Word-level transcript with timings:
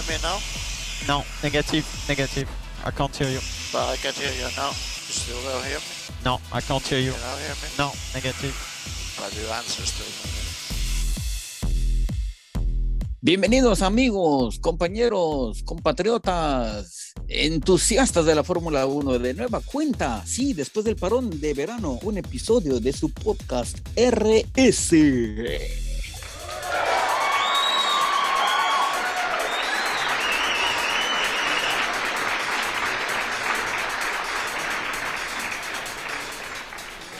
hear 0.00 0.16
me 0.16 0.22
now? 0.22 0.38
No, 1.06 1.24
negative, 1.42 1.86
negative. 2.08 2.48
I 2.84 2.90
can't 2.90 3.14
hear 3.14 3.28
you. 3.28 3.40
But 3.72 3.88
I 3.88 3.96
can 3.96 4.12
hear 4.14 4.32
you 4.32 4.48
now. 4.56 4.70
You 4.70 5.14
still 5.14 5.42
don't 5.42 5.64
hear 5.64 5.78
me? 5.78 5.84
No, 6.24 6.40
I 6.52 6.60
can't 6.60 6.86
hear 6.86 6.98
you. 6.98 7.12
You 7.12 7.12
don't 7.12 7.40
hear 7.40 7.54
me? 7.62 7.68
No, 7.78 7.92
negative. 8.14 8.54
But 9.18 9.34
you 9.36 9.46
answer 9.52 9.86
still. 9.86 10.06
Bienvenidos 13.22 13.82
amigos, 13.82 14.58
compañeros, 14.60 15.62
compatriotas, 15.64 17.12
entusiastas 17.28 18.24
de 18.24 18.34
la 18.34 18.42
Fórmula 18.42 18.86
1 18.86 19.18
de 19.18 19.34
nueva 19.34 19.60
cuenta. 19.60 20.24
Sí, 20.24 20.54
después 20.54 20.86
del 20.86 20.96
parón 20.96 21.38
de 21.38 21.52
verano, 21.52 21.98
un 22.02 22.16
episodio 22.16 22.80
de 22.80 22.94
su 22.94 23.10
podcast 23.10 23.78
RS. 23.94 25.89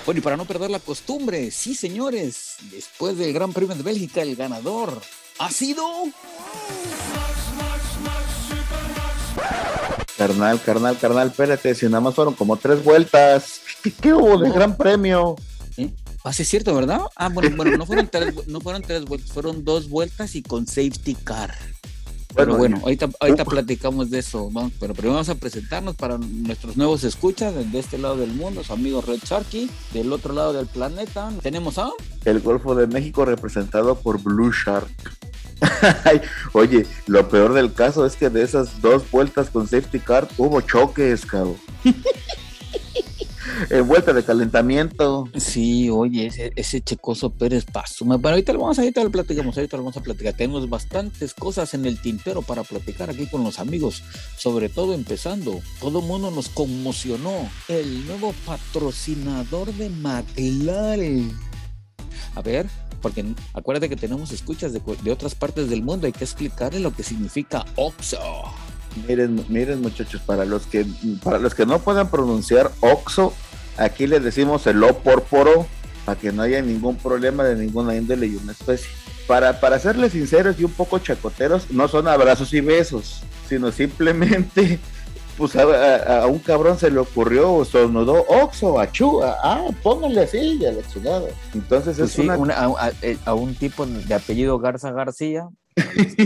Bueno, 0.06 0.18
y 0.18 0.22
para 0.22 0.36
no 0.36 0.44
perder 0.44 0.70
la 0.70 0.80
costumbre, 0.80 1.50
sí, 1.50 1.74
señores, 1.74 2.56
después 2.70 3.16
del 3.18 3.32
Gran 3.32 3.52
Premio 3.52 3.74
de 3.74 3.82
Bélgica, 3.82 4.22
el 4.22 4.34
ganador 4.34 5.00
ha 5.38 5.50
sido. 5.50 5.84
Carnal, 10.16 10.60
carnal, 10.62 10.98
carnal, 10.98 11.28
espérate, 11.28 11.74
si 11.74 11.86
nada 11.86 12.00
más 12.00 12.14
fueron 12.14 12.34
como 12.34 12.56
tres 12.56 12.82
vueltas. 12.82 13.60
¿Qué, 14.00 14.12
hubo 14.12 14.38
de 14.38 14.50
gran 14.50 14.76
premio? 14.76 15.36
¿Eh? 15.76 15.90
Ah, 16.24 16.32
sí 16.32 16.42
es 16.42 16.48
cierto, 16.48 16.74
¿verdad? 16.74 17.00
Ah, 17.16 17.28
bueno, 17.28 17.54
bueno, 17.56 17.76
no 17.76 17.86
fueron 17.86 18.08
tres, 18.08 18.46
no 18.46 18.60
fueron 18.60 18.82
tres 18.82 19.04
vueltas, 19.04 19.32
fueron 19.32 19.64
dos 19.64 19.88
vueltas 19.88 20.34
y 20.34 20.42
con 20.42 20.66
safety 20.66 21.14
car. 21.14 21.54
Pero 22.34 22.56
bueno, 22.56 22.78
ahorita, 22.82 23.08
ahorita 23.18 23.44
platicamos 23.44 24.10
de 24.10 24.20
eso, 24.20 24.50
vamos, 24.50 24.72
pero 24.78 24.94
primero 24.94 25.14
vamos 25.14 25.28
a 25.28 25.34
presentarnos 25.34 25.96
para 25.96 26.18
nuestros 26.18 26.76
nuevos 26.76 27.04
escuchas 27.04 27.54
de 27.54 27.78
este 27.78 27.98
lado 27.98 28.16
del 28.16 28.32
mundo, 28.32 28.62
su 28.62 28.72
amigo 28.72 29.00
Red 29.00 29.20
Sharky, 29.24 29.70
del 29.92 30.12
otro 30.12 30.32
lado 30.32 30.52
del 30.52 30.66
planeta. 30.66 31.30
Tenemos 31.42 31.78
a 31.78 31.90
El 32.24 32.40
Golfo 32.40 32.74
de 32.74 32.86
México 32.86 33.24
representado 33.24 33.96
por 33.96 34.22
Blue 34.22 34.52
Shark. 34.52 34.88
Oye, 36.52 36.86
lo 37.06 37.28
peor 37.28 37.52
del 37.52 37.72
caso 37.72 38.06
es 38.06 38.16
que 38.16 38.30
de 38.30 38.42
esas 38.42 38.80
dos 38.80 39.10
vueltas 39.10 39.50
con 39.50 39.66
safety 39.66 39.98
car 39.98 40.28
hubo 40.38 40.60
choques, 40.60 41.26
cabrón. 41.26 41.56
en 43.70 43.86
vuelta 43.86 44.12
de 44.12 44.22
calentamiento. 44.22 45.28
Sí, 45.36 45.90
oye, 45.90 46.52
ese, 46.56 46.80
Checoso 46.80 47.30
Pérez 47.30 47.64
pasó. 47.64 48.04
Bueno, 48.04 48.28
ahorita 48.28 48.52
lo 48.52 48.60
vamos 48.60 48.78
a, 48.78 48.82
ahorita 48.82 49.04
lo 49.04 49.10
platicamos, 49.10 49.56
ahorita 49.56 49.76
lo 49.76 49.82
vamos 49.82 49.96
a 49.96 50.02
platicar. 50.02 50.34
Tenemos 50.34 50.68
bastantes 50.68 51.34
cosas 51.34 51.74
en 51.74 51.86
el 51.86 52.00
tintero 52.00 52.42
para 52.42 52.62
platicar 52.62 53.10
aquí 53.10 53.26
con 53.26 53.44
los 53.44 53.58
amigos, 53.58 54.02
sobre 54.36 54.68
todo 54.68 54.94
empezando. 54.94 55.60
Todo 55.80 56.00
mundo 56.00 56.30
nos 56.30 56.48
conmocionó. 56.48 57.50
El 57.68 58.06
nuevo 58.06 58.34
patrocinador 58.46 59.72
de 59.74 59.90
McLaren. 59.90 61.32
A 62.34 62.42
ver, 62.42 62.66
porque 63.02 63.24
acuérdate 63.54 63.88
que 63.88 63.96
tenemos 63.96 64.32
escuchas 64.32 64.72
de, 64.72 64.80
de 65.02 65.12
otras 65.12 65.34
partes 65.34 65.68
del 65.68 65.82
mundo, 65.82 66.06
hay 66.06 66.12
que 66.12 66.24
explicarle 66.24 66.80
lo 66.80 66.94
que 66.94 67.02
significa 67.02 67.64
OXO. 67.76 68.18
Miren, 69.06 69.44
miren 69.48 69.80
muchachos, 69.82 70.20
para 70.26 70.44
los 70.44 70.66
que 70.66 70.84
para 71.22 71.38
los 71.38 71.54
que 71.54 71.64
no 71.66 71.78
puedan 71.78 72.10
pronunciar 72.10 72.70
Oxo, 72.80 73.32
aquí 73.76 74.06
les 74.06 74.22
decimos 74.24 74.66
el 74.66 74.82
O 74.82 74.98
por 74.98 75.22
poro, 75.22 75.66
para 76.04 76.18
que 76.18 76.32
no 76.32 76.42
haya 76.42 76.60
ningún 76.62 76.96
problema 76.96 77.44
de 77.44 77.56
ninguna 77.56 77.94
índole 77.96 78.26
y 78.26 78.36
una 78.36 78.52
especie. 78.52 78.88
Para, 79.26 79.60
para 79.60 79.78
serles 79.78 80.12
sinceros 80.12 80.58
y 80.58 80.64
un 80.64 80.72
poco 80.72 80.98
chacoteros, 80.98 81.70
no 81.70 81.86
son 81.86 82.08
abrazos 82.08 82.52
y 82.52 82.60
besos, 82.60 83.22
sino 83.48 83.70
simplemente, 83.70 84.80
pues 85.38 85.54
a, 85.54 85.62
a- 85.62 86.22
a 86.22 86.26
un 86.26 86.40
cabrón 86.40 86.76
se 86.78 86.90
le 86.90 86.98
ocurrió 86.98 87.52
o 87.54 87.64
sonudó 87.64 88.24
Oxo, 88.26 88.80
achú, 88.80 89.20
ah, 89.22 89.68
pónganle 89.84 90.22
así, 90.22 90.58
ya 90.58 90.72
la 90.72 90.82
chingada. 90.88 91.28
Entonces 91.54 91.96
Pues 91.96 92.10
es 92.10 92.16
sí, 92.16 92.22
una... 92.22 92.36
una- 92.36 92.54
a, 92.54 92.66
a- 92.66 92.92
a 93.24 93.34
un 93.34 93.54
tipo 93.54 93.86
de 93.86 94.12
apellido 94.14 94.58
Garza 94.58 94.90
García, 94.90 95.48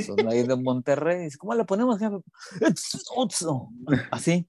son 0.07 0.29
ahí 0.29 0.47
de 0.47 0.57
Monterrey, 0.57 1.29
¿cómo 1.39 1.55
le 1.55 1.65
ponemos? 1.65 1.99
jefe? 1.99 2.17
Así, 4.11 4.47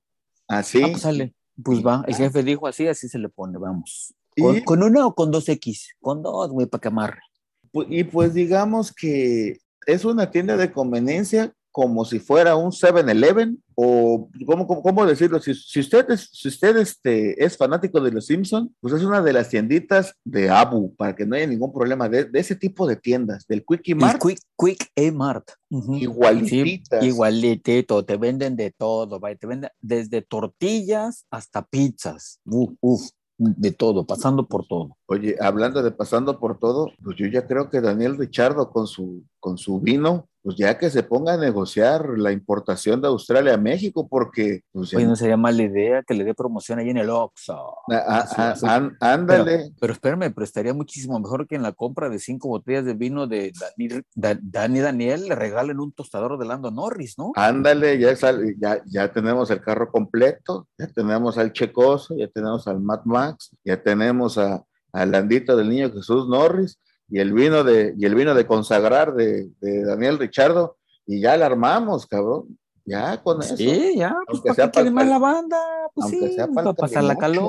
Así. 0.47 0.81
ah, 0.83 0.87
pues 0.91 1.01
sale. 1.01 1.33
Pues 1.63 1.85
va, 1.85 2.03
el 2.07 2.15
jefe 2.15 2.43
dijo 2.43 2.67
así, 2.67 2.87
así 2.87 3.07
se 3.07 3.17
le 3.17 3.29
pone, 3.29 3.57
vamos. 3.57 4.13
¿Con, 4.37 4.59
con 4.61 4.83
una 4.83 5.07
o 5.07 5.15
con 5.15 5.31
dos 5.31 5.47
X? 5.47 5.95
Con 6.01 6.21
dos, 6.21 6.51
güey, 6.51 6.67
para 6.67 6.81
que 6.81 6.87
amarre. 6.89 7.21
Y 7.89 8.03
pues 8.03 8.33
digamos 8.33 8.93
que 8.93 9.59
es 9.85 10.05
una 10.05 10.31
tienda 10.31 10.57
de 10.57 10.71
conveniencia 10.71 11.53
como 11.75 12.05
si 12.05 12.19
fuera 12.19 12.55
un 12.55 12.71
7-Eleven 12.71 13.61
o 13.75 14.29
¿cómo, 14.45 14.65
cómo, 14.65 14.81
cómo 14.81 15.05
decirlo? 15.05 15.41
Si, 15.41 15.53
si 15.53 15.81
usted, 15.81 16.09
es, 16.09 16.29
si 16.31 16.47
usted 16.47 16.77
este, 16.77 17.43
es 17.43 17.57
fanático 17.57 17.99
de 17.99 18.13
los 18.13 18.27
Simpson, 18.27 18.73
pues 18.79 18.93
es 18.93 19.03
una 19.03 19.21
de 19.21 19.33
las 19.33 19.49
tienditas 19.49 20.15
de 20.23 20.49
Abu 20.49 20.95
para 20.95 21.13
que 21.13 21.25
no 21.25 21.35
haya 21.35 21.45
ningún 21.45 21.73
problema 21.73 22.07
de, 22.07 22.23
de 22.23 22.39
ese 22.39 22.55
tipo 22.55 22.87
de 22.87 22.95
tiendas, 22.95 23.45
del 23.45 23.65
Quickie 23.65 23.91
El 23.91 23.97
Mart, 23.97 24.21
Quick, 24.25 24.39
Quick 24.57 24.89
A-Mart. 24.95 25.49
Ujú. 25.69 25.95
igualititas. 25.95 27.01
Sí, 27.01 27.07
igualitito, 27.07 28.05
te 28.05 28.15
venden 28.15 28.55
de 28.55 28.71
todo, 28.71 29.19
te 29.19 29.45
venden 29.45 29.69
desde 29.81 30.21
tortillas 30.21 31.25
hasta 31.29 31.61
pizzas. 31.65 32.39
Uf, 32.45 32.71
uf, 32.79 33.09
de 33.37 33.73
todo, 33.73 34.05
pasando 34.05 34.47
por 34.47 34.65
todo. 34.65 34.95
Oye, 35.07 35.35
hablando 35.41 35.83
de 35.83 35.91
pasando 35.91 36.39
por 36.39 36.57
todo, 36.57 36.93
pues 37.03 37.17
yo 37.17 37.27
ya 37.27 37.45
creo 37.45 37.69
que 37.69 37.81
Daniel 37.81 38.17
Richardo 38.17 38.71
con 38.71 38.87
su, 38.87 39.25
con 39.41 39.57
su 39.57 39.81
vino, 39.81 40.29
pues 40.45 40.57
ya 40.57 40.77
que 40.77 40.91
se 40.91 41.01
ponga 41.01 41.33
a 41.33 41.37
negociar 41.37 42.07
la 42.19 42.31
importación 42.31 43.01
de 43.01 43.07
Australia 43.07 43.55
a 43.55 43.57
México, 43.57 44.07
porque 44.07 44.61
pues 44.71 44.93
Oye, 44.93 45.07
no 45.07 45.15
sería 45.15 45.37
mala 45.37 45.63
idea 45.63 46.03
que 46.03 46.13
le 46.13 46.23
dé 46.23 46.35
promoción 46.35 46.77
ahí 46.77 46.91
en 46.91 46.97
el 46.97 47.09
Oxxo. 47.09 47.55
A- 47.91 47.95
a- 47.95 48.17
Así, 48.19 48.35
a- 48.39 48.51
así. 48.51 48.65
án- 48.67 48.95
ándale, 48.99 49.71
Pero 49.81 49.91
espérame, 49.93 50.31
pero 50.31 50.43
estaría 50.43 50.71
muchísimo 50.75 51.19
mejor 51.19 51.47
que 51.47 51.55
en 51.55 51.63
la 51.63 51.71
compra 51.71 52.09
de 52.09 52.19
cinco 52.19 52.47
botellas 52.49 52.85
de 52.85 52.93
vino 52.93 53.25
de 53.25 53.51
Dani, 53.59 54.03
Da- 54.13 54.37
Dani 54.39 54.79
Daniel 54.81 55.27
le 55.27 55.33
regalen 55.33 55.79
un 55.79 55.91
tostador 55.93 56.37
de 56.37 56.45
Lando 56.45 56.69
Norris, 56.69 57.17
¿no? 57.17 57.31
ándale, 57.35 57.97
ya, 57.97 58.15
sal- 58.15 58.53
ya, 58.59 58.83
ya 58.85 59.11
tenemos 59.11 59.49
el 59.49 59.61
carro 59.61 59.89
completo, 59.91 60.67
ya 60.77 60.85
tenemos 60.85 61.39
al 61.39 61.53
Checoso, 61.53 62.15
ya 62.15 62.27
tenemos 62.27 62.67
al 62.67 62.79
Mad 62.81 63.01
Max, 63.05 63.49
ya 63.63 63.81
tenemos 63.81 64.37
a, 64.37 64.63
a 64.93 65.05
Landito 65.07 65.57
del 65.57 65.69
Niño 65.69 65.91
Jesús 65.91 66.27
Norris 66.29 66.77
y 67.09 67.19
el 67.19 67.33
vino 67.33 67.63
de, 67.63 67.93
y 67.97 68.05
el 68.05 68.15
vino 68.15 68.33
de 68.33 68.45
consagrar 68.47 69.13
de, 69.13 69.49
de 69.61 69.83
Daniel 69.85 70.17
Richardo, 70.19 70.77
y 71.05 71.21
ya 71.21 71.37
la 71.37 71.45
armamos, 71.45 72.07
cabrón, 72.07 72.57
ya 72.83 73.21
con 73.21 73.41
eso. 73.41 73.55
Sí, 73.57 73.93
ya, 73.95 74.15
pues 74.27 74.39
Aunque 74.39 74.47
¿para 74.49 74.55
sea 74.55 74.71
quiere 74.71 74.89
pa'l- 74.89 74.93
más 74.93 75.07
la 75.07 75.19
banda? 75.19 75.57
Pues 75.93 76.03
aunque 76.05 76.27
sí, 76.29 76.33
sea 76.35 76.47
para 76.47 76.65
pa'l 76.65 76.75
pasar 76.75 77.03
la 77.03 77.15
calimocho. 77.15 77.47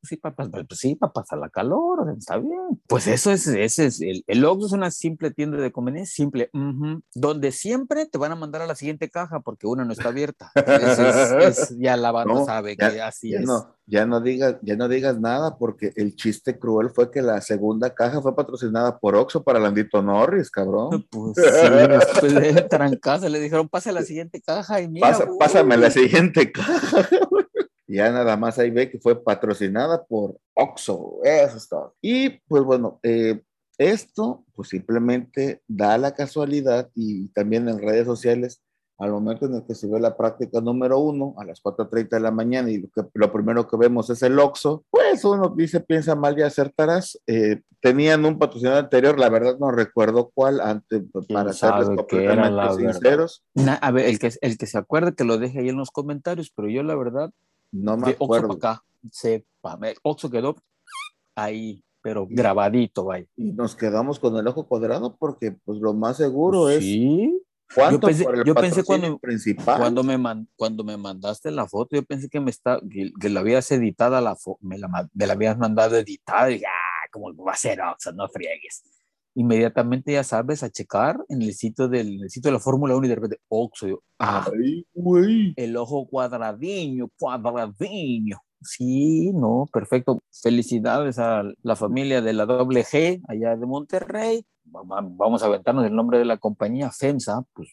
Pues 0.00 0.08
sí, 0.08 0.16
para, 0.16 0.34
pues 0.34 0.78
sí, 0.78 0.94
para 0.96 1.12
pasar 1.12 1.38
la 1.38 1.48
calor, 1.48 2.12
está 2.18 2.38
bien. 2.38 2.80
Pues 2.86 3.06
eso 3.06 3.30
es, 3.30 3.46
ese 3.46 3.86
es, 3.86 4.00
el, 4.00 4.24
el 4.26 4.44
Oxxo 4.44 4.66
es 4.66 4.72
una 4.72 4.90
simple 4.90 5.30
tienda 5.30 5.58
de 5.58 5.72
conveniencia, 5.72 6.14
simple, 6.14 6.50
ujú, 6.52 7.02
donde 7.14 7.52
siempre 7.52 8.06
te 8.06 8.18
van 8.18 8.32
a 8.32 8.36
mandar 8.36 8.62
a 8.62 8.66
la 8.66 8.74
siguiente 8.74 9.08
caja 9.10 9.40
porque 9.40 9.66
una 9.66 9.84
no 9.84 9.92
está 9.92 10.08
abierta. 10.08 10.50
Es, 10.54 10.98
es- 11.60 11.78
ya 11.78 11.96
la 11.96 12.10
banda 12.12 12.34
No, 12.34 12.44
sabe 12.44 12.76
ya- 12.78 12.90
que 12.90 13.02
así 13.02 13.30
Ya 13.30 13.40
es. 13.40 13.44
no, 13.46 13.74
ya 13.86 14.06
no 14.06 14.20
digas, 14.20 14.56
ya 14.62 14.76
no 14.76 14.88
digas 14.88 15.18
nada, 15.20 15.56
porque 15.58 15.92
el 15.96 16.14
chiste 16.16 16.58
cruel 16.58 16.90
fue 16.90 17.10
que 17.10 17.22
la 17.22 17.40
segunda 17.40 17.94
caja 17.94 18.20
fue 18.22 18.34
patrocinada 18.34 18.98
por 18.98 19.14
Oxxo 19.16 19.42
para 19.42 19.58
Landito 19.60 20.02
Norris, 20.02 20.50
cabrón. 20.50 21.06
Pues 21.10 21.34
sí, 21.36 21.68
después 21.88 22.34
de 22.34 22.62
trancazo 22.62 23.28
le 23.28 23.38
dijeron, 23.40 23.68
pasa 23.68 23.90
a 23.90 23.92
la 23.92 24.02
siguiente 24.04 24.40
caja 24.40 24.80
y 24.80 24.88
mira. 24.88 25.08
Pasa- 25.10 25.28
pásame 25.38 25.76
la 25.76 25.90
siguiente 25.90 26.50
caja. 26.52 27.08
ya 27.94 28.10
nada 28.10 28.36
más 28.36 28.58
ahí 28.58 28.70
ve 28.70 28.90
que 28.90 28.98
fue 28.98 29.22
patrocinada 29.22 30.04
por 30.04 30.38
Oxxo, 30.54 31.18
eso 31.22 31.56
es 31.56 31.68
todo. 31.68 31.94
Y 32.00 32.30
pues 32.48 32.62
bueno, 32.62 32.98
eh, 33.02 33.42
esto 33.78 34.44
pues 34.54 34.68
simplemente 34.68 35.62
da 35.66 35.98
la 35.98 36.14
casualidad 36.14 36.90
y 36.94 37.28
también 37.28 37.68
en 37.68 37.78
redes 37.80 38.06
sociales, 38.06 38.62
al 38.98 39.10
momento 39.10 39.46
en 39.46 39.54
el 39.54 39.64
que 39.64 39.74
se 39.74 39.88
ve 39.88 39.98
la 39.98 40.16
práctica 40.16 40.60
número 40.60 40.98
uno, 41.00 41.34
a 41.36 41.44
las 41.44 41.60
4.30 41.60 42.08
de 42.10 42.20
la 42.20 42.30
mañana, 42.30 42.70
y 42.70 42.78
lo, 42.78 42.88
que, 42.90 43.02
lo 43.14 43.32
primero 43.32 43.66
que 43.66 43.76
vemos 43.76 44.08
es 44.10 44.22
el 44.22 44.38
Oxxo, 44.38 44.84
pues 44.90 45.24
uno 45.24 45.52
dice, 45.56 45.80
piensa 45.80 46.14
mal 46.14 46.38
y 46.38 46.42
acertarás. 46.42 47.20
Eh, 47.26 47.62
tenían 47.80 48.24
un 48.24 48.38
patrocinador 48.38 48.84
anterior, 48.84 49.18
la 49.18 49.28
verdad 49.28 49.58
no 49.58 49.72
recuerdo 49.72 50.30
cuál, 50.32 50.60
antes, 50.60 51.02
para 51.32 51.52
serles 51.52 51.88
completamente 51.96 52.74
sinceros. 52.92 53.42
Na- 53.54 53.74
a 53.74 53.90
ver, 53.90 54.06
el 54.06 54.20
que, 54.20 54.30
el 54.40 54.56
que 54.56 54.66
se 54.66 54.78
acuerde 54.78 55.14
que 55.16 55.24
lo 55.24 55.36
deje 55.38 55.58
ahí 55.60 55.68
en 55.70 55.78
los 55.78 55.90
comentarios, 55.90 56.52
pero 56.54 56.68
yo 56.68 56.84
la 56.84 56.94
verdad, 56.94 57.32
No 57.72 57.96
me 57.96 58.06
de 58.08 58.12
acuerdo. 58.12 58.56
para 58.58 58.74
acá, 58.74 58.84
sepa, 59.10 59.78
el 59.82 59.96
Oxxo 60.02 60.30
quedó 60.30 60.56
ahí, 61.34 61.82
pero 62.02 62.26
grabadito, 62.28 63.04
vaya. 63.04 63.26
y 63.36 63.52
nos 63.52 63.74
quedamos 63.74 64.18
con 64.18 64.36
el 64.36 64.46
ojo 64.46 64.66
cuadrado 64.66 65.16
porque 65.16 65.52
pues 65.64 65.78
lo 65.80 65.94
más 65.94 66.16
seguro 66.18 66.68
es 66.68 66.80
Sí, 66.84 67.42
cuánto 67.74 68.08
Yo 68.08 68.12
pensé- 68.14 68.24
por 68.24 68.36
el 68.38 68.44
yo 68.44 68.54
pensé 68.54 68.84
cuando- 68.84 69.18
principal. 69.18 69.78
cuando 69.78 70.02
me, 70.04 70.18
man- 70.18 70.48
cuando 70.56 70.84
me 70.84 70.96
mandaste 70.96 71.50
la 71.50 71.66
foto, 71.66 71.96
yo 71.96 72.02
pensé 72.02 72.28
que 72.28 72.40
me, 72.40 72.50
está, 72.50 72.80
que, 72.90 73.12
que 73.18 73.28
la 73.30 73.40
habías 73.40 73.70
editada, 73.72 74.20
la 74.20 74.36
me, 74.60 74.78
la, 74.78 75.08
me 75.14 75.26
la 75.26 75.32
habías 75.32 75.56
mandado 75.56 75.96
editada, 75.96 76.50
y 76.50 76.60
ya, 76.60 76.68
como 77.10 77.34
va 77.44 77.52
a 77.52 77.56
ser 77.56 77.80
Oxxo, 77.80 78.12
no 78.12 78.28
friegues. 78.28 78.82
Inmediatamente 79.34 80.12
ya 80.12 80.24
sabes 80.24 80.62
a 80.62 80.70
checar 80.70 81.16
en 81.28 81.42
el 81.42 81.54
sitio 81.54 81.88
del 81.88 82.16
en 82.16 82.22
el 82.24 82.30
sitio 82.30 82.48
de 82.50 82.54
la 82.54 82.60
Fórmula 82.60 82.94
1 82.96 83.06
y 83.06 83.08
de 83.08 83.14
repente 83.14 83.38
Oxo, 83.48 83.86
yo, 83.88 84.02
ah, 84.18 84.46
Ay, 84.52 84.86
güey. 84.94 85.54
el 85.56 85.76
ojo 85.76 86.06
cuadradiño, 86.06 87.08
cuadradiño. 87.18 88.38
Sí, 88.60 89.32
no, 89.32 89.66
perfecto. 89.72 90.22
Felicidades 90.42 91.18
a 91.18 91.42
la 91.62 91.76
familia 91.76 92.22
de 92.22 92.32
la 92.32 92.46
doble 92.46 92.84
G 92.84 93.20
allá 93.26 93.56
de 93.56 93.66
Monterrey. 93.66 94.46
Va- 94.74 94.82
va- 94.82 95.00
Vamos 95.08 95.42
a 95.42 95.46
aventarnos 95.46 95.84
el 95.84 95.94
nombre 95.96 96.18
de 96.18 96.24
la 96.24 96.38
compañía 96.38 96.90
FEMSA, 96.92 97.42
pues 97.54 97.68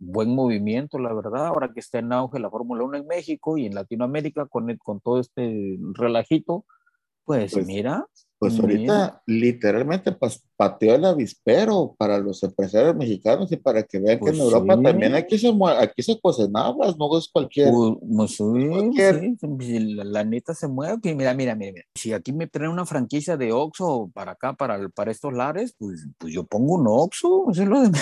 buen 0.00 0.34
movimiento, 0.34 0.98
la 0.98 1.12
verdad, 1.14 1.46
ahora 1.46 1.72
que 1.72 1.80
está 1.80 1.98
en 1.98 2.12
auge 2.12 2.38
la 2.38 2.50
Fórmula 2.50 2.84
1 2.84 2.98
en 2.98 3.06
México 3.06 3.56
y 3.58 3.66
en 3.66 3.74
Latinoamérica 3.74 4.46
con, 4.46 4.68
el- 4.70 4.78
con 4.78 5.00
todo 5.00 5.18
este 5.18 5.78
relajito, 5.94 6.66
pues, 7.24 7.52
Pues, 7.54 7.66
mira, 7.66 8.04
Pues 8.40 8.58
ahorita 8.60 9.20
literalmente 9.26 10.12
pas- 10.16 10.40
pateó 10.56 10.94
el 10.94 11.04
avispero 11.04 11.96
para 11.98 12.18
los 12.18 12.40
empresarios 12.44 12.94
mexicanos 12.94 13.50
y 13.50 13.56
para 13.56 13.82
que 13.82 13.98
vean 13.98 14.20
Pues 14.20 14.32
que 14.32 14.38
en 14.38 14.44
Europa 14.44 14.76
sí. 14.76 14.82
también 14.84 15.14
aquí 15.16 15.38
se, 15.38 15.52
aquí 15.78 16.02
se 16.04 16.20
cuecen 16.20 16.56
habas, 16.56 16.96
no 16.96 17.18
es 17.18 17.28
cualquier. 17.32 17.72
Pues, 17.72 17.94
pues, 18.16 18.30
sí, 18.36 18.44
Cualquier- 18.44 19.36
sí, 19.60 19.78
la, 19.80 20.04
la 20.04 20.24
neta 20.24 20.54
se 20.54 20.68
mueve. 20.68 21.00
que 21.02 21.16
Mira, 21.16 21.34
mira, 21.34 21.56
mira, 21.56 21.72
mira. 21.72 21.84
Si 21.96 22.12
aquí 22.12 22.32
me 22.32 22.46
traen 22.46 22.70
una 22.70 22.86
franquicia 22.86 23.36
de 23.36 23.50
Oxxo 23.52 24.10
para 24.14 24.32
acá, 24.32 24.52
para, 24.54 24.88
para 24.90 25.10
estos 25.10 25.32
lares, 25.32 25.74
pues, 25.76 26.06
pues 26.16 26.32
yo 26.32 26.44
pongo 26.44 26.74
un 26.74 26.86
Oxxo. 26.86 27.46
Eso 27.50 27.62
es 27.62 27.68
lo 27.68 27.80
de... 27.82 27.98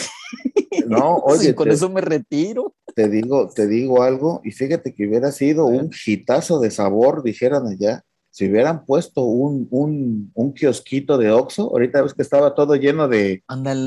No, 0.87 1.17
oye, 1.25 1.55
con 1.55 1.69
te, 1.69 1.75
eso 1.75 1.88
me 1.88 2.03
retiro. 2.03 2.75
te 2.94 3.09
digo, 3.09 3.49
te 3.49 3.67
digo 3.67 4.03
algo, 4.03 4.43
y 4.44 4.50
fíjate 4.50 4.94
que 4.94 5.06
hubiera 5.06 5.33
sido 5.33 5.65
un 5.67 5.91
hitazo 6.06 6.61
de 6.61 6.71
sabor, 6.71 7.23
dijeran 7.23 7.67
allá, 7.67 8.03
si 8.37 8.50
hubieran 8.50 8.85
puesto 8.85 9.23
un, 9.23 9.67
un, 9.71 10.31
un 10.35 10.53
kiosquito 10.53 11.17
de 11.17 11.31
Oxxo, 11.31 11.71
ahorita 11.71 12.03
ves 12.03 12.12
que 12.12 12.21
estaba 12.21 12.55
todo 12.55 12.77
lleno 12.77 13.09
de, 13.09 13.43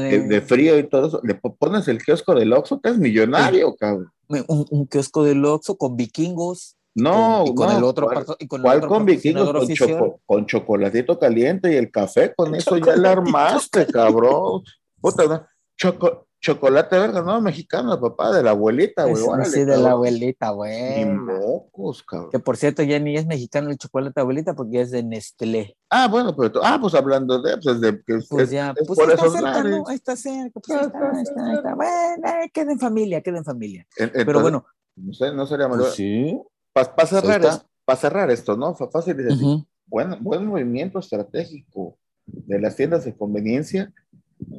de, 0.10 0.28
de 0.28 0.42
frío 0.42 0.80
y 0.80 0.90
todo 0.90 1.06
eso, 1.08 1.22
le 1.24 1.36
po- 1.36 1.54
pones 1.56 1.88
el 1.88 2.04
kiosco 2.04 2.34
del 2.34 2.52
Oxxo, 2.54 2.80
te 2.80 2.90
es 2.90 2.98
millonario, 2.98 3.76
cabrón. 3.76 4.12
Un, 4.28 4.66
un 4.72 4.88
kiosco 4.88 5.24
del 5.24 5.46
Oxxo 5.46 5.78
con 5.78 5.96
vikingos. 5.96 6.76
No, 6.96 7.44
y 7.46 7.54
con 7.54 7.68
no, 7.70 7.78
el 7.78 7.84
otro, 7.84 8.08
¿cuál- 8.08 8.26
y 8.40 8.48
con 8.48 8.62
el 8.62 8.64
¿Cuál 8.64 8.78
otro 8.80 8.90
con 8.90 9.06
vikingos? 9.06 9.52
Con, 9.52 9.68
choco- 9.76 10.20
con 10.26 10.46
chocolatito 10.48 11.20
caliente 11.20 11.72
y 11.72 11.76
el 11.76 11.92
café, 11.92 12.34
con 12.36 12.56
eso 12.56 12.76
ya 12.78 12.96
la 12.96 13.12
armaste, 13.12 13.86
cabrón. 13.86 14.64
Puta, 15.00 15.26
no, 15.28 15.46
choco- 15.78 16.26
chocolate 16.42 16.98
verga, 16.98 17.22
no, 17.22 17.42
mexicano, 17.42 18.00
papá, 18.00 18.32
de 18.32 18.42
la 18.44 18.52
abuelita, 18.52 19.04
güey. 19.06 19.22
Órale, 19.24 19.50
sí, 19.50 19.66
de 19.66 19.78
la 19.78 19.92
abuelita, 19.92 20.50
Ni 20.52 20.56
güey. 20.56 21.06
mocos, 21.06 22.04
cabrón. 22.04 22.30
Que 22.32 22.40
por 22.40 22.56
cierto, 22.58 22.82
ya 22.84 22.98
ni 23.00 23.16
es 23.18 23.26
mexicano 23.26 23.70
el 23.70 23.78
chocolate 23.78 24.20
abuelita 24.22 24.56
porque 24.56 24.82
es 24.82 24.92
de 24.92 25.04
Nestlé. 25.04 25.76
Ah, 25.90 26.08
bueno, 26.08 26.36
pero 26.36 26.62
ah, 26.64 26.78
pues 26.80 26.94
hablando 26.96 27.42
de, 27.42 27.58
pues 27.58 27.82
de 27.82 28.02
que 28.06 28.20
Pues 28.30 28.44
es- 28.44 28.52
ya, 28.52 28.70
es 28.78 28.88
pues 28.88 28.98
por 29.00 29.10
está 29.12 29.22
esos 29.26 29.34
cerca, 29.34 29.52
lares. 29.52 29.72
¿no? 29.78 29.84
Ahí 29.88 29.96
está 29.96 30.16
cerca, 30.16 30.60
pues 30.60 30.78
Ah, 30.78 30.80
ahí 30.82 30.86
está, 30.88 31.00
ahí 31.12 31.22
está, 31.24 31.46
ahí 31.46 31.54
está. 31.56 31.76
Bueno, 31.76 32.44
eh, 32.44 32.50
queda 32.54 32.72
en 32.72 32.80
familia, 32.80 33.22
queda 33.22 33.38
en 33.40 33.46
familia. 33.46 33.88
Pero 34.14 34.42
bueno, 34.42 34.66
no 34.96 35.14
sé, 35.14 35.34
no 35.34 35.46
sería 35.46 35.68
malo. 35.68 35.84
pues 35.84 35.96
sí. 35.96 36.40
Para 36.72 37.06
cerrar, 37.06 37.42
Ahí 37.42 37.48
está. 37.48 37.64
es- 37.64 37.66
pa 37.86 37.96
cerrar 37.96 38.32
esto, 38.32 38.56
¿no? 38.56 38.76
Fácil 38.76 39.20
y 39.20 39.24
sencillo. 39.24 39.48
Ujú. 39.56 39.66
buen, 39.88 40.24
buen 40.24 40.46
movimiento 40.46 41.00
estratégico 41.00 41.98
de 42.28 42.60
las 42.62 42.76
tiendas 42.76 43.04
de 43.06 43.18
conveniencia. 43.18 43.92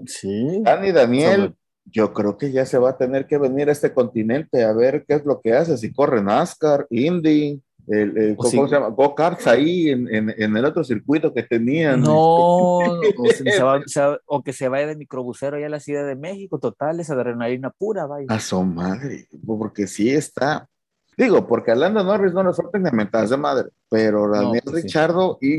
Sí. 0.07 0.61
Dani 0.63 0.91
Daniel, 0.93 1.41
Sobre- 1.41 1.55
yo 1.85 2.13
creo 2.13 2.37
que 2.39 2.53
ya 2.53 2.65
se 2.67 2.79
va 2.79 2.91
a 2.91 2.97
tener 2.97 3.27
que 3.27 3.39
venir 3.39 3.69
a 3.69 3.73
este 3.73 3.93
continente 3.93 4.63
a 4.65 4.73
ver 4.73 5.05
qué 5.07 5.15
es 5.15 5.25
lo 5.25 5.41
que 5.41 5.53
hace, 5.55 5.77
si 5.77 5.93
corre 5.93 6.23
NASCAR, 6.23 6.87
Indy, 6.91 7.61
el, 7.89 8.17
el- 8.17 8.37
¿cómo 8.37 8.49
si- 8.49 8.59
se 8.59 8.69
llama? 8.69 8.89
Go-karts 8.89 9.47
ahí 9.49 9.89
en, 9.89 10.07
en- 10.15 10.35
en 10.37 10.57
el 10.57 10.65
otro 10.65 10.85
circuito 10.85 11.33
que 11.35 11.43
tenían. 11.43 12.03
No, 12.03 12.15
o, 12.17 13.01
se- 13.35 13.51
se 13.51 13.63
va- 13.63 13.81
se 13.87 14.01
va- 14.01 14.21
o 14.27 14.43
que 14.43 14.53
se 14.53 14.69
vaya 14.69 14.87
de 14.87 14.97
microbusero 14.97 15.57
allá 15.57 15.67
a 15.67 15.71
la 15.71 15.81
Ciudad 15.81 16.07
de 16.07 16.15
México, 16.15 16.59
total, 16.61 17.01
esa 17.01 17.15
adrenalina 17.15 17.71
pura, 17.71 18.07
vaya. 18.07 18.27
A 18.29 18.39
su 18.39 18.63
madre, 18.63 19.27
porque 19.47 19.87
sí 19.89 20.11
está. 20.11 20.69
Digo, 21.17 21.47
porque 21.47 21.73
a 21.73 21.75
Lando 21.75 22.03
Norris 22.05 22.33
no 22.33 22.43
le 22.45 22.53
suelten 22.53 22.83
de 22.85 22.93
mentadas 22.93 23.31
de 23.31 23.37
madre, 23.37 23.69
pero 23.91 24.29
Daniel 24.31 24.63
pues 24.65 24.77
sí. 24.77 24.83
Richardo 24.83 25.37
y 25.41 25.59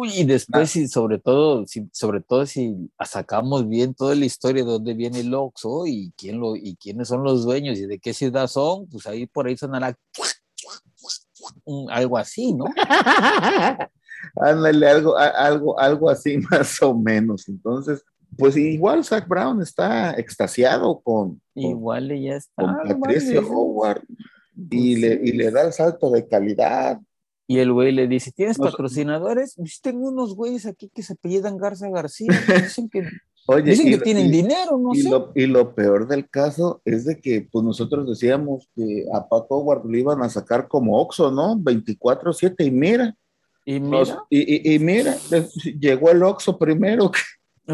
Uy, 0.00 0.10
y 0.14 0.24
después, 0.24 0.76
y 0.76 0.86
sobre 0.86 1.18
todo, 1.18 1.66
si, 1.66 1.88
sobre 1.92 2.20
todo 2.20 2.46
si 2.46 2.88
sacamos 3.04 3.68
bien 3.68 3.94
toda 3.94 4.14
la 4.14 4.26
historia 4.26 4.62
de 4.62 4.70
dónde 4.70 4.94
viene 4.94 5.18
el 5.18 5.34
Oxxo 5.34 5.88
y 5.88 6.12
quién 6.16 6.38
lo, 6.38 6.54
y 6.54 6.76
quiénes 6.76 7.08
son 7.08 7.24
los 7.24 7.44
dueños 7.44 7.78
y 7.78 7.86
de 7.86 7.98
qué 7.98 8.14
ciudad 8.14 8.46
son, 8.46 8.86
pues 8.86 9.08
ahí 9.08 9.26
por 9.26 9.48
ahí 9.48 9.56
sonará 9.56 9.98
algo 11.90 12.16
así, 12.16 12.52
¿no? 12.54 12.66
Ándale, 14.36 14.88
algo, 14.88 15.16
algo, 15.18 15.80
algo 15.80 16.10
así 16.10 16.38
más 16.48 16.80
o 16.80 16.94
menos. 16.94 17.48
Entonces, 17.48 18.04
pues 18.36 18.56
igual 18.56 19.04
Zach 19.04 19.26
Brown 19.26 19.60
está 19.60 20.12
extasiado 20.12 21.00
con, 21.00 21.40
con, 21.54 21.62
Igual 21.64 22.12
y 22.12 22.26
ya 22.26 22.36
está. 22.36 22.62
con 22.62 23.00
Patricio 23.00 23.40
Howard 23.48 24.04
y 24.54 25.00
pues 25.00 25.00
le, 25.00 25.28
y 25.28 25.32
le 25.32 25.50
da 25.50 25.62
el 25.62 25.72
salto 25.72 26.08
de 26.08 26.28
calidad. 26.28 27.00
Y 27.50 27.58
el 27.60 27.72
güey 27.72 27.92
le 27.92 28.06
dice, 28.06 28.30
¿tienes 28.30 28.58
patrocinadores? 28.58 29.54
Pues 29.56 29.80
tengo 29.80 30.08
unos 30.10 30.36
güeyes 30.36 30.66
aquí 30.66 30.90
que 30.94 31.02
se 31.02 31.14
apellidan 31.14 31.56
Garza 31.56 31.88
García, 31.88 32.28
que 32.46 32.52
dicen 32.62 32.88
que, 32.90 33.04
Oye, 33.46 33.62
dicen 33.70 33.86
que 33.86 33.96
lo- 33.96 34.02
tienen 34.02 34.26
y- 34.26 34.30
dinero, 34.30 34.76
no 34.78 34.90
y 34.94 35.00
sé. 35.00 35.08
lo, 35.10 35.32
y 35.34 35.46
lo 35.46 35.74
peor 35.74 36.06
del 36.06 36.28
caso 36.28 36.82
es 36.84 37.06
de 37.06 37.18
que 37.18 37.48
pues 37.50 37.64
nosotros 37.64 38.06
decíamos 38.06 38.68
que 38.76 39.06
a 39.14 39.26
Pato 39.26 39.54
Howard 39.54 39.86
lo 39.86 39.96
iban 39.96 40.22
a 40.22 40.28
sacar 40.28 40.68
como 40.68 41.00
Oxxo, 41.00 41.30
¿no? 41.30 41.56
24-7 41.56 42.66
y 42.66 42.70
mira, 42.70 43.16
Y 43.64 43.80
mira, 43.80 44.22
y, 44.28 44.70
y- 44.70 44.74
y 44.74 44.78
mira, 44.78 45.16
llegó 45.80 46.10
el 46.10 46.22
Oxxo 46.22 46.58
primero. 46.58 47.10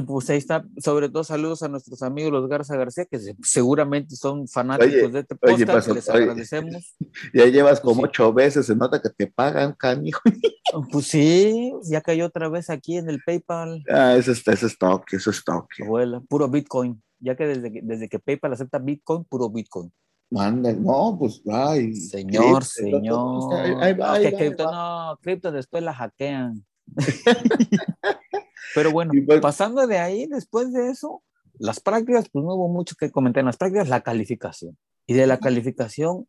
pues 0.06 0.28
ahí 0.30 0.38
está, 0.38 0.64
sobre 0.78 1.08
todo 1.08 1.22
saludos 1.24 1.62
a 1.62 1.68
nuestros 1.68 2.02
amigos 2.02 2.32
los 2.32 2.48
Garza 2.48 2.76
García, 2.76 3.04
que 3.04 3.18
se- 3.20 3.36
seguramente 3.42 4.16
son 4.16 4.48
fanáticos 4.48 4.94
Oye, 4.94 5.08
de 5.08 5.20
este 5.20 5.36
oye, 5.42 5.66
podcast, 5.66 5.88
les 5.88 6.08
oye. 6.08 6.18
agradecemos. 6.22 6.96
Ya 7.34 7.46
llevas 7.46 7.80
como 7.80 7.96
Sí. 8.02 8.06
ocho 8.06 8.32
veces, 8.32 8.66
se 8.66 8.74
nota 8.74 9.00
que 9.00 9.10
te 9.10 9.26
pagan, 9.28 9.72
canijo. 9.78 10.20
Pues 10.90 11.06
sí, 11.06 11.72
ya 11.84 12.00
cayó 12.00 12.26
otra 12.26 12.48
vez 12.48 12.68
aquí 12.68 12.96
en 12.96 13.08
el 13.08 13.20
PayPal, 13.24 13.84
Ah, 13.88 14.16
eso 14.16 14.32
es, 14.32 14.46
eso 14.48 14.66
es 14.66 14.76
toque, 14.76 15.16
eso 15.16 15.30
es 15.30 15.44
toque. 15.44 15.84
abuela, 15.84 16.20
puro 16.28 16.48
Bitcoin. 16.48 17.00
Ya 17.20 17.36
que 17.36 17.46
desde 17.46 17.72
que, 17.72 17.80
desde 17.82 18.08
que 18.08 18.18
PayPal 18.18 18.52
acepta 18.52 18.78
Bitcoin, 18.78 19.22
puro 19.24 19.48
Bitcoin. 19.48 19.92
Manda, 20.30 20.72
no, 20.72 21.16
pues, 21.16 21.40
ay. 21.48 21.94
Señor, 21.94 22.64
cripto, 22.64 22.64
señor. 22.64 23.54
Ahí, 23.80 23.92
va, 23.94 24.18
que 24.18 24.32
cripto, 24.34 24.68
ahí 24.68 24.74
va. 24.74 25.10
no, 25.12 25.18
cripto 25.22 25.52
después 25.52 25.82
la 25.84 25.94
hackean. 25.94 26.64
Pero 28.74 28.90
bueno, 28.90 29.12
pues- 29.26 29.40
pasando 29.40 29.86
de 29.86 29.98
ahí, 29.98 30.26
después 30.26 30.72
de 30.72 30.90
eso, 30.90 31.22
las 31.58 31.80
prácticas, 31.80 32.28
pues 32.30 32.44
no 32.44 32.54
hubo 32.54 32.68
mucho 32.68 32.96
que 32.98 33.10
comentar 33.10 33.40
en 33.40 33.46
las 33.46 33.56
prácticas, 33.56 33.88
la 33.88 34.02
calificación. 34.02 34.76
Y 35.06 35.14
de 35.14 35.26
la 35.26 35.38
calificación, 35.38 36.26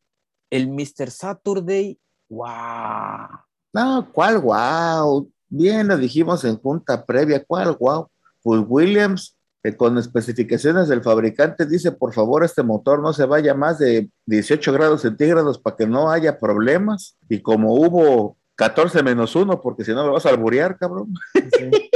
el 0.50 0.68
Mr. 0.70 1.10
Saturday, 1.10 2.00
wow. 2.30 3.28
No, 3.74 4.10
¿cuál 4.12 4.40
wow? 4.40 5.30
Bien, 5.48 5.88
lo 5.88 5.98
dijimos 5.98 6.44
en 6.44 6.58
junta 6.58 7.06
previa, 7.06 7.44
¿cuál 7.44 7.76
wow? 7.80 8.10
Pues 8.42 8.62
Williams, 8.68 9.38
con 9.78 9.98
especificaciones 9.98 10.88
del 10.88 11.02
fabricante, 11.02 11.66
dice, 11.66 11.92
por 11.92 12.14
favor, 12.14 12.44
este 12.44 12.62
motor 12.62 13.02
no 13.02 13.14
se 13.14 13.26
vaya 13.26 13.54
más 13.56 13.80
de 13.80 14.10
18 14.28 14.72
grados 14.72 15.02
centígrados 15.02 15.58
para 15.58 15.76
que 15.76 15.88
no 15.88 16.12
haya 16.12 16.38
problemas. 16.38 17.18
Y 17.30 17.42
como 17.42 17.74
hubo 17.74 18.38
14 18.56 19.04
menos 19.04 19.36
1, 19.36 19.62
porque 19.62 19.84
si 19.84 19.92
no 19.94 20.06
me 20.06 20.12
vas 20.12 20.26
a 20.26 20.30
alburear, 20.30 20.78
cabrón. 20.78 21.14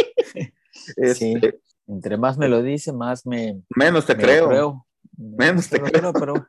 Este, 0.98 1.60
Entre 1.88 2.18
más 2.18 2.38
me 2.38 2.48
lo 2.48 2.62
dice, 2.63 2.92
más 2.94 3.25
me, 3.25 3.62
Menos 3.75 4.06
te 4.06 4.16
me 4.16 4.22
lo 4.24 4.48
creo. 4.48 4.86
Menos 5.18 5.70
te 5.70 5.80
creo. 5.82 6.13
pero 6.13 6.48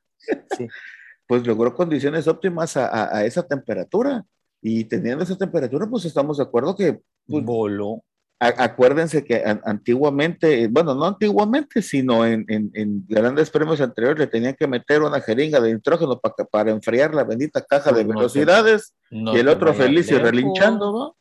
sí. 0.56 0.66
Pues 1.26 1.46
logró 1.46 1.74
condiciones 1.74 2.26
óptimas 2.26 2.76
a, 2.76 2.86
a- 2.88 3.18
a 3.18 3.24
esa 3.24 3.46
temperatura. 3.46 4.24
Y 4.60 4.84
teniendo 4.86 5.22
esa 5.22 5.38
temperatura, 5.38 5.86
pues 5.86 6.04
estamos 6.04 6.38
de 6.38 6.42
acuerdo 6.42 6.74
que 6.74 7.00
Pues- 7.28 7.44
voló. 7.44 8.02
Acuérdense 8.40 9.24
que 9.24 9.44
an- 9.44 9.60
antiguamente, 9.64 10.66
bueno, 10.68 10.94
no 10.94 11.04
antiguamente, 11.06 11.82
sino 11.82 12.24
en, 12.24 12.44
en- 12.48 12.70
en 12.74 13.04
grandes 13.06 13.50
premios 13.50 13.80
anteriores 13.80 14.18
le 14.18 14.26
tenían 14.26 14.56
que 14.58 14.66
meter 14.66 15.02
una 15.02 15.20
jeringa 15.20 15.60
de 15.60 15.74
nitrógeno 15.74 16.18
para, 16.18 16.34
para 16.50 16.70
enfriar 16.70 17.14
la 17.14 17.24
bendita 17.24 17.62
caja 17.62 17.92
de 17.92 18.02
no 18.04 18.08
te- 18.10 18.16
velocidades 18.16 18.94
No 19.10 19.36
y 19.36 19.40
el 19.40 19.46
te 19.46 19.52
otro 19.52 19.74
feliz 19.74 20.08
y 20.08 20.14
lejos. 20.14 20.30
relinchando, 20.30 20.90
¿no? 20.92 21.16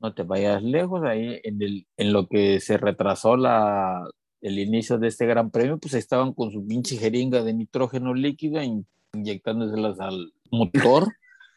no 0.00 0.14
te 0.14 0.22
vayas 0.24 0.62
lejos, 0.62 1.02
ahí 1.04 1.40
en, 1.44 1.62
el, 1.62 1.86
en 1.96 2.12
lo 2.12 2.26
que 2.26 2.60
se 2.60 2.76
retrasó 2.76 3.36
la, 3.36 4.06
el 4.42 4.58
inicio 4.58 4.98
de 4.98 5.08
este 5.08 5.24
gran 5.26 5.50
premio, 5.50 5.78
pues 5.78 5.94
estaban 5.94 6.34
con 6.34 6.50
su 6.50 6.66
pinche 6.66 6.96
jeringa 6.96 7.42
de 7.42 7.54
nitrógeno 7.54 8.12
líquido 8.12 8.60
in- 8.60 8.86
inyectándoselas 9.14 10.00
al 10.00 10.32
motor, 10.50 11.06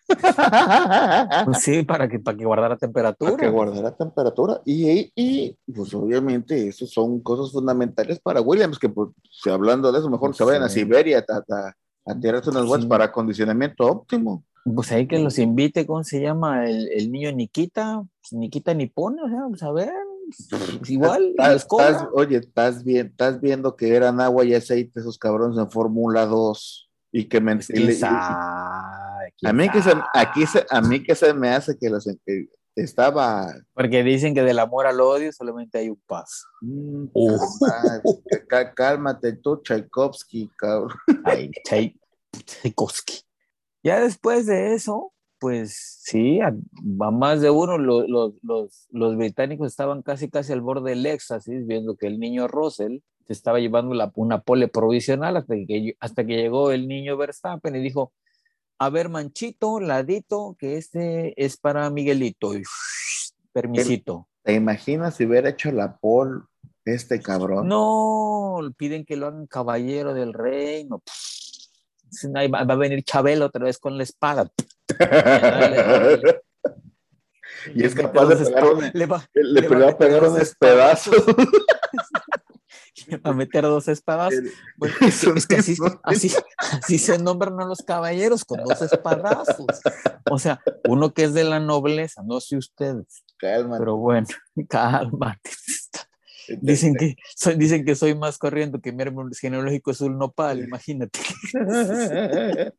sí, 1.59 1.83
para 1.83 2.07
que, 2.07 2.19
para 2.19 2.37
que 2.37 2.45
guardara 2.45 2.77
temperatura. 2.77 3.31
para 3.31 3.43
que 3.43 3.49
guardara 3.49 3.91
temperatura. 3.95 4.61
Y, 4.65 5.11
y, 5.15 5.57
pues 5.73 5.93
obviamente, 5.93 6.67
eso 6.67 6.85
son 6.87 7.19
cosas 7.21 7.51
fundamentales 7.51 8.19
para 8.19 8.41
Williams, 8.41 8.79
que 8.79 8.89
pues, 8.89 9.09
hablando 9.51 9.91
de 9.91 9.99
eso, 9.99 10.09
mejor 10.09 10.29
Pues 10.29 10.37
se 10.37 10.43
vayan 10.43 10.63
a 10.63 10.69
sí. 10.69 10.81
Siberia 10.81 11.25
a, 11.27 11.35
a, 11.53 11.73
a 12.11 12.19
tirarse 12.19 12.49
unas 12.49 12.65
vueltas 12.65 12.85
Sí. 12.85 12.89
para 12.89 13.05
acondicionamiento 13.05 13.85
óptimo. 13.85 14.43
Pues 14.75 14.91
ahí 14.91 15.07
que 15.07 15.19
los 15.19 15.39
invite, 15.39 15.85
¿cómo 15.85 16.03
se 16.03 16.19
llama? 16.21 16.69
El, 16.69 16.89
el 16.91 17.09
niño 17.11 17.31
Nikita, 17.31 18.03
pues 18.21 18.33
Nikita 18.33 18.73
Nipone, 18.73 19.21
o 19.21 19.29
sea, 19.29 19.45
pues 19.47 19.63
a 19.63 19.71
ver, 19.71 19.93
pues, 20.79 20.89
igual, 20.89 21.33
cobra. 21.67 21.87
estás- 21.89 22.07
oye, 22.13 22.37
estás, 22.37 22.83
bien, 22.83 23.07
estás 23.07 23.39
viendo 23.39 23.77
que 23.77 23.95
eran 23.95 24.19
agua 24.19 24.43
y 24.43 24.53
aceite 24.53 24.99
esos 24.99 25.17
cabrones 25.17 25.57
en 25.57 25.71
Fórmula 25.71 26.25
2 26.25 26.89
y 27.13 27.29
que 27.29 27.39
me... 27.39 27.55
Pues, 27.55 27.69
y 27.69 27.81
y- 27.81 27.85
quién 29.39 29.49
a 29.49 29.53
mí 29.53 29.69
que 29.69 29.81
se, 29.81 29.93
aquí 30.13 30.45
se, 30.45 30.65
a 30.69 30.81
mí 30.81 31.03
que 31.03 31.15
se 31.15 31.33
me 31.33 31.49
hace 31.49 31.77
que 31.77 31.89
los 31.89 32.05
que 32.25 32.47
estaba 32.75 33.47
Porque 33.73 34.03
dicen 34.03 34.33
que 34.35 34.43
del 34.43 34.59
amor 34.59 34.85
al 34.87 35.01
odio 35.01 35.31
solamente 35.33 35.79
hay 35.79 35.89
un 35.89 36.01
paso. 36.05 36.45
mm, 36.61 37.05
Uh. 37.13 37.37
calma- 37.59 38.01
cá- 38.47 38.73
cálmate 38.73 39.33
tú 39.37 39.61
Tchaikovsky 39.63 40.49
cabrón 40.57 40.97
Ay, 41.25 41.51
Tchaikovsky. 42.45 43.21
Ya 43.83 43.99
después 43.99 44.45
de 44.45 44.73
eso, 44.73 45.13
pues 45.39 45.99
sí, 46.01 46.39
a, 46.41 46.47
a 46.47 47.11
más 47.11 47.41
de 47.41 47.49
uno, 47.49 47.77
lo- 47.77 48.07
lo- 48.07 48.33
los, 48.41 48.87
los 48.91 49.17
británicos 49.17 49.67
estaban 49.67 50.01
casi 50.01 50.29
casi 50.29 50.51
al 50.53 50.61
borde 50.61 50.89
del 50.91 51.05
éxtasis, 51.05 51.65
viendo 51.65 51.95
que 51.95 52.07
el 52.07 52.19
niño 52.19 52.47
Russell 52.47 52.99
se 53.25 53.33
estaba 53.33 53.59
llevando 53.59 53.93
la- 53.95 54.11
una 54.15 54.41
pole 54.41 54.67
provisional 54.67 55.37
hasta 55.37 55.55
que, 55.55 55.95
hasta 55.99 56.25
que 56.25 56.35
llegó 56.37 56.71
el 56.71 56.87
niño 56.87 57.17
Verstappen 57.17 57.75
y 57.75 57.79
dijo, 57.81 58.13
a 58.79 58.89
ver, 58.89 59.09
manchito, 59.09 59.79
ladito, 59.79 60.55
que 60.59 60.77
este 60.77 61.33
es 61.43 61.57
para 61.57 61.89
Miguelito. 61.89 62.51
Permisito. 63.53 64.27
¿te 64.43 64.53
imaginas 64.53 65.15
si 65.15 65.25
hubiera 65.25 65.49
hecho 65.49 65.71
la 65.71 65.97
pole 65.97 66.41
este 66.85 67.21
cabrón? 67.21 67.67
No, 67.67 68.59
piden 68.77 69.03
que 69.03 69.17
lo 69.17 69.27
hagan 69.27 69.47
caballero 69.47 70.13
del 70.13 70.33
reino. 70.33 71.01
Va, 72.33 72.59
a 72.59 72.75
venir 72.75 73.03
Chabelo 73.03 73.47
otra 73.47 73.65
vez 73.65 73.77
con 73.77 73.97
la 73.97 74.03
espada. 74.03 74.49
Dale, 74.97 75.75
dale. 75.75 76.41
y 77.75 77.83
es 77.83 77.93
capaz 77.93 78.27
de 78.27 78.35
pegar 78.37 78.93
le 78.93 79.05
va, 79.05 79.27
le, 79.33 79.61
le 79.61 79.67
va 79.67 79.79
va 79.79 79.89
a 79.91 79.97
pegar 79.97 80.23
unos 80.23 80.55
pedazos 80.55 81.15
a 83.23 83.33
meter 83.33 83.63
dos 83.63 83.87
espadas. 83.87 84.33
Bueno, 84.77 84.95
Es 85.01 85.23
un 85.23 85.37
es 85.37 85.47
que 85.47 85.57
así, 85.57 85.75
así, 86.03 86.31
así 86.57 86.97
se 86.97 87.17
nombran 87.17 87.59
a 87.61 87.65
los 87.65 87.79
caballeros, 87.79 88.45
con 88.45 88.63
dos 88.63 88.81
espadazos. 88.81 89.81
O 90.29 90.39
sea, 90.39 90.61
uno 90.87 91.13
que 91.13 91.23
es 91.23 91.33
de 91.33 91.43
la 91.43 91.59
nobleza, 91.59 92.23
no 92.23 92.39
sé 92.39 92.57
ustedes, 92.57 93.23
Cálmate. 93.37 93.79
pero 93.79 93.97
bueno, 93.97 94.27
cálmate. 94.69 95.51
Dicen 96.61 96.95
que 96.95 97.15
soy, 97.35 97.55
dicen 97.55 97.85
que 97.85 97.95
soy 97.95 98.15
más 98.15 98.37
corriendo 98.37 98.79
que 98.79 98.91
mi 98.91 99.01
árbol 99.03 99.31
genealógico 99.35 99.91
es 99.91 100.01
un 100.01 100.17
nopal, 100.17 100.59
imagínate. 100.59 101.19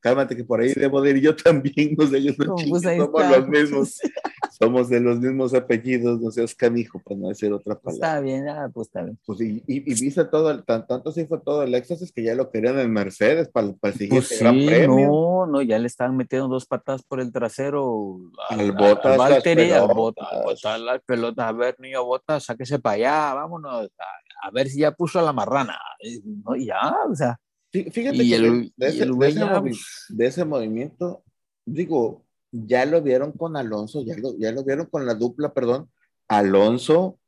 Cálmate 0.00 0.36
que 0.36 0.44
por 0.44 0.60
ahí 0.60 0.72
debo 0.74 1.00
de 1.00 1.10
ir 1.10 1.20
yo 1.20 1.36
también, 1.36 1.94
no 1.96 2.06
sé, 2.06 2.22
yo 2.22 2.32
no 2.38 2.54
pues 2.56 2.82
somos 2.82 3.30
los 3.30 3.48
mismos, 3.48 4.00
somos 4.58 4.88
de 4.88 5.00
los 5.00 5.20
mismos 5.20 5.54
apellidos, 5.54 6.20
no 6.20 6.30
seas 6.30 6.54
canijo, 6.54 7.00
para 7.00 7.20
no 7.20 7.28
decir 7.28 7.52
otra 7.52 7.78
palabra. 7.78 8.06
Está 8.08 8.20
bien, 8.20 8.48
ah, 8.48 8.70
pues 8.72 8.88
está 8.88 9.02
bien. 9.02 9.18
Pues 9.24 9.40
y, 9.40 9.62
y, 9.66 9.90
y 9.90 10.00
viste 10.00 10.24
todo, 10.24 10.50
el, 10.50 10.64
tan, 10.64 10.86
tanto 10.86 11.10
así 11.10 11.26
fue 11.26 11.40
todo 11.40 11.62
el 11.62 11.74
éxtasis 11.74 12.12
que 12.12 12.22
ya 12.22 12.34
lo 12.34 12.50
querían 12.50 12.78
en 12.78 12.92
Mercedes 12.92 13.48
para, 13.48 13.72
para 13.74 13.92
el 13.92 13.98
siguiente 13.98 14.26
Pues 14.28 14.40
gran 14.40 14.54
sí, 14.54 14.66
premio. 14.66 15.06
no, 15.06 15.46
no, 15.46 15.62
ya 15.62 15.78
le 15.78 15.86
estaban 15.86 16.16
metiendo 16.16 16.48
dos 16.48 16.66
patas 16.66 17.02
por 17.02 17.20
el 17.20 17.32
trasero 17.32 18.18
Al 18.48 18.72
Valtteri, 18.72 19.70
al 19.70 19.86
pelotas. 19.86 19.96
Bottas, 19.96 20.28
al 20.32 20.42
Bottas, 20.44 20.80
las 20.80 21.02
pelotas. 21.02 21.46
A 21.46 21.52
ver, 21.52 21.76
niño 21.78 22.04
Botas, 22.04 22.39
sáquese 22.40 22.78
para 22.78 22.94
allá, 22.96 23.34
vámonos. 23.34 23.90
A, 23.98 24.46
a 24.48 24.50
ver 24.50 24.68
si 24.68 24.80
ya 24.80 24.92
puso 24.92 25.18
a 25.18 25.22
la 25.22 25.32
marrana. 25.32 25.78
Y, 26.00 26.20
No, 26.44 26.56
ya, 26.56 26.94
o 27.10 27.14
sea, 27.14 27.38
Fí- 27.72 27.88
Fíjate 27.92 28.24
Y 28.24 28.30
que 28.30 28.34
el- 28.36 28.72
de, 28.76 28.86
y 28.86 28.88
ese, 28.88 29.02
el 29.04 29.16
de 29.18 29.28
ese 29.28 29.38
ya, 29.38 29.60
movi- 29.60 29.78
de 30.08 30.26
ese 30.26 30.44
movimiento, 30.44 31.22
digo, 31.64 32.24
ya 32.50 32.84
lo 32.84 33.00
vieron 33.00 33.30
con 33.30 33.56
Alonso, 33.56 34.02
ya 34.04 34.16
lo, 34.16 34.36
ya 34.38 34.50
lo 34.50 34.64
vieron 34.64 34.86
con 34.86 35.06
la 35.06 35.14
dupla, 35.14 35.54
perdón, 35.54 35.88
Alonso 36.26 37.18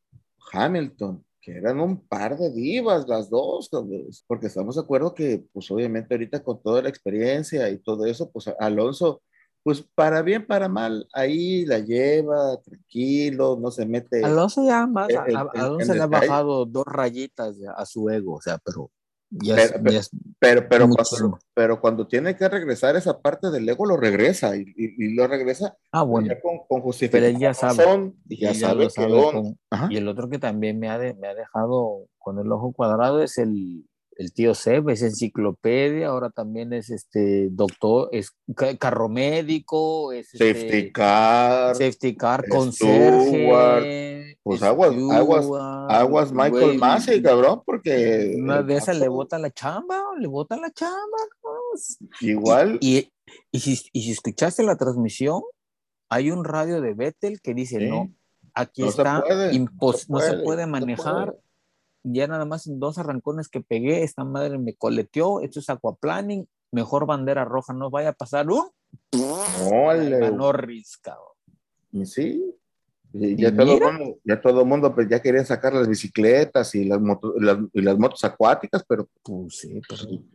Hamilton, 0.53 1.25
que 1.41 1.53
eran 1.59 1.81
un 1.81 2.07
par 2.09 2.37
de 2.39 2.51
divas 2.53 3.07
las 3.09 3.31
dos, 3.31 3.69
cabrón, 3.71 4.07
porque 4.27 4.47
estamos 4.49 4.75
de 4.77 4.81
acuerdo 4.83 5.15
que, 5.15 5.45
pues 5.53 5.71
obviamente 5.71 6.15
ahorita 6.15 6.43
con 6.43 6.61
toda 6.63 6.83
la 6.83 6.89
experiencia 6.89 7.69
y 7.71 7.79
todo 7.79 8.05
eso, 8.07 8.31
pues 8.33 8.49
Alonso, 8.59 9.23
pues 9.63 9.83
para 9.95 10.23
bien, 10.23 10.47
para 10.47 10.69
mal, 10.69 11.07
ahí 11.13 11.65
la 11.67 11.79
lleva, 11.79 12.57
tranquilo, 12.63 13.59
no 13.61 13.71
se 13.71 13.87
mete. 13.87 14.25
Alonso 14.25 14.65
ya 14.65 14.87
más, 14.87 15.09
el- 15.09 15.19
el- 15.29 15.37
a- 15.37 15.49
Alonso 15.55 15.93
el 15.93 15.99
le 15.99 16.05
ha 16.05 16.07
bajado 16.07 16.65
dos 16.67 16.85
rayitas 16.87 17.59
ya 17.59 17.73
a 17.73 17.87
su 17.87 18.09
ego, 18.11 18.35
o 18.35 18.41
sea, 18.43 18.59
pero 18.65 18.91
ya, 19.31 19.57
es, 19.57 19.73
Pero- 19.73 19.91
ya 19.91 19.99
es- 20.01 20.11
Pero, 20.39 20.69
pero, 20.69 20.89
cuando, 20.89 21.39
pero 21.55 21.81
cuando 21.81 22.07
tiene 22.07 22.37
que 22.37 22.49
regresar 22.49 22.97
esa 22.97 23.21
parte 23.21 23.51
del 23.51 23.67
ego, 23.69 23.87
lo 23.87 23.97
regresa 23.97 24.57
y, 24.57 24.61
y- 24.77 25.05
y 25.07 25.15
lo 25.15 25.27
regresa 25.29 25.77
ah, 25.93 26.03
bueno, 26.03 26.27
ya 26.29 26.41
con, 26.41 26.59
con 26.69 26.83
pero 27.11 27.27
él 27.27 27.39
ya 27.39 27.55
sabe. 27.55 27.75
justificación 27.85 28.17
y 28.29 28.41
ya, 28.41 28.55
sabe 28.55 28.89
con-. 28.95 29.57
Y 29.91 29.97
el 29.97 30.09
otro 30.09 30.29
que 30.29 30.39
también 30.39 30.79
me 30.79 30.91
ha, 30.91 30.99
de- 30.99 31.15
me 31.15 31.29
ha 31.29 31.35
dejado 31.35 32.09
con 32.19 32.39
el 32.41 32.51
ojo 32.53 32.73
cuadrado 32.73 33.23
es 33.23 33.39
el, 33.39 33.87
el 34.23 34.33
tío 34.33 34.55
Seb, 34.55 34.89
es 34.91 35.03
enciclopedia, 35.03 36.07
ahora 36.09 36.31
también 36.31 36.73
es 36.73 36.91
este 36.91 37.49
doctor, 37.51 38.09
es 38.13 38.31
ca- 38.55 38.77
carro 38.77 39.09
médico, 39.09 40.13
es 40.13 40.33
este, 40.35 40.55
Safety 40.55 40.93
car, 40.93 41.75
safety 41.75 42.17
car, 42.17 42.45
Steward, 42.45 42.57
conserje. 42.57 44.37
pues 44.45 44.63
aguas- 44.63 44.95
aguas- 45.13 45.47
aguas 45.89 46.33
Michael 46.33 46.79
Massey, 46.79 47.21
cabrón, 47.23 47.63
porque 47.67 48.37
Una 48.39 48.63
de 48.63 48.77
esas 48.77 48.97
le 48.97 49.07
vato 49.09 49.13
bota 49.13 49.39
la 49.39 49.51
chamba, 49.51 50.01
le 50.19 50.29
bota 50.29 50.57
la 50.57 50.71
chamba. 50.71 51.19
igual 52.21 52.79
Y, 52.81 52.99
y, 52.99 53.09
y 53.51 53.61
si, 53.61 53.89
y 53.93 54.03
si 54.03 54.13
escuchaste 54.13 54.63
la 54.63 54.77
transmisión, 54.77 55.43
hay 56.11 56.31
un 56.31 56.45
radio 56.45 56.81
de 56.81 56.95
Vettel 56.95 57.41
que 57.41 57.55
dice, 57.55 57.79
Sí. 57.79 57.89
no, 57.89 58.11
aquí 58.55 58.83
No 58.83 58.91
se 58.91 59.01
está, 59.03 59.23
puede, 59.27 59.53
impos- 59.53 60.07
no 60.09 60.21
se 60.21 60.35
puede, 60.39 60.67
no 60.67 60.77
se 60.77 60.81
manejar. 60.81 61.27
puede. 61.31 61.42
Ya 62.05 62.27
nada 62.27 62.45
más 62.45 62.67
en 62.67 62.81
dos 62.81 62.99
arrancones 62.99 63.49
que 63.49 63.61
pegué, 63.61 64.03
esta 64.03 64.25
madre 64.25 64.59
me 64.59 64.75
coleteó, 64.75 65.41
esto 65.41 65.61
es 65.61 65.71
aquaplaning, 65.71 66.49
mejor 66.73 67.07
bandera 67.07 67.45
roja, 67.45 67.73
no 67.73 67.91
vaya 67.91 68.11
a 68.11 68.13
pasar 68.15 68.49
un... 68.51 68.65
Ole, 69.65 70.19
Ganó 70.19 70.37
Norris, 70.37 70.99
cabrón. 70.99 71.29
y 71.93 72.05
sí, 72.07 72.55
y 73.15 73.27
Y 73.27 73.37
ya 73.37 73.55
todo, 73.55 73.75
mira. 73.75 73.93
mundo, 73.93 74.19
ya 74.25 74.41
todo 74.41 74.61
el 74.63 74.67
mundo 74.67 74.95
pues, 74.95 75.09
ya 75.09 75.21
quería 75.21 75.45
sacar 75.45 75.73
las 75.75 75.87
bicicletas 75.89 76.75
y 76.75 76.85
las, 76.85 77.01
moto- 77.01 77.35
las- 77.39 77.59
y 77.73 77.81
las 77.83 77.99
motos 77.99 78.25
acuáticas, 78.25 78.85
pero 78.89 79.09
Pues 79.23 79.59
sí, 79.59 79.81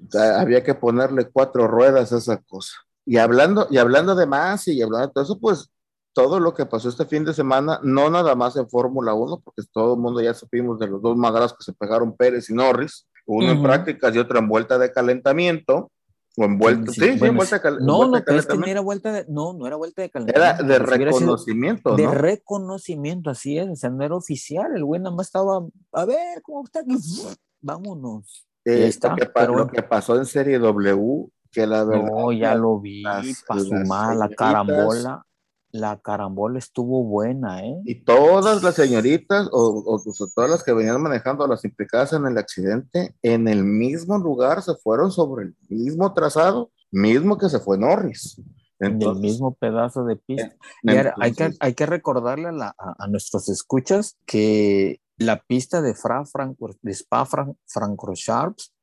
sea, 0.09 0.39
había 0.39 0.63
que 0.63 0.74
ponerle 0.75 1.29
cuatro 1.29 1.67
ruedas 1.67 2.13
a 2.13 2.17
esa 2.17 2.38
cosa. 2.43 2.74
Y 3.05 3.17
hablando, 3.17 3.67
y 3.69 3.77
hablando 3.77 4.15
de 4.15 4.25
más 4.25 4.67
y 4.67 4.81
hablando 4.81 5.07
de 5.07 5.13
todo 5.13 5.24
eso, 5.24 5.39
pues 5.39 5.69
todo 6.17 6.39
lo 6.39 6.55
que 6.55 6.65
pasó 6.65 6.89
este 6.89 7.05
fin 7.05 7.24
de 7.24 7.31
semana, 7.31 7.79
no 7.83 8.09
nada 8.09 8.33
más 8.33 8.55
en 8.55 8.67
Fórmula 8.67 9.13
1, 9.13 9.39
porque 9.45 9.62
todo 9.71 9.93
el 9.93 10.00
mundo 10.00 10.19
ya 10.19 10.33
supimos 10.33 10.79
de 10.79 10.88
los 10.88 11.00
dos 11.00 11.15
magras 11.15 11.53
que 11.53 11.63
se 11.63 11.74
pegaron 11.74 12.15
Pérez 12.17 12.50
y 12.50 12.55
Norris, 12.55 13.07
uno 13.27 13.51
en 13.51 13.62
prácticas 13.62 14.15
y 14.15 14.17
otro 14.17 14.39
en 14.39 14.47
vuelta 14.47 14.79
de 14.79 14.91
calentamiento, 14.91 15.91
o 16.36 16.43
en 16.43 16.57
vuelta, 16.57 16.91
sí, 16.91 17.01
sí, 17.01 17.24
en 17.24 17.36
vuelta 17.36 17.59
de 17.59 17.71
No, 17.81 17.97
vuelta 17.97 18.07
no, 18.07 18.15
de 18.17 18.21
pero 18.24 18.39
es 18.39 18.45
que 18.47 18.57
no 18.57 18.65
era 18.65 18.81
vuelta 18.81 19.12
de, 19.12 19.25
no, 19.29 19.53
no 19.53 19.67
era 19.67 19.75
vuelta 19.75 20.01
de 20.01 20.05
Era 20.07 20.12
calentamiento. 20.13 20.63
de 20.63 20.63
hubiera 20.95 21.12
sido- 21.12 21.19
reconocimiento, 21.19 21.95
de 21.95 22.03
¿no? 22.05 22.12
reconocimiento, 22.15 23.29
así 23.29 23.59
es, 23.59 23.69
o 23.69 23.75
sea, 23.75 23.91
no 23.91 24.03
era 24.03 24.15
oficial, 24.15 24.75
el 24.75 24.83
güey 24.83 25.00
nada 25.00 25.15
más 25.15 25.27
estaba, 25.27 25.63
a 25.93 26.05
ver, 26.05 26.41
¿cómo 26.41 26.63
está? 26.63 26.81
Vámonos. 27.62 28.47
Eh, 28.65 28.88
está, 28.88 29.09
lo, 29.12 29.15
que, 29.17 29.25
pero 29.27 29.55
lo 29.55 29.67
que 29.67 29.83
pasó 29.83 30.15
en 30.17 30.25
Serie 30.25 30.57
W, 30.57 31.27
que 31.51 31.67
la 31.67 31.83
verdad, 31.83 32.09
No, 32.12 32.31
ya 32.31 32.55
lo 32.55 32.79
vi, 32.79 33.03
las- 33.03 33.43
pa' 33.47 33.59
su 33.59 33.74
las 33.75 33.88
madre, 33.88 34.17
la 34.17 34.29
carambola, 34.29 35.24
la 35.71 36.00
carambola 36.00 36.59
estuvo 36.59 37.03
buena, 37.03 37.63
¿eh? 37.65 37.81
Y 37.86 38.03
todas 38.03 38.63
las 38.63 38.75
señoritas, 38.75 39.47
o, 39.51 39.59
o, 39.86 39.95
o 39.95 40.27
todas 40.33 40.50
las 40.50 40.63
que 40.63 40.74
venían 40.74 41.01
manejando 41.01 41.45
las 41.47 41.63
implicadas 41.65 42.13
en 42.13 42.25
el 42.25 42.38
accidente, 42.38 43.15
en 43.21 43.47
el 43.47 43.63
mismo 43.63 44.17
lugar 44.17 44.62
se 44.62 44.75
fueron 44.75 45.12
sobre 45.12 45.45
el 45.45 45.55
mismo 45.69 46.13
trazado, 46.13 46.71
mismo 46.91 47.38
que 47.38 47.50
se 47.50 47.59
fue 47.59 47.77
Norris. 47.77 48.39
En 48.79 48.88
el 48.88 48.93
Entonces, 48.93 49.21
mismo 49.24 49.55
pedazo 49.55 50.05
de 50.05 50.15
pista. 50.17 50.55
Y 50.83 50.95
ahora, 50.95 51.15
hay, 51.19 51.31
que, 51.33 51.43
entonces, 51.43 51.57
hay 51.59 51.74
que 51.74 51.86
recordarle 51.88 52.47
a, 52.50 52.51
la- 52.51 52.75
a- 52.77 52.95
a 53.00 53.07
nuestros 53.07 53.50
escuchas 53.50 54.17
que 54.25 55.01
la 55.17 55.41
pista 55.41 55.81
de, 55.81 55.95
Fra, 55.95 56.25
Franco- 56.25 56.75
de 56.81 56.91
Spa 56.93 57.25
Fran, 57.25 57.57
Francorchamps 57.65 58.74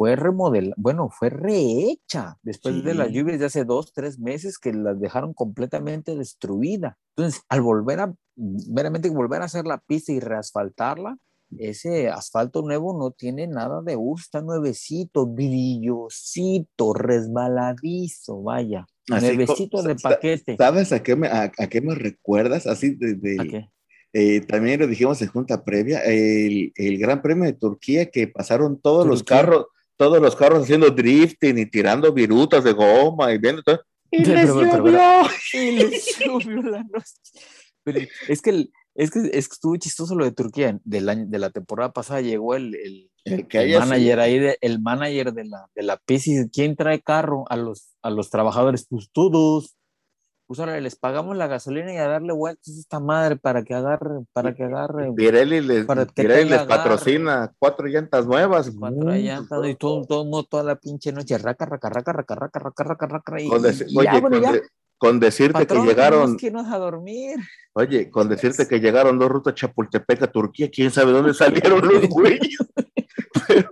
fue 0.00 0.16
remodelada, 0.16 0.72
bueno, 0.78 1.10
fue 1.10 1.28
rehecha 1.28 2.38
después 2.42 2.82
de 2.82 2.94
las 2.94 3.08
Sí. 3.08 3.12
lluvias 3.16 3.38
de 3.38 3.44
hace 3.44 3.66
dos, 3.66 3.92
tres 3.92 4.18
meses 4.18 4.56
que 4.58 4.72
las 4.72 4.98
dejaron 4.98 5.34
completamente 5.34 6.16
destruida. 6.16 6.96
Entonces, 7.14 7.42
al 7.50 7.60
volver 7.60 8.00
a, 8.00 8.14
meramente 8.34 9.10
volver 9.10 9.42
a 9.42 9.44
hacer 9.44 9.66
la 9.66 9.76
pista 9.76 10.10
y 10.12 10.18
reasfaltarla, 10.20 11.18
ese 11.58 12.08
asfalto 12.08 12.62
nuevo 12.62 12.96
no 12.98 13.10
tiene 13.10 13.46
nada 13.46 13.82
de 13.82 13.96
uso, 13.96 14.22
está 14.22 14.40
nuevecito, 14.40 15.26
brillosito, 15.26 16.94
resbaladizo, 16.94 18.42
vaya, 18.42 18.86
nuevecito 19.06 19.82
de 19.82 19.96
paquete. 19.96 20.56
¿Sabes 20.56 20.92
a 20.92 21.02
qué 21.02 21.14
me, 21.14 21.26
a, 21.28 21.52
a 21.58 21.66
qué 21.66 21.82
me 21.82 21.94
recuerdas? 21.94 22.66
Así 22.66 22.94
de, 22.94 23.16
de- 23.16 23.36
¿A 23.38 23.44
qué? 23.44 23.68
eh, 24.14 24.40
también 24.40 24.80
lo 24.80 24.86
dijimos 24.86 25.20
en 25.20 25.28
junta 25.28 25.62
previa, 25.62 26.00
el, 26.04 26.72
el 26.74 26.96
Gran 26.98 27.20
Premio 27.20 27.44
de 27.44 27.52
Turquía 27.52 28.06
que 28.10 28.28
pasaron 28.28 28.80
todos 28.80 29.06
los 29.06 29.18
Turquía. 29.24 29.36
carros, 29.42 29.66
todos 30.00 30.20
los 30.22 30.34
carros 30.34 30.62
haciendo 30.62 30.88
drifting 30.90 31.58
y 31.58 31.66
tirando 31.66 32.10
virutas 32.10 32.64
de 32.64 32.72
goma 32.72 33.32
y 33.34 33.38
viendo 33.38 33.62
todo. 33.62 33.80
Y 34.10 34.24
les 34.24 34.46
pero- 34.50 34.54
pero- 34.60 34.76
llovió. 34.78 35.00
Y 35.52 35.70
les 35.72 36.18
llovió 36.18 36.62
la 36.62 36.82
noche. 36.84 37.12
Pero 37.84 38.00
es 38.28 38.40
que 38.40 38.50
el, 38.50 38.72
Es 38.94 39.10
que, 39.10 39.20
es 39.32 39.46
que 39.48 39.52
estuvo 39.54 39.76
chistoso 39.76 40.14
lo 40.14 40.24
de 40.24 40.32
Turquía. 40.32 40.78
Del 40.84 41.08
año, 41.10 41.26
de 41.28 41.38
la 41.38 41.50
temporada 41.50 41.92
pasada 41.92 42.20
llegó 42.22 42.54
el, 42.54 42.74
el, 42.74 43.10
El 43.24 43.46
que 43.46 43.78
manager 43.78 43.98
sido. 44.14 44.20
ahí, 44.22 44.38
de- 44.38 44.58
el 44.62 44.80
manager 44.80 45.32
de 45.34 45.44
la, 45.44 45.66
de 45.74 45.82
la 45.82 45.98
PIS. 45.98 46.48
¿Quién 46.50 46.76
trae 46.76 47.00
carro 47.02 47.44
a 47.50 47.56
los, 47.56 47.90
a 48.02 48.08
los 48.10 48.30
trabajadores? 48.30 48.86
Pues 48.88 49.10
todos. 49.12 49.76
Pues 50.50 50.58
ahora 50.58 50.80
les 50.80 50.96
pagamos 50.96 51.36
la 51.36 51.46
gasolina 51.46 51.94
y 51.94 51.96
a 51.98 52.08
darle 52.08 52.32
vueltas 52.32 52.74
a 52.76 52.80
esta 52.80 52.98
madre 52.98 53.36
para 53.36 53.62
que 53.62 53.72
agarre, 53.72 54.24
para 54.32 54.52
que 54.52 54.64
agarre 54.64 55.12
Pirelli 55.14 55.60
les, 55.60 55.84
Para 55.86 56.06
que 56.06 56.12
Pirelli 56.24 56.50
les 56.50 56.62
patrocina 56.64 57.52
cuatro 57.56 57.86
llantas 57.86 58.26
nuevas. 58.26 58.68
cuatro 58.76 59.10
Mm, 59.10 59.14
llantas 59.14 59.64
y 59.68 59.76
todo, 59.76 60.04
todo, 60.06 60.42
toda 60.42 60.64
la 60.64 60.74
pinche 60.74 61.12
noche, 61.12 61.38
raca, 61.38 61.66
raca, 61.66 61.88
raca, 61.88 62.12
raca, 62.12 62.34
raca, 62.34 62.58
raca, 62.58 62.82
raca, 62.84 63.06
raca, 63.06 63.40
y, 63.40 63.48
Con, 63.48 63.62
deci- 63.62 63.84
y 63.88 63.96
oye, 63.96 64.08
ya, 64.12 64.18
bueno, 64.20 64.40
con, 64.42 64.52
de- 64.52 64.62
con 64.98 65.20
decirte 65.20 65.52
patrón, 65.60 65.82
que 65.82 65.88
llegaron, 65.88 66.36
que 66.36 66.46
irnos 66.48 66.66
a 66.66 66.78
dormir. 66.78 67.36
oye, 67.74 68.10
con 68.10 68.28
decirte 68.28 68.66
que 68.66 68.80
llegaron 68.80 69.20
dos 69.20 69.28
rutas 69.28 69.54
Chapultepec 69.54 70.20
a 70.24 70.32
Turquía, 70.32 70.68
quién 70.68 70.90
sabe 70.90 71.12
dónde 71.12 71.32
salieron 71.78 71.80
los 71.86 72.08
güeyes. 72.08 72.58
Pero 73.46 73.70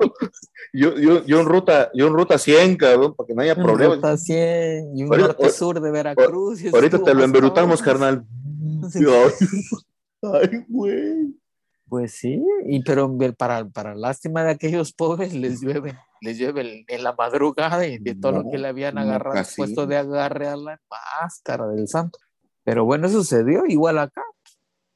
yo, 0.79 0.95
yo, 0.97 1.25
yo 1.25 1.41
en 1.41 1.47
ruta, 1.47 1.91
yo 1.95 2.07
en 2.07 2.15
ruta 2.15 2.39
100, 2.39 2.77
cabrón, 2.77 3.15
para 3.15 3.27
que 3.27 3.35
no 3.35 3.43
haya 3.43 3.55
problemas. 3.55 3.97
Ruta 3.97 4.17
100 4.17 4.97
y 4.97 5.03
un 5.05 5.09
Ahorita- 5.11 5.27
norte-sur 5.29 5.81
de 5.81 5.91
Veracruz. 5.91 6.63
Ahorita 6.73 6.99
te 6.99 7.15
lo 7.15 7.21
cabrón. 7.81 7.99
carnal. 7.99 8.27
Sí. 8.91 9.05
Ay, 10.23 10.65
güey. 10.69 11.35
Pues 11.89 12.13
sí, 12.13 12.43
y 12.67 12.83
pero 12.83 13.09
para, 13.35 13.65
para 13.67 13.95
lástima 13.95 14.45
de 14.45 14.51
aquellos 14.51 14.93
pobres 14.93 15.33
les 15.33 15.63
llueve, 15.63 15.97
les 16.21 16.37
llueve 16.37 16.85
en 16.87 17.03
la 17.03 17.15
madrugada 17.15 17.87
y 17.87 17.97
de 17.99 18.15
todo 18.15 18.33
lo 18.33 18.51
que 18.51 18.59
le 18.59 18.69
habían 18.69 18.99
agarrado, 18.99 19.43
puesto 19.57 19.87
de 19.87 19.97
agarre 19.97 20.49
a 20.49 20.57
la 20.57 20.79
máscara 21.23 21.67
del 21.69 21.89
santo. 21.89 22.19
Pero 22.63 22.85
bueno, 22.85 23.07
eso 23.07 23.19
sucedió 23.21 23.65
igual 23.67 23.99
acá. 23.99 24.23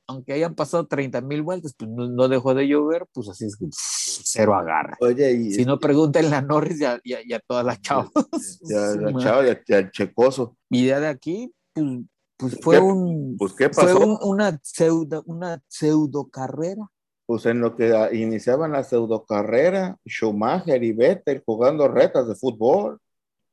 Aunque 0.09 0.33
hayan 0.33 0.55
pasado 0.55 0.87
30 0.87 1.21
mil 1.21 1.43
vueltas, 1.43 1.75
pues 1.79 1.91
no, 1.91 2.09
no 2.09 2.29
dejó 2.29 2.55
de 2.55 2.67
llover, 2.67 3.07
pues 3.13 3.29
así 3.29 3.47
es 3.47 3.57
que 3.57 3.67
cero 3.71 4.55
agarra. 4.55 4.97
Oye, 5.01 5.33
y 5.33 5.53
Si 5.53 5.65
no, 5.65 5.79
pregúntenle 5.79 6.35
a 6.37 6.43
Norris 6.43 6.81
y 6.81 6.85
a, 6.85 7.01
y 7.05 7.13
a- 7.15 7.21
y 7.25 7.33
a 7.33 7.41
todas 7.41 7.65
las 7.65 7.81
chavas. 7.83 8.11
ya, 8.63 8.77
la 9.01 9.19
chava, 9.19 9.47
ya, 9.47 9.61
ya 9.67 9.91
checoso. 9.91 10.57
Y 10.69 10.87
ya 10.89 11.01
de 11.01 11.07
aquí, 11.09 11.53
pues, 11.73 11.87
pues 12.37 12.59
fue 12.61 12.77
¿Qué? 12.77 12.83
un 12.83 13.37
Pues, 13.39 13.53
¿qué 13.55 13.69
fue 13.71 13.85
pasó? 13.85 14.01
un- 14.01 14.19
una 14.23 14.59
pseudo, 14.63 15.23
una 15.27 15.63
pseudo 15.69 16.29
carrera. 16.29 16.91
Pues 17.25 17.47
en 17.47 17.61
lo 17.61 17.77
que 17.77 17.97
ah, 17.97 18.13
iniciaban 18.13 18.73
la 18.73 18.83
pseudocarrera, 18.83 19.97
Schumacher 20.07 20.83
y 20.83 20.93
Vettel 20.93 21.43
jugando 21.47 21.87
retas 21.89 22.27
de 22.29 22.35
fútbol. 22.35 22.99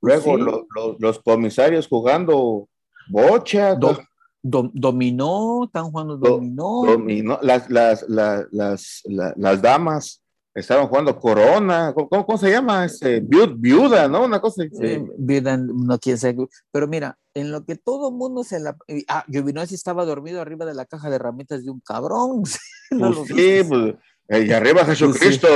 Luego 0.02 0.36
Sí. 0.38 0.42
lo- 0.42 0.66
lo- 0.76 0.96
los 1.00 1.20
comisarios 1.20 1.88
jugando 1.88 2.68
bocha, 3.10 3.76
Do- 3.76 4.00
dom- 4.44 4.72
dominó, 4.74 5.66
están 5.66 5.92
jugando 5.92 6.18
Do- 6.18 6.30
dominó. 6.36 6.84
dominó, 6.86 7.40
las, 7.42 7.70
las, 7.70 8.06
las, 8.10 8.46
las, 8.52 9.02
la- 9.06 9.34
las 9.38 9.62
damas 9.62 10.22
estaban 10.54 10.88
jugando 10.88 11.18
corona, 11.18 11.94
¿cómo, 11.94 12.26
cómo 12.26 12.38
se 12.38 12.52
llama? 12.52 12.86
Viu- 12.86 13.56
viuda, 13.58 14.08
¿no? 14.08 14.26
Una 14.26 14.42
cosa 14.42 14.64
así. 14.64 14.72
Eh, 14.82 15.08
vida, 15.18 15.56
no 15.58 15.98
quién 16.00 16.18
sabe. 16.18 16.36
Pero 16.72 16.88
mira, 16.88 17.18
en 17.34 17.52
lo 17.52 17.64
que 17.64 17.76
todo 17.76 18.12
mundo 18.12 18.44
se 18.44 18.60
la. 18.60 18.76
Ah, 19.08 19.24
Giovinazzi 19.30 19.76
estaba 19.76 20.04
dormido 20.06 20.42
arriba 20.42 20.66
de 20.66 20.74
la 20.74 20.86
caja 20.86 21.10
de 21.10 21.16
herramientas 21.18 21.64
de 21.64 21.72
un 21.72 21.80
cabrón. 21.82 22.44
No 22.92 23.14
Pues 23.14 23.28
sí, 23.28 23.62
pues, 23.70 23.96
eh, 24.30 24.46
y 24.48 24.52
arriba 24.52 24.84
Jesucristo. 24.84 25.48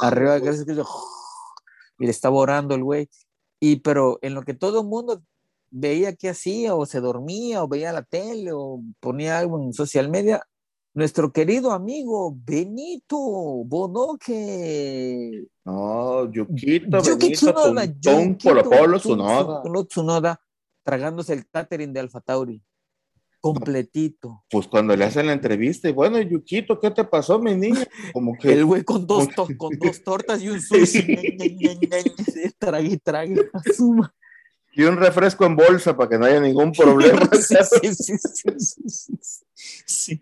Arriba, 0.00 0.38
gracias 0.38 0.62
a 0.62 0.64
Cristo, 0.64 0.86
y 1.98 2.06
le 2.06 2.10
estaba 2.10 2.36
orando 2.36 2.74
el 2.74 2.82
güey. 2.82 3.08
Y 3.60 3.76
pero 3.80 4.18
en 4.22 4.32
lo 4.34 4.42
que 4.42 4.54
todo 4.54 4.82
mundo 4.84 5.22
veía 5.70 6.14
qué 6.14 6.30
hacía, 6.30 6.74
o 6.74 6.86
se 6.86 7.00
dormía, 7.00 7.62
o 7.62 7.68
veía 7.68 7.92
la 7.92 8.02
tele, 8.02 8.50
o 8.52 8.82
ponía 9.00 9.38
algo 9.38 9.62
en 9.62 9.72
social 9.72 10.08
media, 10.10 10.42
nuestro 10.94 11.32
querido 11.32 11.72
amigo 11.72 12.36
Benito 12.44 13.16
Bodoque. 14.38 15.44
No, 15.64 16.30
Yukito, 16.30 17.02
Yuki 17.02 17.26
Benito, 17.26 17.36
Tsunoda, 18.98 19.62
Polo 19.62 19.84
Tsunoda. 19.84 20.40
Tragándose 20.82 21.34
el 21.34 21.46
catering 21.48 21.92
de 21.92 22.00
Alfa 22.00 22.20
Tauri. 22.20 22.62
Completito. 23.40 24.42
Pues 24.50 24.66
cuando 24.66 24.96
le 24.96 25.04
hacen 25.04 25.26
la 25.26 25.32
entrevista, 25.32 25.88
y 25.88 25.92
bueno, 25.92 26.20
Yukito, 26.20 26.80
¿qué 26.80 26.90
te 26.90 27.04
pasó, 27.04 27.38
mi 27.38 27.54
niña? 27.54 27.86
Como 28.12 28.36
que 28.36 28.52
El 28.52 28.64
güey 28.64 28.82
con 28.82 29.06
dos, 29.06 29.28
to- 29.28 29.46
con 29.56 29.78
dos 29.78 30.02
tortas 30.02 30.42
y 30.42 30.48
un 30.48 30.60
sushi. 30.60 31.16
trague, 32.58 32.96
trague. 32.98 33.48
Suma. 33.76 34.12
Y 34.72 34.84
un 34.84 34.96
refresco 34.96 35.44
en 35.46 35.56
bolsa 35.56 35.96
para 35.96 36.08
que 36.08 36.18
no 36.18 36.26
haya 36.26 36.40
ningún 36.40 36.72
problema. 36.72 37.20
Sí, 37.32 37.94
sí, 37.94 38.16
sí, 38.18 39.18
sí. 39.86 40.20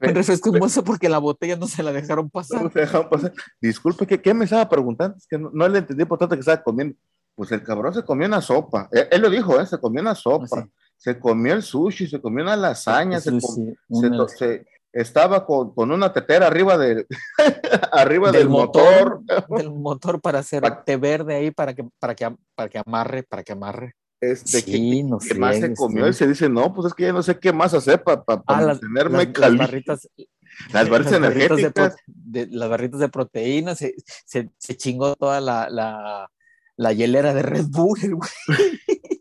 Un 0.00 0.14
refresco 0.14 0.50
en 0.54 0.60
bolsa 0.60 0.82
porque 0.82 1.08
la 1.08 1.18
botella 1.18 1.56
no 1.56 1.66
se 1.66 1.82
la 1.82 1.92
dejaron 1.92 2.26
No 2.26 2.30
pasar. 2.30 2.72
se 2.72 2.80
dejaron 2.80 3.08
pasar. 3.08 3.32
Disculpe, 3.60 4.06
¿qué, 4.06 4.20
qué 4.20 4.32
me 4.34 4.44
estaba 4.44 4.68
preguntando? 4.68 5.16
Es 5.16 5.26
que 5.26 5.38
no, 5.38 5.50
no 5.52 5.68
le 5.68 5.80
entendí 5.80 6.04
por 6.04 6.18
tanto 6.18 6.34
que 6.36 6.40
estaba 6.40 6.62
comiendo. 6.62 6.96
Pues 7.34 7.52
el 7.52 7.62
cabrón 7.62 7.94
se 7.94 8.04
comió 8.04 8.26
una 8.26 8.40
sopa. 8.40 8.88
Él, 8.92 9.06
él 9.10 9.22
lo 9.22 9.30
dijo, 9.30 9.60
¿eh? 9.60 9.66
Se 9.66 9.78
comió 9.78 10.00
una 10.02 10.14
sopa. 10.14 10.62
Sí. 10.62 10.70
Se 10.96 11.18
comió 11.18 11.54
el 11.54 11.62
sushi, 11.62 12.06
se 12.08 12.20
comió 12.20 12.42
una 12.44 12.56
lasaña. 12.56 13.20
se 13.20 13.30
com- 13.30 13.40
sí, 13.40 13.74
se 13.90 14.06
una- 14.06 14.16
to- 14.16 14.28
se- 14.28 14.66
estaba 14.92 15.44
con, 15.46 15.74
con 15.74 15.90
una 15.92 16.12
tetera 16.12 16.46
arriba, 16.46 16.76
de, 16.78 17.06
arriba 17.92 18.30
del 18.32 18.40
del, 18.42 18.48
motor. 18.48 19.20
del 19.48 19.70
motor 19.70 20.20
para 20.20 20.40
hacer 20.40 20.62
Pa- 20.62 20.82
té 20.84 20.96
verde 20.96 21.34
ahí 21.34 21.50
para 21.50 21.74
que, 21.74 21.84
para 21.98 22.14
que, 22.14 22.34
para 22.54 22.68
que 22.68 22.78
amarre, 22.84 23.22
para 23.22 23.42
que 23.42 23.52
amarre. 23.52 23.94
Este, 24.20 24.64
¿qué- 24.64 24.72
Sí, 24.72 25.02
no 25.04 25.18
¿Qué 25.18 25.34
más 25.34 25.56
se 25.58 25.74
comió? 25.74 26.04
sí. 26.06 26.10
Y 26.10 26.12
se 26.14 26.26
dice, 26.26 26.48
no, 26.48 26.74
pues 26.74 26.88
es 26.88 26.94
que 26.94 27.04
ya 27.04 27.12
no 27.12 27.22
sé 27.22 27.38
qué 27.38 27.52
más 27.52 27.72
hacer 27.74 28.02
para 28.02 28.24
Ah, 28.46 28.60
las, 28.62 28.80
mantenerme 28.82 29.18
las- 29.18 29.26
las 29.26 29.32
caliente. 29.34 29.64
barritas, 29.64 30.08
Las 30.72 30.88
barritas 30.90 31.12
las 31.12 31.20
barritas 31.22 31.48
de, 31.56 31.62
energéticas. 31.62 31.96
de- 32.06 32.46
las 32.48 32.68
barritas 32.68 32.98
de 33.00 33.08
proteína, 33.08 33.74
se, 33.76 33.94
se, 34.26 34.50
se 34.58 34.76
chingó 34.76 35.14
toda 35.14 35.40
la, 35.40 35.68
la, 35.70 36.28
la 36.76 36.92
hielera 36.92 37.32
de 37.32 37.42
Red 37.42 37.66
Bull, 37.68 37.98
güey. 38.16 39.17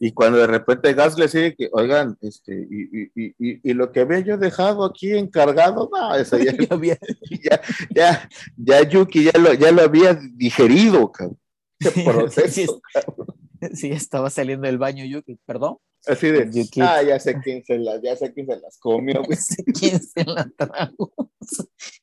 Y 0.00 0.12
cuando 0.12 0.38
de 0.38 0.46
repente 0.46 0.94
Gas 0.94 1.18
le 1.18 1.24
dice 1.24 1.54
que, 1.56 1.68
oigan, 1.72 2.16
este, 2.20 2.54
y, 2.70 2.82
y, 3.00 3.10
y, 3.16 3.34
y, 3.38 3.70
y 3.70 3.74
lo 3.74 3.90
que 3.90 4.00
había 4.00 4.20
yo 4.20 4.38
dejado 4.38 4.84
aquí 4.84 5.10
encargado, 5.12 5.90
no, 5.92 6.14
eso 6.14 6.38
ya, 6.38 6.52
Ya 6.56 6.66
había- 6.70 6.98
ya, 7.44 7.60
ya, 7.94 8.28
ya 8.56 8.82
Yuki 8.88 9.24
ya 9.24 9.32
lo, 9.38 9.52
ya 9.54 9.72
lo 9.72 9.82
había 9.82 10.14
digerido, 10.14 11.10
cabrón. 11.10 11.38
Qué 11.80 11.90
Sí, 11.90 12.02
proceso, 12.04 12.80
cabrón. 12.92 13.26
sí, 13.74 13.88
estaba 13.90 14.30
saliendo 14.30 14.66
del 14.66 14.78
baño 14.78 15.04
yo, 15.04 15.20
perdón. 15.44 15.78
Así 16.06 16.30
de, 16.30 16.48
Yuki. 16.52 16.80
ah, 16.80 17.02
ya 17.02 17.18
sé 17.18 17.40
quién 17.42 17.64
se 17.64 17.76
las, 17.78 18.00
ya 18.00 18.14
sé 18.14 18.32
quién 18.32 18.46
se 18.46 18.56
las 18.60 18.78
comió, 18.78 19.22
güey. 19.24 19.36
¿Quién 19.78 20.00
se 20.00 20.24
la 20.24 20.48
trago? 20.56 21.12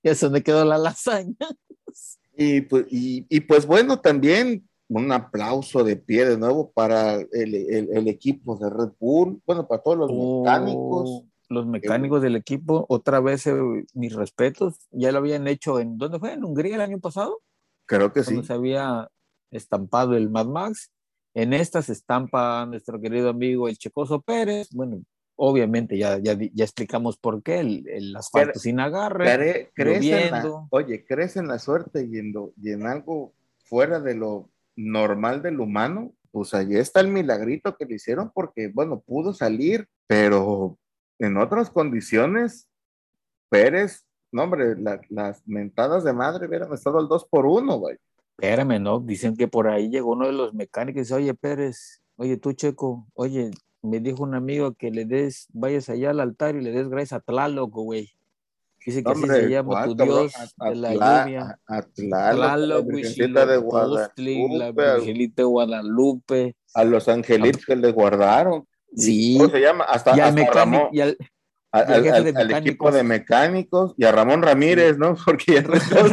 Ya 0.03 0.11
es 0.11 0.19
donde 0.19 0.43
quedó 0.43 0.65
la 0.65 0.77
lasaña. 0.77 1.35
Y 2.37 2.59
pues, 2.61 2.85
y, 2.91 3.25
y 3.29 3.39
pues 3.39 3.65
bueno, 3.65 4.01
también 4.01 4.67
un 4.87 5.11
aplauso 5.11 5.83
de 5.83 5.95
pie 5.95 6.25
de 6.25 6.37
nuevo 6.37 6.71
para 6.71 7.15
el, 7.15 7.27
el, 7.55 7.89
el 7.91 8.07
equipo 8.07 8.55
de 8.57 8.69
Red 8.69 8.93
Bull, 8.99 9.41
bueno, 9.45 9.67
para 9.67 9.81
todos 9.81 9.97
los 9.97 10.11
mecánicos. 10.11 11.09
Oh, 11.09 11.25
los 11.49 11.65
mecánicos 11.67 12.21
del 12.21 12.35
equipo, 12.35 12.85
otra 12.89 13.19
vez 13.19 13.45
eh, 13.47 13.53
mis 13.93 14.13
respetos, 14.15 14.87
ya 14.91 15.11
lo 15.11 15.19
habían 15.19 15.47
hecho 15.47 15.79
en, 15.79 15.97
¿dónde 15.97 16.19
fue? 16.19 16.33
¿En 16.33 16.43
Hungría 16.43 16.75
el 16.75 16.81
año 16.81 16.99
pasado? 16.99 17.41
Creo 17.87 18.11
que 18.13 18.21
sí. 18.23 18.27
Cuando 18.33 18.43
se 18.47 18.53
había 18.53 19.09
estampado 19.51 20.15
el 20.15 20.29
Mad 20.29 20.47
Max. 20.47 20.91
En 21.33 21.53
esta 21.53 21.81
se 21.81 21.91
estampa 21.91 22.65
nuestro 22.65 22.99
querido 23.01 23.29
amigo 23.29 23.67
el 23.67 23.77
Checoso 23.77 24.21
Pérez. 24.21 24.69
Bueno, 24.71 25.01
obviamente 25.35 25.97
ya, 25.97 26.17
ya, 26.17 26.33
ya 26.33 26.63
explicamos 26.63 27.17
por 27.17 27.43
qué, 27.43 27.59
el, 27.59 27.87
el 27.89 28.15
asfalto 28.15 28.51
Pero- 28.53 28.59
sin 28.59 28.79
agarre. 28.79 29.25
Cre- 29.25 29.69
crees 29.75 30.05
en 30.05 30.31
la- 30.31 30.67
oye, 30.71 31.05
crees 31.05 31.35
en 31.37 31.47
la 31.47 31.59
suerte 31.59 32.07
y 32.09 32.17
en, 32.17 32.31
lo- 32.33 32.53
y 32.61 32.71
en 32.71 32.87
algo 32.87 33.33
fuera 33.65 33.99
de 33.99 34.15
lo 34.15 34.49
normal 34.75 35.41
del 35.41 35.59
humano, 35.59 36.13
pues 36.31 36.53
allí 36.53 36.75
está 36.77 36.99
el 36.99 37.07
milagrito 37.07 37.75
que 37.77 37.85
le 37.85 37.95
hicieron 37.95 38.31
porque, 38.33 38.67
bueno, 38.67 38.99
pudo 38.99 39.33
salir, 39.33 39.87
pero 40.07 40.77
en 41.19 41.37
otras 41.37 41.69
condiciones, 41.69 42.67
Pérez, 43.49 44.05
no 44.31 44.43
hombre, 44.43 44.75
la- 44.77 44.99
las 45.09 45.47
mentadas 45.47 46.03
de 46.03 46.13
madre 46.13 46.47
hubieran 46.47 46.73
estado 46.73 46.99
al 46.99 47.07
2 47.07 47.25
por 47.25 47.45
1 47.45 47.77
güey. 47.79 47.97
Espérame, 48.37 48.81
¿no? 48.81 48.99
Dicen 48.99 49.37
que 49.37 49.47
por 49.47 49.67
ahí 49.67 49.89
llegó 49.89 50.11
uno 50.11 50.25
de 50.25 50.33
los 50.33 50.53
mecánicos 50.53 50.97
y 50.97 51.01
dice, 51.03 51.13
oye, 51.13 51.33
Pérez, 51.33 52.01
oye, 52.17 52.35
tú, 52.35 52.51
Checo, 52.51 53.07
oye, 53.13 53.51
me 53.81 54.01
dijo 54.01 54.23
un 54.23 54.35
amigo 54.35 54.73
que 54.73 54.91
le 54.91 55.05
des, 55.05 55.47
vayas 55.53 55.87
allá 55.89 56.09
al 56.09 56.19
altar 56.19 56.55
y 56.55 56.61
le 56.61 56.71
des 56.71 56.89
gracias 56.89 57.13
a 57.13 57.19
Tlaloc, 57.21 57.71
güey. 57.71 58.09
Dice 58.85 59.03
que 59.03 59.11
así 59.11 59.21
Hombre, 59.23 59.41
se 59.41 59.49
llama 59.49 59.69
¿cuál, 59.69 59.95
tu? 59.97 60.03
Dios 60.03 60.33
de 60.59 60.75
la 60.75 60.93
lluvia. 60.93 61.59
la 61.67 62.81
Virgencita 62.81 63.45
de 63.45 63.55
la 63.55 63.57
Guadalupe, 63.57 64.87
a- 64.87 64.95
Virgencita 64.97 65.41
de 65.41 65.43
Guadalupe. 65.43 66.55
a 66.73 66.83
los 66.83 67.07
angelitos 67.09 67.65
que 67.65 67.75
le 67.75 67.91
guardaron. 67.91 68.65
Sí. 68.95 69.35
¿Cómo 69.39 69.49
se 69.49 69.59
llama? 69.59 69.83
Hasta, 69.85 70.11
Y 70.15 70.19
al, 70.19 70.29
hasta 70.29 70.31
mecánico, 70.35 70.53
Ramón, 70.53 70.87
y 70.91 70.99
al- 71.01 71.17
al 71.71 71.83
al, 71.93 72.07
al- 72.13 72.23
de 72.23 72.39
al 72.39 72.51
equipo 72.51 72.91
de 72.91 73.03
mecánicos 73.03 73.93
y 73.97 74.05
a 74.05 74.11
Ramón 74.11 74.41
Ramírez, 74.43 74.97
¿no? 74.97 75.15
Porque 75.25 75.55
ya 75.55 75.61
no 75.67 75.73
está- 75.73 76.05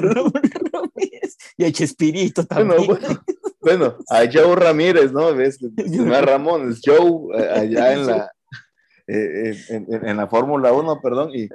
y 1.58 1.64
a 1.64 1.72
Chespirito 1.72 2.42
bueno, 2.50 2.74
también. 2.74 2.86
bueno, 3.00 3.22
bueno, 3.60 3.96
a 4.08 4.22
Joe 4.32 4.56
Ramírez, 4.56 5.12
¿no? 5.12 5.34
¿Ves? 5.34 5.58
No 5.76 6.16
es 6.16 6.22
Ramón, 6.22 6.70
es 6.72 6.80
Joe 6.84 7.38
eh, 7.38 7.48
allá 7.52 7.92
en 7.92 8.06
la 8.06 8.32
eh, 9.06 9.56
en, 9.68 9.86
en, 10.06 10.16
la 10.16 10.28
Fórmula 10.28 10.72
1, 10.72 11.00
perdón, 11.00 11.30
y, 11.34 11.48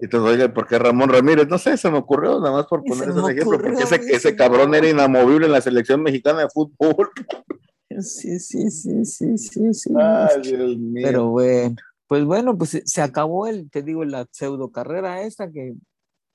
y 0.00 0.08
te 0.08 0.16
oye, 0.16 0.48
¿por 0.48 0.66
qué 0.66 0.78
Ramón 0.78 1.08
Ramírez? 1.08 1.48
No 1.48 1.58
sé, 1.58 1.76
se 1.76 1.90
me 1.90 1.98
ocurrió 1.98 2.38
nada 2.40 2.52
más 2.52 2.66
por 2.66 2.84
poner 2.84 3.08
ese 3.08 3.20
ejemplo, 3.20 3.58
porque 3.60 3.82
ese, 3.82 3.96
ese 4.10 4.36
cabrón 4.36 4.74
era 4.74 4.88
inamovible 4.88 5.46
en 5.46 5.52
la 5.52 5.60
selección 5.60 6.02
mexicana 6.02 6.40
de 6.40 6.48
fútbol. 6.48 7.10
Sí, 8.00 8.38
sí, 8.40 8.70
sí, 8.70 9.04
sí, 9.04 9.38
sí, 9.38 9.74
sí. 9.74 9.94
Ay, 9.98 10.42
Dios 10.42 10.76
mío. 10.78 11.06
Pero 11.06 11.28
bueno, 11.28 11.76
pues 12.06 12.24
bueno, 12.24 12.58
pues 12.58 12.82
se 12.84 13.02
acabó 13.02 13.46
el, 13.46 13.70
te 13.70 13.82
digo, 13.82 14.04
la 14.04 14.26
pseudo 14.30 14.70
carrera 14.70 15.22
esta 15.22 15.50
que 15.50 15.74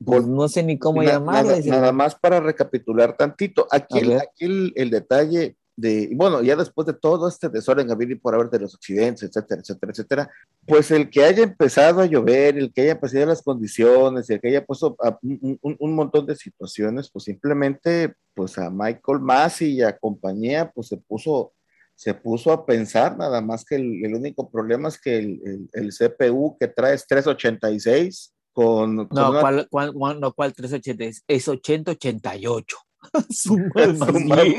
pues 0.04 0.26
no 0.26 0.48
sé 0.48 0.64
ni 0.64 0.80
cómo 0.80 1.04
llamarla. 1.04 1.60
Nada, 1.66 1.92
más 1.92 2.16
para 2.16 2.40
recapitular 2.40 3.18
tantito. 3.18 3.68
Aquí, 3.70 4.00
el, 4.00 4.14
aquí 4.14 4.74
el, 4.76 4.90
detalle 4.90 5.58
de, 5.80 6.10
bueno, 6.14 6.42
ya 6.42 6.56
después 6.56 6.86
de 6.86 6.94
todo 6.94 7.28
este 7.28 7.48
desorden 7.48 7.90
habido 7.90 8.12
y 8.12 8.16
por 8.16 8.36
haber 8.36 8.50
de 8.50 8.60
los 8.60 8.76
accidentes, 8.76 9.24
etcétera, 9.24 9.62
etcétera, 9.62 9.92
etcétera, 9.92 10.32
pues 10.68 10.92
el 10.92 11.10
que 11.10 11.24
haya 11.24 11.44
empezado 11.44 12.02
a 12.02 12.06
llover, 12.06 12.58
el 12.58 12.74
que 12.74 12.82
haya 12.82 12.92
empezado 12.94 13.26
las 13.26 13.42
condiciones, 13.42 14.30
el 14.30 14.42
que 14.42 14.50
haya 14.50 14.66
puesto 14.66 14.98
un, 15.22 15.58
un, 15.62 15.96
montón 15.96 16.26
de 16.26 16.36
situaciones, 16.36 17.10
pues 17.10 17.26
simplemente, 17.26 18.14
pues 18.34 18.58
a 18.58 18.70
Michael 18.70 19.20
Massey 19.22 19.76
y 19.76 19.82
a 19.82 19.98
compañía, 19.98 20.70
pues 20.70 20.88
se 20.88 20.98
puso, 20.98 21.54
se 21.96 22.14
puso 22.14 22.52
a 22.52 22.66
pensar, 22.66 23.18
nada 23.18 23.42
más 23.42 23.64
que 23.64 23.76
el, 23.76 24.04
el 24.04 24.16
único 24.16 24.50
problema 24.50 24.90
es 24.90 25.00
que 25.00 25.18
el, 25.18 25.70
el, 25.72 25.90
CPU 25.92 26.58
que 26.60 26.68
trae 26.68 26.96
es 26.96 27.08
386, 27.08 28.34
con, 28.52 28.96
no, 28.96 29.08
¿cuál, 29.40 29.68
cuál, 29.70 30.20
no, 30.20 30.34
¿cuál 30.34 30.54
380? 30.54 31.22
Es 31.28 31.48
8088. 31.48 32.78
Su 33.30 33.58
más, 33.76 33.98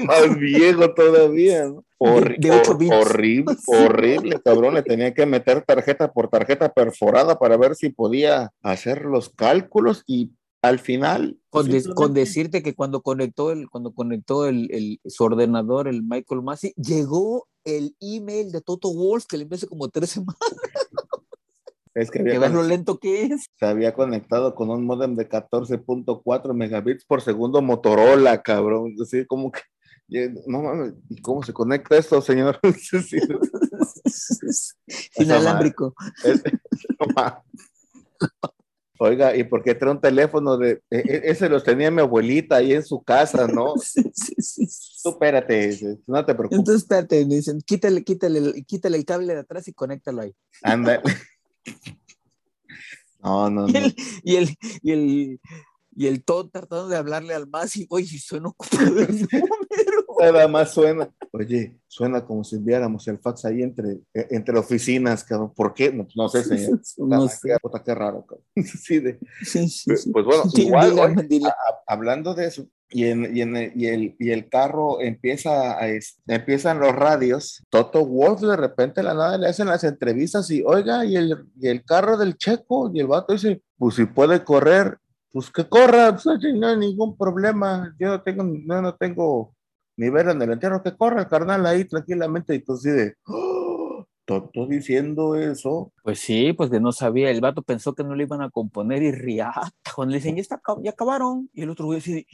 más, 0.05 0.39
viejo. 0.39 0.95
todavía, 0.95 1.67
¿no? 1.67 1.85
de 2.39 2.51
8 2.51 2.79
bits. 2.79 2.93
horrible, 2.95 3.57
horrible, 3.67 4.41
cabrón. 4.43 4.75
Le 4.75 4.83
tenía 4.83 5.13
que 5.13 5.27
meter 5.27 5.63
tarjeta 5.63 6.13
por 6.13 6.29
tarjeta 6.29 6.73
perforada 6.73 7.39
para 7.39 7.57
ver 7.57 7.75
si 7.77 7.91
podía 7.91 8.53
hacer 8.63 9.05
los 9.05 9.29
cálculos 9.29 10.03
y 10.07 10.33
al 10.63 10.79
final. 10.79 11.39
Con, 11.51 11.69
con 11.95 12.15
decirte 12.15 12.63
que 12.63 12.75
cuando 12.75 13.03
conectó 13.03 13.51
el, 13.51 13.69
cuando 13.69 13.93
conectó 13.93 14.47
el, 14.47 14.71
el, 14.73 15.01
su 15.05 15.25
ordenador, 15.25 15.89
el 15.89 16.03
Michael 16.03 16.43
Massey, 16.43 16.73
llegó 16.77 17.47
el 17.65 17.95
email 18.01 18.53
de 18.53 18.61
Toto 18.61 18.93
Wolf 18.93 19.27
que 19.27 19.37
le 19.37 19.43
envió 19.45 19.57
hace 19.57 19.67
como 19.67 19.89
tres 19.89 20.11
semanas. 20.11 20.39
Es 21.95 22.11
que, 22.11 22.21
había 22.21 22.49
lo 22.49 22.63
lento 22.63 22.99
que 22.99 23.25
es. 23.25 23.47
Se 23.59 23.67
había 23.67 23.95
conectado 23.95 24.55
con 24.55 24.71
un 24.71 24.85
modem 24.85 25.17
de 25.17 25.29
14.4 25.29 26.55
megabits 26.55 27.05
por 27.05 27.21
segundo 27.21 27.63
Motorola, 27.63 28.43
cabrón. 28.43 28.95
Así 29.03 29.27
como 29.27 29.51
que, 29.51 30.33
no 30.47 30.63
mames, 30.63 30.95
¿y 31.09 31.21
cómo 31.21 31.43
se 31.43 31.53
conecta 31.53 31.97
esto, 31.97 32.23
señor? 32.23 32.61
Inalámbrico. 35.17 35.95
Oiga, 39.03 39.35
¿y 39.35 39.45
por 39.45 39.63
qué 39.63 39.75
trae 39.75 39.93
un 39.93 40.01
teléfono 40.01 40.59
de... 40.59 40.83
E, 40.91 40.99
e, 40.99 41.31
ese 41.31 41.49
los 41.49 41.65
tenía 41.65 41.91
mi 41.91 42.03
abuelita 42.03 42.57
ahí 42.57 42.75
en 42.75 42.85
su 42.85 43.03
casa, 43.03 43.47
¿no? 43.47 43.75
Sí, 43.79 44.03
sí, 44.13 44.67
sí. 44.67 45.09
espérate, 45.09 45.99
no 46.07 46.23
te 46.27 46.35
preocupes. 46.35 46.59
Entonces, 46.59 46.83
espérate, 46.83 47.25
dicen, 47.25 47.63
quítale, 47.63 48.05
quítale, 48.05 48.63
quítale 48.65 48.99
el 48.99 49.07
cable 49.07 49.33
de 49.33 49.41
atrás 49.41 49.67
y 49.69 49.73
conéctalo 49.73 50.21
ahí. 50.21 50.37
Ándale. 50.63 51.01
No, 53.23 53.51
no, 53.51 53.69
y 53.69 53.77
el, 53.77 53.95
Y 54.23 54.37
el, 54.37 54.57
y 54.81 54.93
el, 54.93 55.41
y 55.95 56.07
el 56.07 56.25
tratando 56.25 56.89
de 56.89 56.97
hablarle 56.97 57.35
al 57.35 57.47
más 57.47 57.77
y, 57.77 57.87
oye, 57.91 58.07
si 58.07 58.19
suena 58.19 58.49
ocupado 58.49 59.01
el 59.01 59.21
número. 59.31 60.07
Nada 60.19 60.49
más 60.49 60.73
suena. 60.73 61.13
Oye, 61.33 61.79
suena 61.87 62.25
como 62.25 62.45
si 62.45 62.57
enviáramos 62.57 63.07
el 63.09 63.19
fax 63.19 63.45
ahí 63.45 63.63
entre, 63.63 64.01
eh, 64.15 64.27
entre 64.31 64.59
oficinas, 64.59 65.25
cabrón. 65.25 65.53
¿Por 65.55 65.75
qué? 65.75 65.93
No, 65.93 66.07
no 66.15 66.29
sé, 66.29 66.45
señor. 66.45 66.81
No 66.99 67.29
sé. 67.29 67.51
Qué, 67.85 67.95
raro, 67.95 68.25
cabrón. 68.25 68.47
Sí, 68.65 69.01
de, 69.01 69.19
sí, 69.45 69.69
sí, 69.69 70.11
Pues 70.11 70.25
bueno, 70.25 70.45
igual, 70.55 71.15
hablando 71.87 72.35
de 72.35 72.47
eso, 72.47 72.67
y, 72.91 73.05
en, 73.05 73.37
y, 73.37 73.41
en, 73.43 74.17
el, 74.19 74.49
carro 74.49 75.01
empieza 75.01 75.79
a, 75.79 75.89
empiezan 76.27 76.81
los 76.81 76.93
radios. 76.93 77.63
Toto 77.71 78.05
Wolf 78.05 78.41
de 78.41 78.57
repente 78.57 79.03
la 79.03 79.15
nada 79.15 79.39
le 79.39 79.49
hacen 79.49 79.69
las 79.69 79.85
entrevistas 79.85 80.51
y 80.51 80.63
oiga, 80.63 81.05
y 81.05 81.17
el, 81.17 81.47
el 81.63 81.85
carro 81.85 82.17
del 82.17 82.37
checo, 82.37 82.91
y 82.93 83.01
el 83.01 83.07
vato 83.07 83.33
dice, 83.33 83.63
pues 83.79 83.95
si 83.95 84.07
puede 84.07 84.43
correr, 84.45 84.99
pues 85.33 85.51
que 85.51 85.69
corra, 85.69 86.13
pues, 86.13 86.27
no 86.55 86.67
hay 86.67 86.77
ningún 86.77 87.17
problema, 87.17 87.95
yo 87.99 88.09
no 88.09 88.23
tengo, 88.23 88.43
no, 88.43 88.83
no 88.83 88.95
tengo 88.97 89.55
nivel 89.97 90.31
en 90.31 90.43
el 90.43 90.53
entierro, 90.53 90.83
que 90.83 90.97
corra 90.97 91.21
el 91.21 91.29
carnal 91.29 91.65
ahí 91.67 91.85
tranquilamente, 91.85 92.55
y 92.55 92.61
tú 92.61 92.77
de, 92.77 93.15
Toto 94.31 94.65
diciendo 94.67 95.35
eso. 95.35 95.93
Pues 96.05 96.21
sí, 96.21 96.53
pues 96.53 96.71
que 96.71 96.79
no 96.79 96.93
sabía. 96.93 97.31
El 97.31 97.41
vato 97.41 97.63
pensó 97.63 97.97
que 97.97 98.05
no 98.05 98.15
le 98.15 98.23
iban 98.23 98.43
a 98.43 98.51
componer 98.51 99.03
y 99.03 99.11
riata. 99.11 99.73
Cuando 99.95 100.13
le 100.13 100.19
dicen, 100.19 100.37
ya, 100.37 100.43
está, 100.43 100.61
ya 100.85 100.93
acabaron. 100.93 101.51
Y 101.53 101.63
el 101.63 101.71
otro 101.71 101.87
güey 101.87 101.99
dice, 101.99 102.27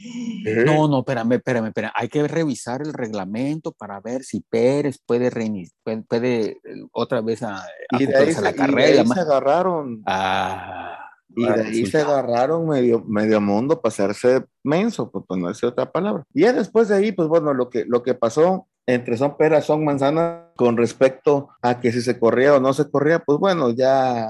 ¿Eh? 0.45 0.63
no, 0.63 0.87
no, 0.87 0.99
espérame, 0.99 1.33
espérame, 1.33 1.67
espérame. 1.69 1.91
Hay 1.95 2.07
que 2.07 2.27
revisar 2.27 2.83
el 2.83 2.93
reglamento 2.93 3.71
para 3.71 3.99
ver 3.99 4.23
si 4.23 4.41
Pérez 4.41 4.99
puede 5.03 5.31
reiniciar, 5.31 5.73
puede, 6.07 6.59
otra 6.91 7.21
vez 7.21 7.41
a, 7.41 7.65
y 7.97 8.05
de 8.05 8.15
ahí, 8.15 8.33
la 8.43 8.53
carrera. 8.53 8.89
Y 8.89 8.93
de 8.93 8.99
ahí 8.99 9.07
se 9.07 9.19
agarraron. 9.19 10.03
Ah. 10.05 10.99
Y 11.35 11.45
de 11.45 11.61
ahí 11.61 11.85
se 11.87 11.99
agarraron 11.99 12.67
medio, 12.67 13.03
medio 13.07 13.41
mundo 13.41 13.81
para 13.81 13.89
hacerse 13.89 14.45
menso, 14.63 15.09
por 15.09 15.25
ponerse 15.25 15.65
otra 15.65 15.91
palabra. 15.91 16.23
Y 16.31 16.41
ya 16.41 16.53
después 16.53 16.89
de 16.89 16.95
ahí, 16.95 17.11
pues 17.11 17.27
bueno, 17.27 17.55
lo 17.55 17.69
que, 17.71 17.85
lo 17.85 18.03
que 18.03 18.13
pasó 18.13 18.67
entre 18.85 19.17
son 19.17 19.35
peras, 19.35 19.65
son 19.65 19.83
manzanas 19.83 20.46
con 20.57 20.75
respecto 20.75 21.49
a 21.61 21.79
que 21.79 21.93
si 21.93 22.01
se 22.01 22.19
corría 22.19 22.55
o 22.55 22.59
no 22.59 22.73
se 22.73 22.89
corría, 22.89 23.19
pues 23.19 23.39
bueno, 23.39 23.69
ya 23.69 24.27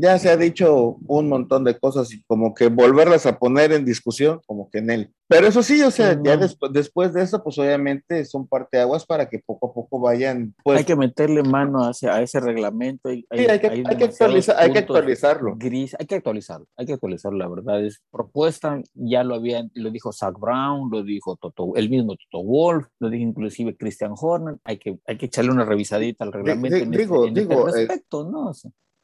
ya 0.00 0.16
se 0.18 0.30
ha 0.30 0.36
dicho 0.36 0.96
un 1.08 1.28
montón 1.28 1.64
de 1.64 1.76
cosas 1.76 2.12
y 2.14 2.22
como 2.22 2.54
que 2.54 2.68
volverlas 2.68 3.26
a 3.26 3.36
poner 3.38 3.72
en 3.72 3.84
discusión, 3.84 4.40
como 4.46 4.70
que 4.70 4.78
en 4.78 4.90
él. 4.90 5.12
Pero 5.26 5.48
eso 5.48 5.62
sí, 5.62 5.82
o 5.82 5.90
sea, 5.90 6.18
ya 6.22 6.36
después, 6.36 6.72
después 6.72 7.12
de 7.12 7.22
eso, 7.22 7.42
pues 7.42 7.58
obviamente 7.58 8.24
son 8.24 8.46
parteaguas 8.46 9.04
para 9.04 9.28
que 9.28 9.40
poco 9.40 9.68
a 9.68 9.74
poco 9.74 10.00
vayan. 10.00 10.54
Pues, 10.62 10.78
hay 10.78 10.84
que 10.84 10.94
meterle 10.94 11.42
mano 11.42 11.80
hacia, 11.80 12.14
a 12.14 12.22
ese 12.22 12.38
reglamento. 12.38 13.10
sí, 13.10 13.26
hay 13.30 13.58
que, 13.58 13.66
hay 13.66 13.96
que, 13.96 14.04
actualizar, 14.04 14.56
hay 14.58 14.72
que 14.72 14.78
actualizarlo. 14.78 15.56
Gris, 15.58 15.96
hay 15.98 16.06
que 16.06 16.14
actualizarlo, 16.14 16.66
hay 16.76 16.86
que 16.86 16.92
actualizarlo, 16.92 17.36
la 17.36 17.48
verdad. 17.48 17.84
Es 17.84 18.00
propuesta, 18.10 18.80
ya 18.94 19.24
lo 19.24 19.34
había, 19.34 19.68
lo 19.74 19.90
dijo 19.90 20.12
Zach 20.12 20.38
Brown, 20.38 20.88
lo 20.92 21.02
dijo 21.02 21.36
Toto, 21.36 21.74
el 21.74 21.90
mismo 21.90 22.14
Toto 22.14 22.44
Wolf, 22.44 22.86
lo 23.00 23.10
dijo 23.10 23.24
inclusive 23.24 23.76
Christian 23.76 24.14
Horner. 24.16 24.58
Hay 24.62 24.78
que, 24.78 24.98
hay 25.06 25.18
que 25.18 25.26
echarle 25.26 25.50
una 25.50 25.64
revisadita 25.64 26.24
al 26.24 26.32
reglamento 26.32 26.76
en, 26.76 26.90
digo, 26.92 27.26
este, 27.26 27.40
digo, 27.40 27.66
este 27.66 27.80
respecto, 27.80 28.30
¿no? 28.30 28.52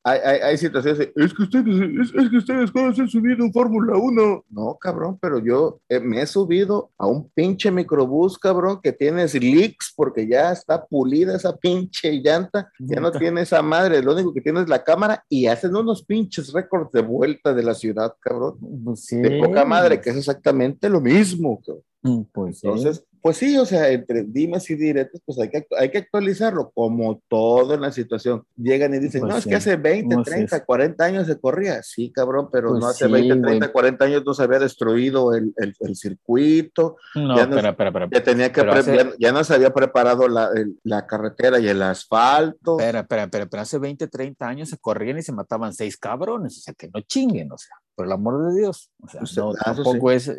Hay, 0.06 0.20
hay, 0.22 0.40
hay, 0.40 0.58
situaciones, 0.58 1.08
es 1.16 1.32
que 1.32 1.42
ustedes, 1.42 1.66
es, 1.66 2.14
es 2.14 2.30
que 2.30 2.36
ustedes 2.36 2.70
cuando 2.70 2.94
se 2.94 3.00
han 3.00 3.08
subido 3.08 3.42
en 3.42 3.50
Fórmula 3.50 3.96
1. 3.96 4.44
No, 4.50 4.76
cabrón, 4.78 5.18
pero 5.18 5.38
yo 5.38 5.80
eh, 5.88 5.98
me 5.98 6.20
he 6.20 6.26
subido 6.26 6.90
a 6.98 7.06
un 7.06 7.30
pinche 7.30 7.70
microbús, 7.70 8.38
cabrón, 8.38 8.80
que 8.82 8.92
tiene 8.92 9.26
leaks 9.26 9.94
porque 9.96 10.28
ya 10.28 10.52
está 10.52 10.84
pulida 10.84 11.34
esa 11.34 11.56
pinche 11.56 12.12
llanta, 12.20 12.70
ya 12.78 13.00
no 13.00 13.10
tiene 13.12 13.40
esa 13.40 13.62
madre, 13.62 14.02
lo 14.02 14.12
único 14.12 14.34
que 14.34 14.42
tiene 14.42 14.60
es 14.60 14.68
la 14.68 14.84
cámara 14.84 15.24
y 15.30 15.46
hacen 15.46 15.74
unos 15.74 16.04
pinches 16.04 16.52
récords 16.52 16.92
de 16.92 17.00
vuelta 17.00 17.54
de 17.54 17.62
la 17.62 17.72
ciudad, 17.72 18.14
cabrón. 18.20 18.58
Pues 18.84 19.06
de 19.06 19.40
poca 19.42 19.64
madre, 19.64 20.02
que 20.02 20.10
es 20.10 20.16
exactamente 20.16 20.90
lo 20.90 21.00
mismo, 21.00 21.62
cabrón. 21.64 21.82
Mm, 22.04 22.24
pues 22.32 22.62
Entonces, 22.62 23.02
pues 23.22 23.38
sí, 23.38 23.56
o 23.56 23.64
sea, 23.64 23.88
entre 23.88 24.24
dimes 24.24 24.68
y 24.68 24.74
diretes, 24.74 25.22
pues 25.24 25.38
hay 25.38 25.48
que, 25.48 25.66
hay 25.78 25.90
que 25.90 25.96
actualizarlo, 25.96 26.70
como 26.74 27.22
todo 27.26 27.72
en 27.72 27.80
la 27.80 27.90
situación. 27.90 28.44
Llegan 28.54 28.92
y 28.92 28.98
dicen, 28.98 29.22
pues 29.22 29.32
no, 29.32 29.38
es 29.38 29.46
que 29.46 29.54
hace 29.54 29.76
20, 29.76 30.14
30, 30.22 30.62
40 30.66 31.02
años 31.02 31.26
se 31.26 31.40
corría. 31.40 31.82
Sí, 31.82 32.12
cabrón, 32.12 32.50
pero 32.52 32.68
pues 32.68 32.80
no 32.82 32.88
hace 32.88 33.06
20, 33.06 33.40
30, 33.40 33.72
40 33.72 34.04
años 34.04 34.22
no 34.26 34.34
se 34.34 34.42
había 34.42 34.58
destruido 34.58 35.34
el, 35.34 35.54
el, 35.56 35.74
el 35.80 35.96
circuito. 35.96 36.96
No, 37.14 37.34
ya 37.34 37.46
no, 37.46 37.56
espera, 37.56 37.70
espera, 37.70 37.88
espera. 37.88 38.08
Ya, 38.12 38.22
tenía 38.22 38.52
que 38.52 39.14
ya, 39.18 39.32
no 39.32 39.42
se 39.42 39.54
había 39.54 39.72
preparado 39.72 40.28
la, 40.28 40.50
la, 40.82 41.06
carretera 41.06 41.58
y 41.58 41.68
el 41.68 41.80
asfalto. 41.80 42.78
Espera, 42.78 43.00
espera, 43.00 43.22
espera, 43.22 43.46
pero 43.46 43.62
hace 43.62 43.78
20, 43.78 44.06
30 44.06 44.46
años 44.46 44.68
se 44.68 44.76
corrían 44.76 45.16
y 45.16 45.22
se 45.22 45.32
mataban 45.32 45.72
seis 45.72 45.96
cabrones, 45.96 46.58
o 46.58 46.60
sea, 46.60 46.74
que 46.74 46.90
no 46.92 47.00
chinguen, 47.00 47.50
o 47.50 47.56
sea 47.56 47.74
por 47.94 48.06
el 48.06 48.12
amor 48.12 48.46
de 48.46 48.60
Dios. 48.60 48.90
O 49.00 49.08
sea, 49.08 49.42
no, 49.42 49.52
tampoco, 49.54 50.10
es, 50.10 50.32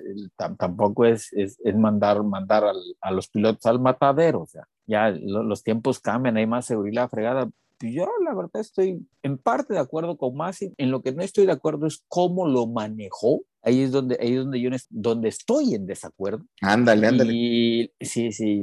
tampoco 0.57 1.05
es, 1.05 1.31
es, 1.33 1.59
es 1.63 1.75
mandar, 1.75 2.21
mandar 2.23 2.63
al, 2.63 2.77
a 3.01 3.11
los 3.11 3.27
pilotos 3.27 3.65
al 3.65 3.79
matadero. 3.79 4.41
O 4.41 4.47
sea, 4.47 4.67
ya 4.85 5.09
los 5.09 5.63
tiempos 5.63 5.99
cambian, 5.99 6.37
hay 6.37 6.47
más 6.47 6.65
seguridad 6.65 7.09
fregada. 7.09 7.49
Yo 7.81 8.07
la 8.23 8.33
verdad 8.33 8.61
estoy 8.61 9.05
en 9.21 9.37
parte 9.37 9.73
de 9.73 9.79
acuerdo 9.79 10.17
con 10.17 10.35
Masi. 10.35 10.73
En 10.77 10.91
lo 10.91 11.01
que 11.01 11.13
no 11.13 11.21
estoy 11.21 11.45
de 11.45 11.51
acuerdo 11.51 11.87
es 11.87 12.03
cómo 12.07 12.47
lo 12.47 12.67
manejó 12.67 13.41
ahí 13.65 13.81
es 13.81 13.91
donde, 13.91 14.17
ahí 14.21 14.33
es 14.33 14.37
donde 14.37 14.61
yo 14.61 14.69
donde 14.89 15.29
estoy 15.29 15.73
en 15.73 15.85
desacuerdo. 15.85 16.45
Ándale, 16.61 17.07
ándale. 17.07 17.33
Y, 17.33 17.91
sí, 17.99 18.31
sí, 18.31 18.61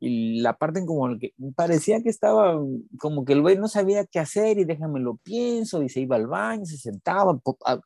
y, 0.00 0.40
la 0.40 0.58
parte 0.58 0.80
en 0.80 0.86
como 0.86 1.16
que 1.18 1.32
parecía 1.54 2.02
que 2.02 2.08
estaba 2.10 2.60
como 2.98 3.24
que 3.24 3.32
el 3.32 3.40
güey 3.40 3.56
no 3.56 3.68
sabía 3.68 4.04
qué 4.04 4.18
hacer 4.18 4.58
y 4.58 4.64
déjame 4.64 5.00
lo 5.00 5.16
pienso 5.16 5.82
y 5.82 5.88
se 5.88 6.00
iba 6.00 6.16
al 6.16 6.26
baño, 6.26 6.66
se 6.66 6.76
sentaba, 6.76 7.38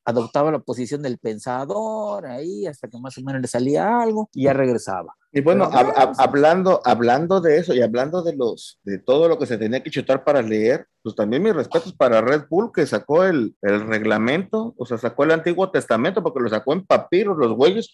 adoptaba 0.04 0.50
la 0.50 0.60
posición 0.60 1.02
del 1.02 1.18
pensador 1.18 2.26
ahí 2.26 2.66
hasta 2.66 2.88
que 2.88 2.98
más 2.98 3.16
o 3.18 3.22
menos 3.22 3.42
le 3.42 3.48
salía 3.48 4.00
algo 4.00 4.30
y 4.32 4.44
ya 4.44 4.54
regresaba. 4.54 5.14
Y 5.38 5.40
bueno, 5.40 5.70
pues, 5.70 6.18
hablando, 6.18 6.80
hablando 6.84 7.40
de 7.40 7.58
eso 7.58 7.72
y 7.72 7.80
hablando 7.80 8.22
de 8.22 8.34
los, 8.34 8.80
de 8.82 8.98
todo 8.98 9.28
lo 9.28 9.38
que 9.38 9.46
se 9.46 9.56
tenía 9.56 9.84
que 9.84 9.90
chutar 9.90 10.24
para 10.24 10.42
leer, 10.42 10.88
pues 11.00 11.14
también 11.14 11.44
mis 11.44 11.54
respetos 11.54 11.92
para 11.92 12.20
Red 12.20 12.46
Bull 12.50 12.72
que 12.74 12.84
sacó 12.86 13.22
el, 13.22 13.54
el 13.62 13.86
reglamento, 13.86 14.74
o 14.76 14.84
sea, 14.84 14.98
sacó 14.98 15.22
el 15.22 15.30
Antiguo 15.30 15.70
Testamento 15.70 16.24
porque 16.24 16.40
lo 16.40 16.48
sacó 16.48 16.72
en 16.72 16.84
papiro 16.84 17.36
los 17.36 17.52
güeyes. 17.52 17.92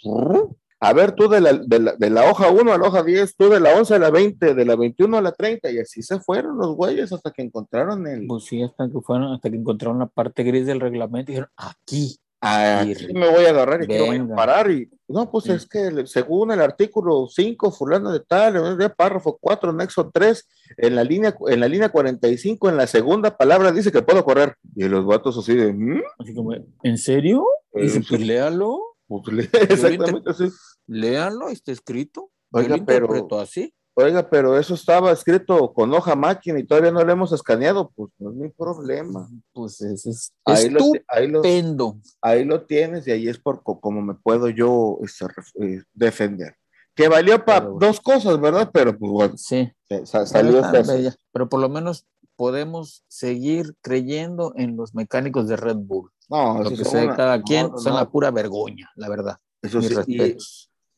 A 0.80 0.94
ver, 0.94 1.12
tú 1.12 1.28
de 1.28 1.42
la, 1.42 1.52
de 1.52 1.78
la, 1.80 1.92
de 1.92 2.08
la 2.08 2.30
hoja 2.30 2.50
1 2.50 2.72
a 2.72 2.78
la 2.78 2.88
hoja 2.88 3.02
10, 3.02 3.36
tú 3.36 3.50
de 3.50 3.60
la 3.60 3.74
11 3.76 3.94
a 3.94 3.98
la 3.98 4.10
20, 4.10 4.54
de 4.54 4.64
la 4.64 4.74
21 4.74 5.18
a 5.18 5.20
la 5.20 5.32
30, 5.32 5.70
y 5.70 5.80
así 5.80 6.02
se 6.02 6.20
fueron 6.20 6.56
los 6.56 6.74
güeyes 6.76 7.12
hasta 7.12 7.30
que 7.30 7.42
encontraron 7.42 8.06
el... 8.06 8.26
Pues 8.26 8.44
sí, 8.44 8.62
hasta 8.62 8.88
que 8.88 9.02
fueron, 9.02 9.34
hasta 9.34 9.50
que 9.50 9.56
encontraron 9.56 9.98
la 9.98 10.06
parte 10.06 10.44
gris 10.44 10.64
del 10.64 10.80
reglamento 10.80 11.30
y 11.30 11.34
dijeron, 11.34 11.50
aquí. 11.58 12.16
Aquí 12.44 13.12
me 13.14 13.30
voy 13.30 13.44
a 13.46 13.50
agarrar 13.50 13.82
y 13.82 13.86
Venga. 13.86 14.34
parar. 14.34 14.70
Y 14.70 14.90
no, 15.08 15.30
pues 15.30 15.44
Sí. 15.44 15.52
es 15.52 15.66
que 15.66 16.06
según 16.06 16.50
el 16.52 16.60
artículo 16.60 17.26
5, 17.28 17.70
fulano 17.72 18.12
de 18.12 18.20
tal, 18.20 18.76
de 18.76 18.90
párrafo 18.90 19.38
4, 19.40 19.72
nexo 19.72 20.10
3, 20.12 20.46
en 20.76 20.94
la 20.96 21.04
línea, 21.04 21.34
en 21.48 21.60
la 21.60 21.68
línea 21.68 21.88
45, 21.88 22.68
en 22.68 22.76
la 22.76 22.86
segunda 22.86 23.36
palabra 23.36 23.72
dice 23.72 23.90
que 23.92 24.02
puedo 24.02 24.24
correr. 24.24 24.56
Y 24.76 24.84
los 24.84 25.04
vatos 25.06 25.38
así 25.38 25.54
de, 25.54 25.72
¿mm? 25.72 26.02
Así 26.18 26.34
como, 26.34 26.52
¿en 26.82 26.98
serio? 26.98 27.44
Dice, 27.72 28.02
pues 28.08 28.20
léalo, 28.20 28.78
Pues, 29.06 29.22
le- 29.32 29.48
exactamente 30.18 30.30
así. 30.30 30.48
léalo, 30.86 31.48
está 31.48 31.72
escrito. 31.72 32.30
Oiga, 32.52 32.76
Yo 32.76 32.76
lo 32.78 32.84
pero- 32.86 33.40
así. 33.40 33.74
Oiga, 33.96 34.28
pero 34.28 34.58
eso 34.58 34.74
estaba 34.74 35.12
escrito 35.12 35.72
con 35.72 35.92
hoja 35.94 36.16
máquina 36.16 36.58
y 36.58 36.64
todavía 36.64 36.90
no 36.90 37.04
lo 37.04 37.12
hemos 37.12 37.32
escaneado, 37.32 37.92
pues 37.94 38.10
no 38.18 38.30
es 38.30 38.36
mi 38.36 38.48
problema. 38.48 39.28
Pues 39.52 39.80
es, 39.82 40.04
es 40.06 40.32
Ahí 40.44 40.68
lo, 40.68 40.80
ahí, 41.06 41.28
lo, 41.28 41.38
estupendo. 41.44 41.98
ahí 42.20 42.44
lo 42.44 42.62
tienes 42.62 43.06
y 43.06 43.12
ahí 43.12 43.28
es 43.28 43.38
por 43.38 43.62
co- 43.62 43.78
como 43.80 44.02
me 44.02 44.14
puedo 44.14 44.48
yo 44.48 44.98
este, 45.02 45.26
eh, 45.60 45.82
defender. 45.92 46.56
Que 46.96 47.08
valió 47.08 47.44
para 47.44 47.66
bueno. 47.66 47.86
dos 47.86 48.00
cosas, 48.00 48.40
¿verdad? 48.40 48.68
Pero 48.72 48.98
pues 48.98 49.12
bueno, 49.12 49.34
Sí. 49.36 49.70
sa- 49.88 50.06
sa- 50.06 50.26
salió 50.26 50.60
Pero. 50.72 50.84
Pero 51.32 51.48
por 51.48 51.60
lo 51.60 51.68
menos 51.68 52.06
podemos 52.36 53.04
seguir 53.06 53.76
creyendo 53.80 54.54
en 54.56 54.76
los 54.76 54.92
mecánicos 54.94 55.46
de 55.46 55.56
Red 55.56 55.76
Bull. 55.76 56.10
No, 56.28 56.62
Lo 56.62 56.70
que 56.70 56.84
sea 56.84 57.00
de 57.00 57.06
una- 57.06 57.16
cada 57.16 57.38
no, 57.38 57.44
quien 57.44 57.70
no, 57.70 57.78
son 57.78 57.92
no, 57.92 57.98
la 58.00 58.10
pura 58.10 58.32
vergoña, 58.32 58.90
la 58.96 59.08
verdad. 59.08 59.36
eso 59.62 59.78
Mis 59.78 59.88
sí, 59.88 59.94
y-. 60.08 60.36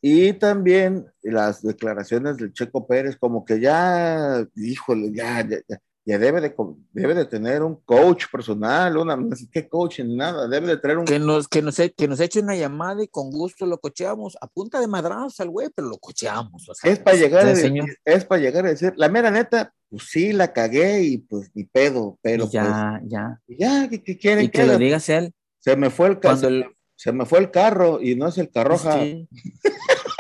Y, 0.03 0.35
también 0.35 1.07
las 1.23 1.63
declaraciones 1.63 2.37
del 2.37 2.53
Checo 2.53 2.87
Pérez, 2.87 3.17
como 3.17 3.45
que 3.45 3.59
ya, 3.61 4.47
híjole, 4.55 5.11
ya, 5.13 5.41
ya, 5.49 5.59
ya, 5.69 5.79
ya 6.05 6.19
debe, 6.19 6.41
de, 6.41 6.55
debe 6.93 7.15
de 7.15 7.25
tener 7.25 7.63
un 7.65 7.77
coach 7.85 8.27
personal, 8.31 8.97
una, 8.97 9.17
no 9.17 9.35
sé 9.35 9.49
qué 9.51 9.69
coach, 9.69 9.99
ni 10.01 10.15
nada, 10.17 10.47
debe 10.47 10.69
de 10.69 10.77
tener 10.77 10.99
un... 10.99 11.05
Que 11.05 11.19
nos, 11.19 11.49
que, 11.49 11.63
nos, 11.63 11.77
que 11.97 12.07
nos 12.07 12.21
eche 12.21 12.39
una 12.41 12.55
llamada 12.55 13.03
y 13.03 13.09
con 13.09 13.31
gusto 13.31 13.67
lo 13.67 13.79
cocheamos. 13.79 14.37
A 14.41 14.47
punta 14.47 14.79
de 14.79 14.87
madrazos 14.87 15.41
al 15.41 15.51
güey, 15.51 15.69
pero 15.75 15.89
lo 15.89 15.99
cocheamos. 15.99 16.69
o 16.69 16.75
sea, 16.75 16.93
Es 16.93 17.01
para 17.01 17.17
llegar, 17.17 17.47
a 17.49 17.53
ya, 17.55 17.85
es 18.05 18.25
para 18.25 18.41
llegar 18.41 18.67
a 18.67 18.69
decir, 18.69 18.93
la 18.97 19.09
mera 19.09 19.33
neta, 19.33 19.73
pues 19.91 20.05
sí, 20.09 20.33
la 20.33 20.53
cagué 20.53 21.03
y 21.03 21.19
pues 21.19 21.51
ni 21.55 21.65
pedo, 21.65 22.19
pero 22.23 22.45
Y 22.45 22.51
ya, 22.51 23.01
ya. 23.05 23.41
pues 23.45 23.59
ya, 23.59 23.89
¿qué, 23.89 24.01
qué 24.05 24.17
quieren 24.17 24.45
Y 24.45 24.49
que 24.49 24.59
que 24.61 24.65
lo 24.67 24.73
haga? 24.75 24.79
digas 24.79 25.09
él. 25.09 25.33
Se 25.59 25.75
me 25.75 25.91
fue 25.91 26.07
el 26.09 26.21
Cuando 26.21 26.47
el- 26.47 26.67
se 26.97 27.13
me 27.13 27.25
fue 27.27 27.39
el 27.39 27.51
carro 27.51 28.01
y 28.03 28.17
no 28.17 28.27
es 28.29 28.39
el 28.39 28.51
carroja. 28.51 29.01
Sí. 29.01 29.29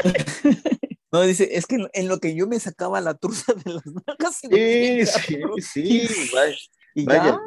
no, 1.13 1.23
dice, 1.23 1.49
es 1.57 1.67
que 1.67 1.79
en 1.93 2.09
lo- 2.09 2.19
que 2.21 2.35
yo 2.35 2.47
me 2.47 2.61
sacaba 2.61 3.01
la 3.01 3.15
truza 3.15 3.53
de 3.55 3.73
las 3.73 3.85
nalgas. 3.87 4.37
Sí, 4.41 5.07
sí, 5.61 6.07
sí, 6.09 6.31
vaya, 6.35 6.57
Y 6.95 7.05
vaya, 7.05 7.25
ya, 7.25 7.41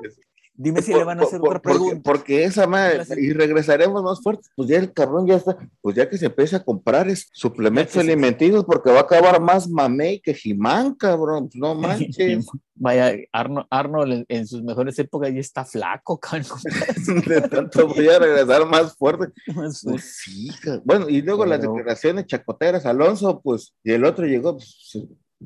dime 0.62 0.82
si 0.82 0.91
Por- 0.91 1.00
le 1.00 1.06
van 1.06 1.19
a 1.19 1.24
hacer 1.24 1.39
por- 1.39 1.50
otra 1.58 1.62
pregunta. 1.62 2.02
porque 2.04 2.43
esa 2.43 2.67
madre, 2.67 3.06
sí. 3.06 3.13
y 3.17 3.34
regresaremos 3.34 4.04
más 4.04 4.22
fuertes, 4.22 4.52
pues 4.56 4.67
ya 4.69 4.78
el 4.78 4.91
cabrón 4.91 5.26
ya 5.26 5.36
está, 5.38 5.58
pues 5.82 5.95
ya 5.95 6.10
que 6.10 6.17
se 6.17 6.26
empiece 6.26 6.56
a 6.58 6.63
comprar 6.63 7.08
es- 7.08 7.30
suplementos 7.32 7.93
se- 7.93 8.02
alimenticios 8.02 8.65
porque 8.65 8.91
va 8.91 8.98
a 9.00 9.02
acabar 9.04 9.41
más 9.41 9.69
mamey 9.69 10.19
que 10.19 10.34
Jimán, 10.34 10.93
cabrón, 10.95 11.48
pues 11.50 11.56
no 11.56 11.74
manches, 12.13 12.45
Vaya, 12.82 13.12
Arno, 13.34 13.67
Arnold 13.69 14.24
en, 14.30 14.48
sus 14.48 14.63
mejores 14.63 14.98
épocas 15.00 15.34
ya 15.34 15.39
está 15.41 15.65
flaco, 15.65 16.17
cabrón. 16.17 16.45
de 17.28 17.41
tanto 17.41 17.88
voy 17.88 18.08
a 18.08 18.19
regresar 18.19 18.65
más 18.67 18.95
fuerte. 18.95 19.34
Pues, 19.54 19.86
sí, 20.24 20.50
bueno, 20.86 21.10
y 21.10 21.22
luego 21.22 21.45
las 21.45 21.60
declaraciones 21.62 22.26
chacoteras, 22.28 22.86
Alonso, 22.86 23.41
pues, 23.43 23.74
y 23.84 23.91
el 23.91 24.06
otro 24.06 24.26
llegó, 24.26 24.54
pues, 24.54 24.98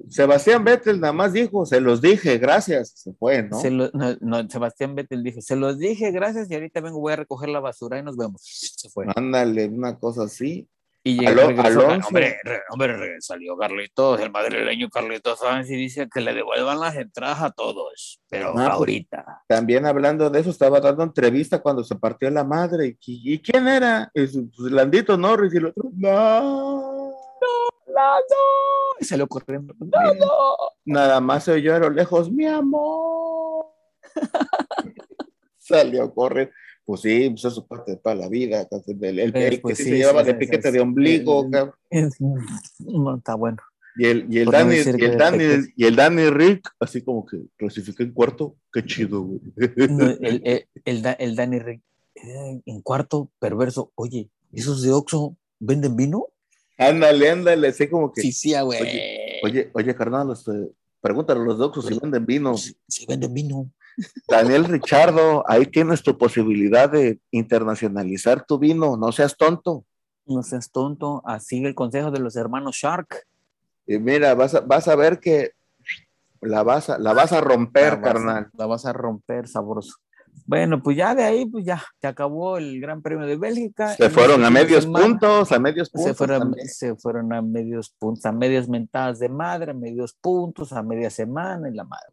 Sebastián 0.10 0.64
Vettel 0.64 1.00
nada 1.00 1.14
más 1.14 1.34
dijo, 1.34 1.66
se 1.66 1.80
los 1.80 2.02
dije, 2.02 2.38
gracias, 2.40 2.94
se 2.96 3.14
fue, 3.14 3.44
¿no? 3.44 3.60
Se 3.60 3.70
lo- 3.70 3.90
no, 3.94 4.16
no, 4.22 4.50
Sebastián 4.50 4.96
Vettel 4.96 5.24
dijo, 5.24 5.40
se 5.42 5.56
los 5.56 5.78
dije, 5.78 6.12
gracias, 6.12 6.50
y 6.50 6.56
ahorita 6.56 6.82
vengo, 6.82 7.00
voy 7.00 7.14
a 7.14 7.18
recoger 7.18 7.50
la 7.50 7.60
basura 7.60 8.00
y 8.00 8.04
nos 8.04 8.18
vemos. 8.18 8.42
Se 8.44 8.90
fue. 8.90 9.06
Ándale, 9.16 9.68
una 9.68 9.98
cosa 10.00 10.24
así. 10.24 10.68
Y 11.06 11.20
llegó, 11.20 11.32
Alo- 11.42 11.48
regresó, 11.50 11.80
Alonso. 11.82 12.08
hombre, 12.08 12.38
re- 12.46 12.62
hombre, 12.70 12.96
re- 12.98 13.18
salió 13.22 13.58
Carlitos, 13.58 14.22
el 14.22 14.32
madrileño 14.32 14.90
Carlitos 14.90 15.40
Sáenz 15.40 15.70
y 15.70 15.76
dice 15.76 16.08
que 16.10 16.22
le 16.22 16.34
devuelvan 16.34 16.80
las 16.80 16.96
entradas 16.96 17.42
a 17.42 17.52
todos, 17.52 18.22
pero 18.30 18.52
Ah, 18.52 18.54
pues, 18.54 18.70
ahorita. 18.70 19.44
También 19.50 19.86
hablando 19.86 20.30
de 20.30 20.40
eso, 20.40 20.50
estaba 20.50 20.80
dando 20.80 21.04
entrevista 21.04 21.62
cuando 21.62 21.84
se 21.84 21.96
partió 21.98 22.30
la 22.30 22.46
madre. 22.46 22.98
¿Y, 23.06 23.34
y 23.34 23.40
quién 23.40 23.68
era? 23.68 24.10
Pues, 24.14 24.34
Landito 24.60 25.18
Norris 25.18 25.54
y 25.54 25.58
el 25.58 25.66
otro. 25.66 25.90
No. 25.94 27.12
Y 29.00 29.06
salió 29.06 29.28
corriendo. 29.28 29.74
Nada 30.86 31.20
más 31.22 31.44
se 31.46 31.52
oyó 31.54 31.76
a 31.76 31.80
lo 31.80 31.90
lejos, 31.90 32.32
mi 32.32 32.46
amor. 32.46 33.66
Salió 35.58 36.04
a 36.04 36.14
correr. 36.14 36.52
Pues 36.86 37.02
sí, 37.02 37.30
pues 37.30 37.46
eso 37.46 37.62
es 37.62 37.68
parte 37.68 37.92
de 37.92 37.98
toda 37.98 38.16
la 38.16 38.28
vida. 38.28 38.68
El, 38.88 39.20
el- 39.20 39.32
Pues, 39.32 39.46
el 39.54 39.62
pues 39.62 39.78
que 39.78 39.84
sí, 39.84 39.90
se 39.92 39.98
llevaba 39.98 40.22
sí, 40.22 40.28
de 40.28 40.34
sí, 40.34 40.40
piquete 40.40 40.68
sí, 40.68 40.74
de 40.74 40.80
ombligo. 40.82 41.46
El- 41.46 41.52
cabrón. 41.52 41.76
Es- 41.90 42.22
No, 42.80 43.16
está 43.16 43.36
bueno. 43.36 43.58
Y 43.96 44.06
el, 44.08 44.26
y 44.34 44.40
el 44.40 44.50
decir 44.50 44.96
y 45.00 45.06
el 45.06 45.12
que 45.12 45.18
Danny, 45.18 45.38
defectos. 45.44 45.74
y 45.78 45.86
el 45.86 45.96
Danny 45.96 46.30
Rick, 46.32 46.68
así 46.80 47.04
como 47.04 47.26
que 47.26 47.44
clasifica 47.58 48.04
en 48.04 48.12
cuarto. 48.12 48.56
Qué 48.74 48.84
chido, 48.84 49.22
güey. 49.22 49.40
No, 49.90 50.08
el, 50.08 50.42
el, 50.44 50.68
el, 50.84 51.02
Da- 51.04 51.12
el 51.14 51.36
Danny 51.36 51.60
Rick, 51.60 51.82
eh, 52.16 52.62
en 52.66 52.82
cuarto, 52.82 53.30
perverso. 53.40 53.92
Oye, 53.96 54.30
¿esos 54.52 54.82
de 54.82 54.92
Oxxo 54.92 55.38
venden 55.60 55.96
vino? 55.96 56.26
Ándale, 56.88 57.30
ándale, 57.30 57.68
así 57.68 57.88
como 57.88 58.12
que. 58.12 58.22
Sí, 58.22 58.32
sí, 58.32 58.54
güey. 58.60 58.82
Oye, 59.44 59.72
oye, 59.74 59.96
carnal, 59.96 60.32
este, 60.32 60.52
pregúntale 61.02 61.42
a 61.42 61.44
los 61.44 61.58
doxos 61.58 61.86
si 61.86 62.00
venden 62.00 62.26
vino. 62.26 62.58
Sí, 62.58 62.76
sí 62.88 63.06
venden 63.08 63.34
vino. 63.34 63.70
Daniel 64.28 64.66
Richardo, 64.66 65.44
ahí 65.48 65.66
tienes 65.68 66.02
tu 66.02 66.18
posibilidad 66.18 66.90
de 66.90 67.20
internacionalizar 67.32 68.46
tu 68.46 68.58
vino, 68.58 68.98
no 68.98 69.12
seas 69.12 69.38
tonto. 69.38 69.86
No 70.26 70.42
seas 70.42 70.72
tonto. 70.72 71.22
Así 71.26 71.64
el 71.64 71.76
consejo 71.76 72.10
de 72.12 72.20
los 72.20 72.36
hermanos 72.36 72.76
Shark. 72.76 73.26
Y 73.86 74.00
mira, 74.00 74.34
vas 74.34 74.56
a, 74.56 74.62
vas 74.62 74.88
a 74.88 74.96
ver 74.96 75.20
que 75.20 75.52
la 76.42 76.64
vas 76.64 76.90
a, 76.90 76.98
la 76.98 77.14
vas 77.14 77.34
a 77.34 77.42
romper, 77.42 77.94
la 77.94 78.00
vas, 78.00 78.14
carnal. 78.14 78.50
La 78.58 78.66
vas 78.66 78.86
a 78.86 78.94
romper, 78.94 79.48
sabroso. 79.48 79.98
Bueno, 80.46 80.82
pues 80.84 80.98
ya 80.98 81.16
de 81.16 81.24
ahí, 81.24 81.46
pues 81.46 81.66
ya, 81.66 81.82
se 82.02 82.08
acabó 82.08 82.58
el 82.58 82.82
Gran 82.82 83.02
Premio 83.02 83.26
de 83.26 83.38
Bélgica. 83.38 83.90
Se 83.96 84.06
En 84.06 84.12
fueron 84.12 84.44
a 84.44 84.50
medios 84.50 84.84
semana, 84.84 85.06
puntos, 85.06 85.52
a 85.52 85.60
medios 85.60 85.90
puntos. 85.90 86.10
Se 86.12 86.14
fueron, 86.16 86.40
también. 86.40 86.68
se 86.68 86.96
fueron 86.96 87.34
a 87.34 87.42
medios 87.42 87.90
puntos, 87.98 88.26
a 88.26 88.32
medias 88.32 88.68
mentadas 88.68 89.20
de 89.20 89.30
madre, 89.30 89.72
a 89.72 89.74
medios 89.74 90.14
puntos, 90.14 90.74
a 90.74 90.84
media 90.84 91.10
semana 91.10 91.70
y 91.70 91.74
la 91.74 91.86
madre. 91.86 92.08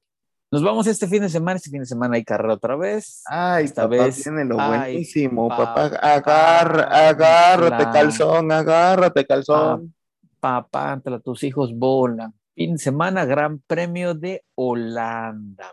Nos 0.53 0.63
vamos 0.65 0.87
este 0.89 1.07
fin 1.07 1.23
de 1.23 1.29
semana. 1.29 1.57
Este 1.57 1.71
fin 1.71 1.81
de 1.81 1.87
semana 1.87 2.17
hay 2.17 2.25
carrera 2.25 2.55
otra 2.55 2.77
vez. 2.77 3.23
Ay, 3.27 3.67
esta 3.67 3.83
papá, 3.83 4.05
vez, 4.05 4.23
tiene 4.23 4.45
lo 4.45 4.61
ay, 4.61 4.93
buenísimo, 4.95 5.49
papá, 5.49 5.91
papá. 5.91 5.97
Agarra, 5.97 7.09
agárrate, 7.09 7.85
la- 7.85 7.91
calzón, 7.93 8.51
agárrate, 8.53 9.27
calzón. 9.27 9.95
Papá, 10.41 10.93
entre 10.95 11.21
tus 11.21 11.43
hijos 11.45 11.73
volan. 11.77 12.33
Fin 12.55 12.73
de 12.73 12.79
semana, 12.79 13.25
Gran 13.25 13.61
Premio 13.61 14.15
de 14.15 14.43
Holanda. 14.57 15.73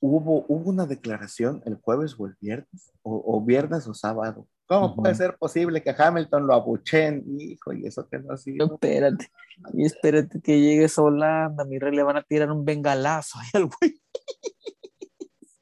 Hubo, 0.00 0.44
hubo 0.48 0.70
una 0.70 0.86
declaración 0.86 1.62
el 1.64 1.76
jueves 1.76 2.14
o 2.18 2.26
el 2.26 2.36
viernes, 2.40 2.92
o, 3.02 3.22
o 3.26 3.40
viernes 3.44 3.86
o 3.86 3.94
sábado. 3.94 4.46
¿Cómo 4.68 4.96
puede 4.96 5.14
ser 5.14 5.36
posible 5.38 5.80
que 5.82 5.94
Hamilton 5.96 6.46
lo 6.46 6.54
abuchen? 6.54 7.24
Hijo, 7.38 7.72
y 7.72 7.86
eso 7.86 8.06
que 8.08 8.18
no 8.18 8.32
ha 8.32 8.36
sido. 8.36 8.66
Espérate. 8.66 9.30
Y 9.72 9.86
espérate 9.86 10.40
que 10.40 10.60
llegues 10.60 10.98
a 10.98 11.02
Holanda, 11.02 11.64
mi 11.64 11.78
rey, 11.78 11.94
le 11.94 12.02
van 12.02 12.16
a 12.16 12.22
tirar 12.22 12.50
un 12.50 12.64
bengalazo 12.64 13.38
ahí 13.38 13.48
al 13.54 13.66
güey. 13.66 14.00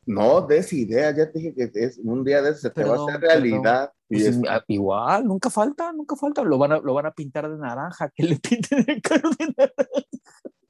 No 0.06 0.42
des 0.46 0.70
idea, 0.72 1.10
ya 1.16 1.30
te 1.30 1.38
dije 1.38 1.54
que 1.54 1.70
es, 1.74 1.98
un 2.02 2.24
día 2.24 2.42
de 2.42 2.50
eso 2.50 2.60
se 2.60 2.70
te 2.70 2.84
va 2.84 2.96
a 2.96 3.04
hacer 3.06 3.20
realidad. 3.22 3.90
Y 4.10 4.16
Pues, 4.22 4.26
es- 4.36 4.40
ah, 4.48 4.62
igual, 4.68 5.24
nunca 5.26 5.48
falta, 5.48 5.92
nunca 5.92 6.14
falta. 6.14 6.42
Lo 6.42 6.58
van 6.58 6.72
a, 6.72 6.78
lo 6.78 6.92
van 6.92 7.06
a 7.06 7.12
pintar 7.12 7.50
de 7.50 7.56
naranja, 7.56 8.10
que 8.14 8.22
le 8.24 8.36
pinten 8.38 8.84
el 8.86 9.00
carro 9.02 9.30
de 9.38 9.46
naranja. 9.56 10.08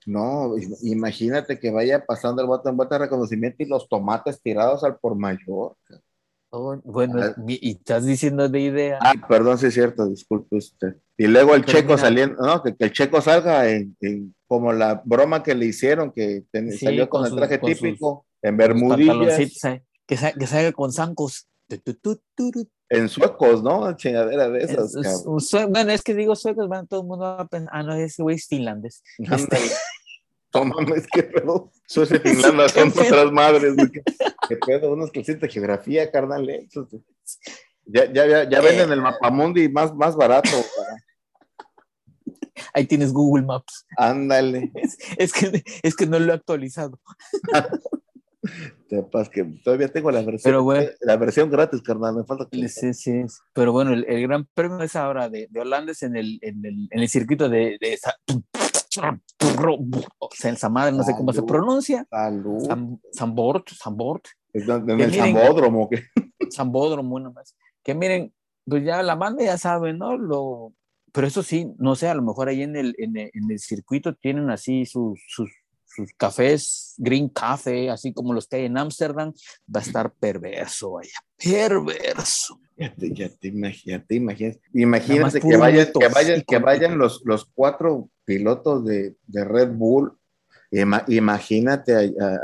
No, 0.07 0.57
im- 0.57 0.77
imagínate 0.83 1.59
que 1.59 1.71
vaya 1.71 2.05
pasando 2.05 2.43
el 2.43 2.49
bote 2.49 2.69
en 2.69 2.77
vuelta 2.77 2.97
de 2.97 3.05
reconocimiento 3.05 3.63
y 3.63 3.67
los 3.67 3.89
tomates 3.89 4.41
tirados 4.43 4.85
al 4.85 4.97
por 4.99 5.15
mayor. 5.17 5.77
Oh, 6.57 6.77
bueno, 6.85 7.21
Ah. 7.21 7.35
y 7.49 7.73
estás 7.73 8.05
diciendo 8.05 8.49
de 8.49 8.61
idea. 8.61 8.99
Ah, 9.01 9.15
perdón, 9.29 9.59
sí 9.59 9.67
es 9.67 9.75
cierto, 9.75 10.07
disculpe 10.09 10.57
usted. 10.57 10.97
Y 11.17 11.27
luego 11.27 11.55
el 11.57 11.65
checo 11.65 11.99
saliendo, 11.99 12.41
no, 12.45 12.63
que, 12.63 12.77
que 12.77 12.85
el 12.85 12.93
checo 12.93 13.21
salga 13.21 13.69
en, 13.69 13.97
en- 14.01 14.35
como 14.47 14.73
la 14.73 15.03
broma 15.05 15.43
que 15.43 15.55
le 15.57 15.67
hicieron, 15.67 16.13
que 16.13 16.45
ten- 16.53 16.71
Sí, 16.71 16.85
salió 16.85 17.09
con, 17.09 17.23
con 17.23 17.31
el 17.33 17.37
traje 17.39 17.59
con 17.59 17.71
sus- 17.71 17.81
típico, 17.81 18.27
en 18.41 18.57
bermudillas. 18.57 19.39
eh, 19.65 19.83
que, 20.07 20.17
sa- 20.17 20.33
que 20.33 20.47
salga 20.47 20.71
con 20.73 20.93
zancos. 20.93 21.49
Tu, 21.83 22.21
en 22.91 23.09
suecos, 23.09 23.63
¿no? 23.63 23.97
Chingadera 23.97 24.49
de 24.51 24.61
esas. 24.65 24.95
Es- 24.95 24.97
es 24.97 25.03
cabrón. 25.19 25.35
un 25.35 25.41
sue- 25.41 25.67
bueno, 25.67 25.91
es 25.93 26.03
que 26.03 26.15
digo 26.15 26.37
suecos, 26.37 26.69
van, 26.69 26.87
todo 26.87 27.01
el 27.01 27.07
mundo 27.07 27.25
va 27.25 27.41
a 27.41 27.47
pensar, 27.49 27.71
ah, 27.73 27.83
no, 27.83 27.95
ese 27.95 28.23
güey 28.23 28.37
es 28.37 28.47
finlandés. 28.47 29.03
Ándale. 29.29 29.71
No 30.55 30.65
mames, 30.67 31.07
qué 31.13 31.23
pedo. 31.25 31.73
Suecia 31.87 32.17
y 32.17 32.19
Finlandia 32.29 32.69
son 32.69 32.93
nuestras 32.95 33.33
madres. 33.33 33.75
¿Qué, 33.93 34.03
qué 34.49 34.57
pedo? 34.57 34.93
Unas 34.93 35.11
clases 35.11 35.41
de 35.41 35.49
geografía, 35.49 36.11
carnal. 36.11 36.49
eh. 36.49 36.69
Ya, 37.87 38.05
ya, 38.13 38.27
ya, 38.27 38.49
ya 38.49 38.61
venden 38.61 38.93
el 38.93 39.03
mapamundi 39.03 39.69
más, 39.69 39.93
más 39.95 40.15
barato. 40.15 40.49
para- 40.77 41.05
Ahí 42.73 42.87
tienes 42.87 43.13
Google 43.13 43.45
Maps. 43.45 43.85
Ándale. 43.97 44.71
Es, 44.75 44.97
es 45.19 45.33
que, 45.33 45.65
es 45.83 45.97
que 45.97 46.07
no 46.07 46.19
lo 46.21 46.33
he 46.33 46.37
actualizado. 46.37 47.01
Sepas 48.89 49.29
que 49.29 49.45
todavía 49.65 49.89
tengo 49.89 50.11
la 50.11 50.21
versión, 50.23 50.43
Pero 50.45 50.63
bueno. 50.63 50.89
la 51.01 51.17
versión 51.17 51.51
gratis, 51.51 51.83
carnal. 51.83 52.15
Me 52.17 52.25
falta 52.25 52.47
que 52.51 52.69
Sí, 52.69 52.93
sí. 52.95 53.23
Pero 53.53 53.73
bueno, 53.73 53.93
el, 53.93 54.05
el 54.09 54.23
gran 54.23 54.47
premio 54.55 54.81
es 54.83 54.95
ahora 54.97 55.29
de, 55.29 55.49
de 55.51 55.61
Holanda 55.61 55.93
es 55.93 56.03
en 56.03 56.17
el, 56.17 56.39
en 56.43 56.65
el, 56.65 56.89
en 56.91 57.01
el 57.01 57.09
circuito 57.09 57.49
de, 57.49 57.77
de 57.81 57.93
esa, 57.95 58.15
o 60.19 60.29
sea, 60.33 60.51
esa 60.53 60.69
madre, 60.69 60.93
no 60.93 61.03
sé 61.03 61.13
cómo 61.17 61.33
se 61.33 61.43
pronuncia. 61.43 62.07
Salud. 62.11 62.59
Sam- 62.69 63.01
Sambort, 63.13 63.69
Sambort, 63.71 64.27
en 64.53 64.65
que 64.67 64.73
el 64.73 64.83
miren- 65.11 65.89
que- 65.89 66.51
Sambódromo 66.51 67.19
nomás. 67.21 67.57
Que 67.83 67.95
miren, 67.95 68.33
pues 68.67 68.85
ya 68.85 69.03
la 69.03 69.15
banda 69.15 69.45
ya 69.45 69.59
sabe, 69.59 69.93
¿no? 69.93 70.17
Lo, 70.17 70.73
pero 71.13 71.27
eso 71.27 71.43
sí, 71.43 71.73
no 71.79 71.97
sé, 71.97 72.09
a 72.09 72.15
lo 72.15 72.23
mejor 72.23 72.49
ahí 72.49 72.63
en 72.63 72.77
el, 72.77 72.95
en 72.99 73.17
el, 73.17 73.31
en 73.33 73.51
el 73.51 73.59
circuito 73.59 74.15
tienen 74.15 74.51
así 74.51 74.87
sus, 74.87 75.21
sus, 75.29 75.51
sus 75.95 76.13
cafés, 76.17 76.95
green 76.99 77.29
café, 77.29 77.91
así 77.91 78.13
como 78.13 78.33
los 78.33 78.47
que 78.47 78.57
hay 78.57 78.65
en 78.67 78.77
Ámsterdam, 78.79 79.33
va 79.75 79.81
a 79.81 79.83
estar 79.83 80.13
perverso 80.13 80.99
allá, 80.99 81.19
perverso. 81.37 82.61
Ya 82.77 82.93
te, 82.95 83.13
ya 83.13 83.29
te 83.29 83.53
ya 83.85 84.03
te 84.05 84.15
imaginas. 84.17 84.59
Imagínate 84.73 85.39
que 85.41 85.47
vayan, 85.61 85.87
que 86.01 86.09
vayan, 86.09 86.43
que 86.43 86.59
vayan 86.59 86.99
los, 86.99 87.23
los 87.25 87.45
cuatro 87.55 88.11
pilotos 88.25 88.85
de, 88.85 89.15
de 89.27 89.45
Red 89.45 89.71
Bull. 89.71 90.19
Ima- 90.73 91.05
imagínate 91.07 91.95
a, 91.95 92.01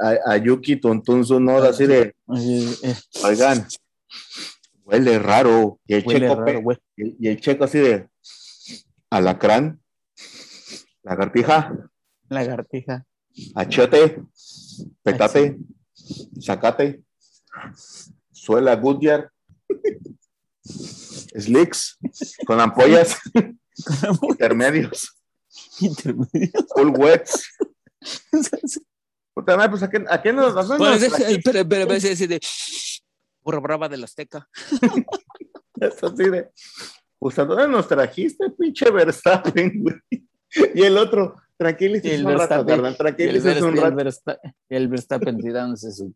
a- 0.08 0.32
a 0.34 0.36
Yuki 0.36 0.76
Tuntun 0.76 1.22
Tsunoda 1.22 1.70
así 1.70 1.86
de, 1.86 2.14
eh, 2.82 2.94
oigan, 3.24 3.66
huele 4.84 5.18
raro. 5.18 5.80
Y 5.84 5.94
el, 5.94 6.04
huele 6.04 6.20
checo, 6.28 6.34
raro, 6.40 6.62
y 6.96 7.26
el 7.28 7.40
checo 7.40 7.64
así 7.64 7.78
de, 7.78 8.08
alacrán, 9.10 9.80
lagartija, 11.02 11.90
Lagartija. 12.28 13.06
Achiote, 13.54 14.22
petate, 15.02 15.56
sacate, 16.40 17.02
suela 18.32 18.74
Goodyear, 18.76 19.30
slicks, 20.64 21.98
con 22.46 22.60
ampollas 22.60 23.16
intermedios, 24.22 25.16
Intermedio. 25.80 26.50
full 26.74 26.90
wets. 26.98 27.48
Puta 29.34 29.56
madre, 29.56 29.70
pues 29.70 29.82
a 29.82 29.88
qué, 29.90 30.04
a 30.08 30.20
qué 30.20 30.32
nos, 30.32 30.54
Bueno, 30.68 30.90
nos 30.94 31.02
es- 31.02 31.12
espera, 31.12 31.60
espera, 31.60 31.80
espera, 31.82 31.96
ese 31.96 32.26
de 32.26 32.40
burra 33.42 33.60
brava 33.60 33.88
de 33.88 33.96
la 33.96 34.04
Azteca. 34.04 34.48
trajiste 35.80 36.02
así 36.02 36.28
de, 36.30 36.50
pues 37.18 37.38
a 37.38 37.44
dónde 37.44 37.68
nos 37.68 37.88
trajiste, 37.88 38.50
pinche 38.50 38.90
Verstappen, 38.90 39.82
güey? 39.82 39.96
Y 40.74 40.82
el 40.82 40.98
otro, 40.98 41.36
tranquilícese 41.60 42.14
El 42.14 42.26
un 42.26 42.32
rato, 42.32 42.48
carnal, 42.48 42.78
un 42.80 42.84
rato. 42.98 43.16
El 44.68 44.88
Verstappen 44.88 45.38
tirándose 45.38 45.92
su, 45.92 46.14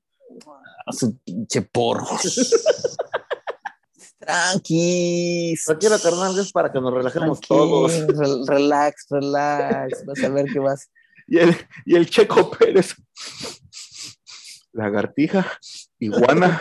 su 0.90 1.18
pinche 1.18 1.61
porro. 1.62 2.07
Tranquis. 4.18 5.64
Tranquilo, 5.64 5.96
carnal, 6.02 6.38
es 6.38 6.50
para 6.52 6.72
que 6.72 6.80
nos 6.80 6.92
relajemos 6.94 7.40
todos. 7.40 7.92
rel- 7.92 8.46
Relax, 8.48 9.07
relax. 9.11 10.04
Vas 10.07 10.22
a 10.24 10.28
ver 10.30 10.46
qué 10.52 10.59
vas. 10.59 10.90
Y 11.28 11.38
el, 11.38 11.54
y 11.85 11.94
el 11.96 12.09
Checo 12.09 12.50
Pérez. 12.50 12.94
Lagartija, 14.72 15.46
iguana, 16.00 16.61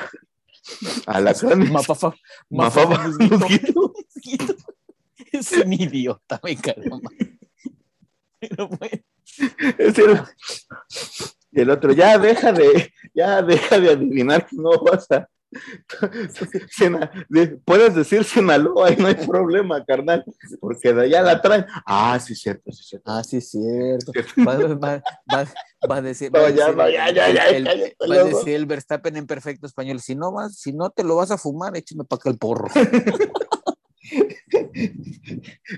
alacrán, 1.08 1.72
Mafafa. 1.72 2.14
Mafafa, 2.50 3.08
musguito. 3.08 3.38
mosquito. 3.40 3.94
Mosquito. 4.16 4.56
Es 5.34 5.52
un 5.54 5.74
idiota, 5.74 6.40
me 6.44 6.56
cago. 6.58 7.02
man. 7.02 7.33
Es 9.78 9.98
el- 9.98 10.22
y 11.52 11.62
el 11.62 11.70
otro, 11.70 11.92
ya 11.94 12.18
deja 12.18 12.52
de, 12.52 12.92
ya 13.14 13.42
deja 13.42 13.80
de 13.80 13.92
adivinar 13.92 14.46
que 14.48 14.56
no 14.56 14.72
vas 14.84 15.10
a. 15.12 15.28
Puedes 17.64 17.94
decir 17.94 18.24
Sinaloa 18.24 18.92
y 18.92 18.96
no 18.96 19.06
hay 19.08 19.14
problema, 19.14 19.86
carnal, 19.86 20.26
porque 20.60 20.94
de 20.94 21.04
allá 21.04 21.22
la 21.22 21.40
traen. 21.42 21.66
Ah, 21.86 22.20
sí, 22.20 22.34
cierto, 22.34 22.72
sí, 22.72 22.84
cierto. 22.84 23.12
Ah, 23.12 23.24
sí, 23.24 23.40
cierto. 23.40 24.12
Va, 24.40 24.58
va- 24.58 25.04
va- 25.32 25.48
va 25.90 25.96
a 25.98 26.02
decir. 26.02 26.32
No, 26.32 26.40
va 26.42 26.48
a 26.48 26.50
ya, 26.50 26.66
decir 26.66 26.76
no, 26.78 26.90
ya, 26.90 27.12
ya, 27.12 27.30
ya, 27.32 27.46
el- 27.50 27.64
cállate, 27.66 27.96
Va 28.02 28.06
a 28.06 28.08
luego. 28.08 28.38
decir 28.40 28.56
el 28.56 28.66
Verstappen 28.66 29.16
en 29.18 29.28
perfecto 29.28 29.68
español. 29.68 30.00
Si 30.00 30.16
no 30.16 30.32
vas, 30.32 30.56
si 30.58 30.74
no 30.74 30.90
te 30.90 31.04
lo 31.04 31.16
vas 31.18 31.30
a 31.30 31.38
fumar, 31.38 31.78
échame 31.78 32.04
para 32.04 32.18
acá 32.18 32.30
el 32.32 32.38
porro. 32.40 32.68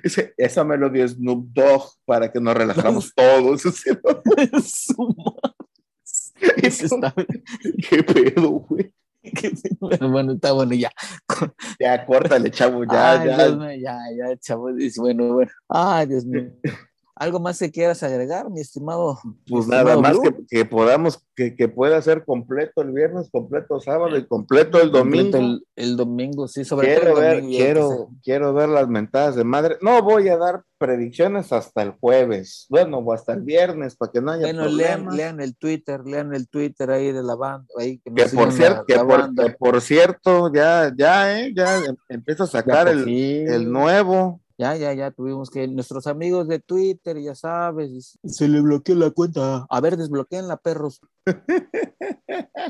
Ese- 0.03 0.33
Eso 0.37 0.65
me 0.65 0.77
lo 0.77 0.89
dio 0.89 1.07
Snoop 1.07 1.47
Dogg 1.53 1.83
para 2.05 2.31
que 2.31 2.39
nos 2.39 2.55
relajamos 2.55 3.13
todos. 3.15 3.63
¿Qué 7.89 8.03
pedo, 8.03 8.49
güey? 8.51 8.93
Bueno, 9.79 10.11
bueno, 10.11 10.31
está 10.33 10.51
bueno, 10.51 10.73
ya. 10.75 10.91
Ya, 11.79 12.05
córtale, 12.05 12.51
chavo, 12.51 12.83
ya, 12.83 13.19
Ay, 13.21 13.27
ya. 13.27 13.47
Dios 13.47 13.57
ya, 13.81 13.97
ya, 14.15 14.37
chavo. 14.37 14.71
dice, 14.73 15.01
Bueno, 15.01 15.33
bueno. 15.33 15.51
Ay, 15.67 16.05
Dios 16.07 16.25
mío. 16.25 16.51
¿Algo 17.17 17.39
más 17.39 17.59
que 17.59 17.71
quieras 17.71 18.03
agregar, 18.03 18.49
mi 18.49 18.59
estimado? 18.59 19.17
Pues 19.49 19.67
mi 19.67 19.71
nada 19.71 19.93
estimado 19.93 20.01
más 20.01 20.19
que, 20.19 20.45
que 20.49 20.65
podamos, 20.65 21.23
que, 21.33 21.55
que 21.55 21.69
pueda 21.69 22.01
ser 22.01 22.25
completo 22.25 22.81
el 22.81 22.91
viernes, 22.91 23.29
completo 23.31 23.79
sábado 23.79 24.17
y 24.17 24.25
completo 24.27 24.81
el 24.81 24.91
domingo. 24.91 25.31
Completo 25.31 25.63
El, 25.77 25.89
el 25.91 25.95
domingo, 25.97 26.47
sí, 26.49 26.65
sobre 26.65 26.87
quiero 26.87 27.11
todo 27.13 27.21
el 27.21 27.21
ver, 27.23 27.35
domingo. 27.41 27.57
quiero, 27.57 28.09
quiero 28.21 28.53
ver 28.53 28.67
las 28.67 28.89
mentadas 28.89 29.35
de 29.37 29.45
madre. 29.45 29.77
No 29.81 30.01
voy 30.03 30.27
a 30.27 30.35
dar 30.37 30.63
predicciones 30.77 31.53
hasta 31.53 31.83
el 31.83 31.91
jueves, 31.91 32.65
bueno, 32.69 32.97
o 32.97 33.13
hasta 33.13 33.31
el 33.31 33.43
viernes, 33.43 33.95
para 33.95 34.11
que 34.11 34.19
no 34.21 34.31
haya 34.31 34.47
Bueno, 34.47 34.65
lean, 34.67 34.75
problemas. 35.05 35.15
lean 35.15 35.39
el 35.39 35.55
Twitter, 35.55 36.01
lean 36.05 36.35
el 36.35 36.49
Twitter 36.49 36.91
ahí 36.91 37.13
de 37.13 37.23
la 37.23 37.35
banda. 37.35 37.65
Ahí 37.79 37.97
que, 37.99 38.13
que 38.13 38.25
por 38.35 38.51
cierto, 38.51 38.79
la- 38.79 38.85
que 38.85 38.95
la 38.95 39.07
por, 39.07 39.19
banda. 39.21 39.45
que 39.45 39.51
por 39.51 39.79
cierto, 39.81 40.51
ya, 40.53 40.91
ya, 40.97 41.39
eh, 41.39 41.53
ya 41.55 41.77
em- 41.77 41.95
empiezo 42.09 42.43
a 42.43 42.47
sacar 42.47 42.89
el, 42.89 43.07
el 43.07 43.71
nuevo. 43.71 44.41
Ya, 44.57 44.75
ya, 44.77 44.93
ya 44.93 45.11
tuvimos 45.11 45.49
que 45.49 45.67
nuestros 45.67 46.07
amigos 46.07 46.47
de 46.47 46.59
Twitter, 46.59 47.19
ya 47.19 47.35
sabes, 47.35 48.17
se 48.23 48.47
le 48.47 48.61
bloqueó 48.61 48.95
la 48.95 49.11
cuenta. 49.11 49.65
A 49.69 49.81
ver, 49.81 49.97
desbloqueenla, 49.97 50.57
perros. 50.57 51.01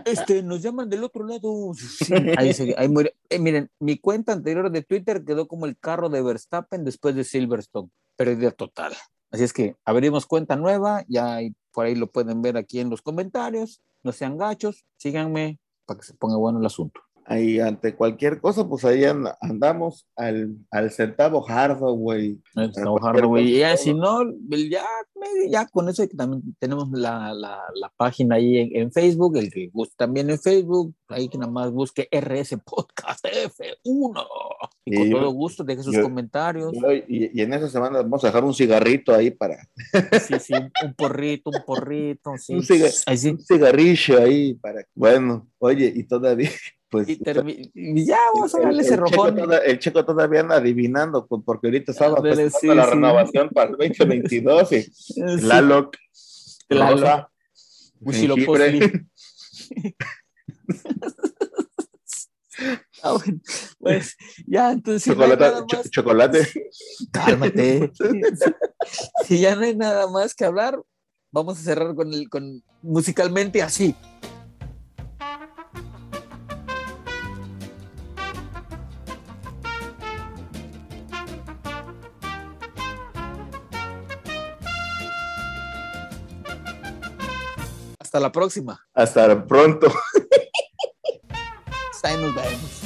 Este, 0.06 0.44
nos 0.44 0.62
llaman 0.62 0.90
del 0.90 1.04
otro 1.04 1.26
lado. 1.26 1.74
Sí, 1.76 2.14
ahí 2.38 2.54
se- 2.54 2.76
ahí 2.78 2.88
muere. 2.90 3.16
Eh, 3.30 3.40
miren, 3.40 3.72
mi 3.80 3.98
cuenta 3.98 4.34
anterior 4.34 4.72
de 4.72 4.84
Twitter 4.84 5.24
quedó 5.26 5.48
como 5.48 5.66
el 5.66 5.78
carro 5.78 6.10
de 6.10 6.22
Verstappen 6.22 6.84
después 6.84 7.16
de 7.16 7.24
Silverstone. 7.24 7.90
Pérdida 8.16 8.52
total. 8.52 8.94
Así 9.32 9.44
es 9.44 9.54
que 9.54 9.76
abrimos 9.84 10.26
cuenta 10.26 10.56
nueva, 10.56 11.04
ya 11.08 11.40
por 11.72 11.86
ahí 11.86 11.96
lo 11.96 12.08
pueden 12.12 12.42
ver 12.42 12.58
aquí 12.58 12.80
en 12.80 12.90
los 12.90 13.02
comentarios. 13.02 13.82
No 14.04 14.12
sean 14.12 14.38
gachos, 14.38 14.86
síganme 14.98 15.60
para 15.86 16.00
que 16.00 16.06
se 16.06 16.14
ponga 16.14 16.38
bueno 16.38 16.60
el 16.60 16.66
asunto. 16.66 17.02
Ahí 17.28 17.60
ante 17.60 17.96
cualquier 17.96 18.40
cosa, 18.40 18.68
pues 18.70 18.86
ahí 18.86 19.04
and- 19.04 19.28
andamos 19.42 20.08
al, 20.16 20.56
al 20.70 20.92
centavo 20.92 21.42
cualquier 21.42 23.26
güey. 23.26 23.56
Y 23.56 23.60
ya, 23.60 23.72
cosa. 23.72 23.84
si 23.84 23.94
no, 23.96 24.20
ya, 24.70 24.86
ya 25.50 25.66
con 25.68 25.90
eso 25.90 26.04
también 26.16 26.44
tenemos 26.60 26.88
la, 26.92 27.34
la, 27.34 27.62
la 27.74 27.92
página 27.98 28.36
ahí 28.36 28.58
en, 28.60 28.76
en 28.76 28.92
Facebook, 28.92 29.38
el 29.38 29.52
que 29.52 29.70
guste 29.74 29.96
también 29.98 30.30
en 30.30 30.40
Facebook, 30.40 30.94
ahí 31.10 31.28
que 31.28 31.40
nada 31.40 31.52
más 31.52 31.72
busque 31.72 32.08
RS 32.12 32.58
Podcast 32.64 33.26
F1. 33.26 34.26
Y 34.86 34.96
con 34.96 35.08
Y 35.08 35.10
yo- 35.10 35.18
todo 35.18 35.32
gusto 35.32 35.64
deje 35.64 35.82
sus 35.82 35.96
yo- 35.96 36.04
comentarios. 36.04 36.74
Y, 37.08 37.32
y 37.40 37.42
en 37.42 37.54
esa 37.54 37.70
semana 37.70 38.04
vamos 38.04 38.24
a 38.24 38.28
dejar 38.28 38.44
un 38.44 38.54
cigarrito 38.54 39.16
ahí 39.16 39.32
para 39.32 39.58
Sí, 40.28 40.36
sí, 40.40 40.54
un, 40.54 40.72
un 40.86 40.94
porrito, 40.94 41.50
un 41.50 41.64
porrito, 41.66 42.34
sí. 42.38 42.54
Un 42.54 42.62
ciga- 42.62 42.92
Ahí 43.08 43.18
sí. 43.18 43.30
un 43.32 43.40
cigarrillo 43.40 44.22
ahí 44.22 44.54
para. 44.54 44.86
Bueno, 44.94 45.48
oye, 45.58 45.92
y 45.96 46.04
todavía, 46.04 46.52
pues. 47.04 47.10
Y, 47.10 47.20
termi- 47.20 47.72
y 47.74 48.06
ya 48.06 48.18
vamos 48.34 48.54
a 48.54 48.58
el, 48.58 48.64
darle 48.64 48.82
ese 48.82 48.94
el 48.96 49.04
checo 49.06 49.16
rojón. 49.26 49.36
toda- 49.38 49.58
el 49.60 49.80
checo 49.80 50.06
todavía 50.06 50.40
anda 50.42 50.56
adivinando, 50.56 51.26
pues, 51.28 51.42
porque 51.46 51.68
ahorita 51.68 51.92
estaba 51.92 52.18
Ándale, 52.18 52.36
presentando 52.36 52.60
sí, 52.74 52.78
la 52.78 52.86
sí. 52.86 52.90
renovación 52.92 53.50
para 53.50 53.70
el 53.72 53.78
2022 53.78 54.72
y 54.72 54.82
Sí. 54.82 54.92
Huitzilopochtli. 58.02 58.80
jengibre. 58.80 59.06
Ah, 63.04 63.12
bueno, 63.12 63.40
pues 63.80 64.16
ya, 64.48 64.72
entonces 64.72 65.06
no 65.08 65.14
chocolate, 65.26 65.76
más- 65.76 65.90
chocolate. 65.92 66.48
Cálmate. 67.12 67.92
si 69.26 69.40
ya 69.42 69.56
no 69.56 69.64
hay 69.64 69.76
nada 69.76 70.08
más 70.10 70.34
que 70.34 70.46
hablar, 70.46 70.82
vamos 71.32 71.60
a 71.60 71.62
cerrar 71.62 71.94
con 71.96 72.14
el 72.14 72.30
con 72.30 72.64
musicalmente 72.82 73.62
así. 73.62 73.94
Hasta 88.16 88.28
la 88.28 88.32
próxima. 88.32 88.80
Hasta 88.94 89.46
pronto. 89.46 89.88
Ahí 92.04 92.16
nos 92.16 92.34
vemos. 92.34 92.85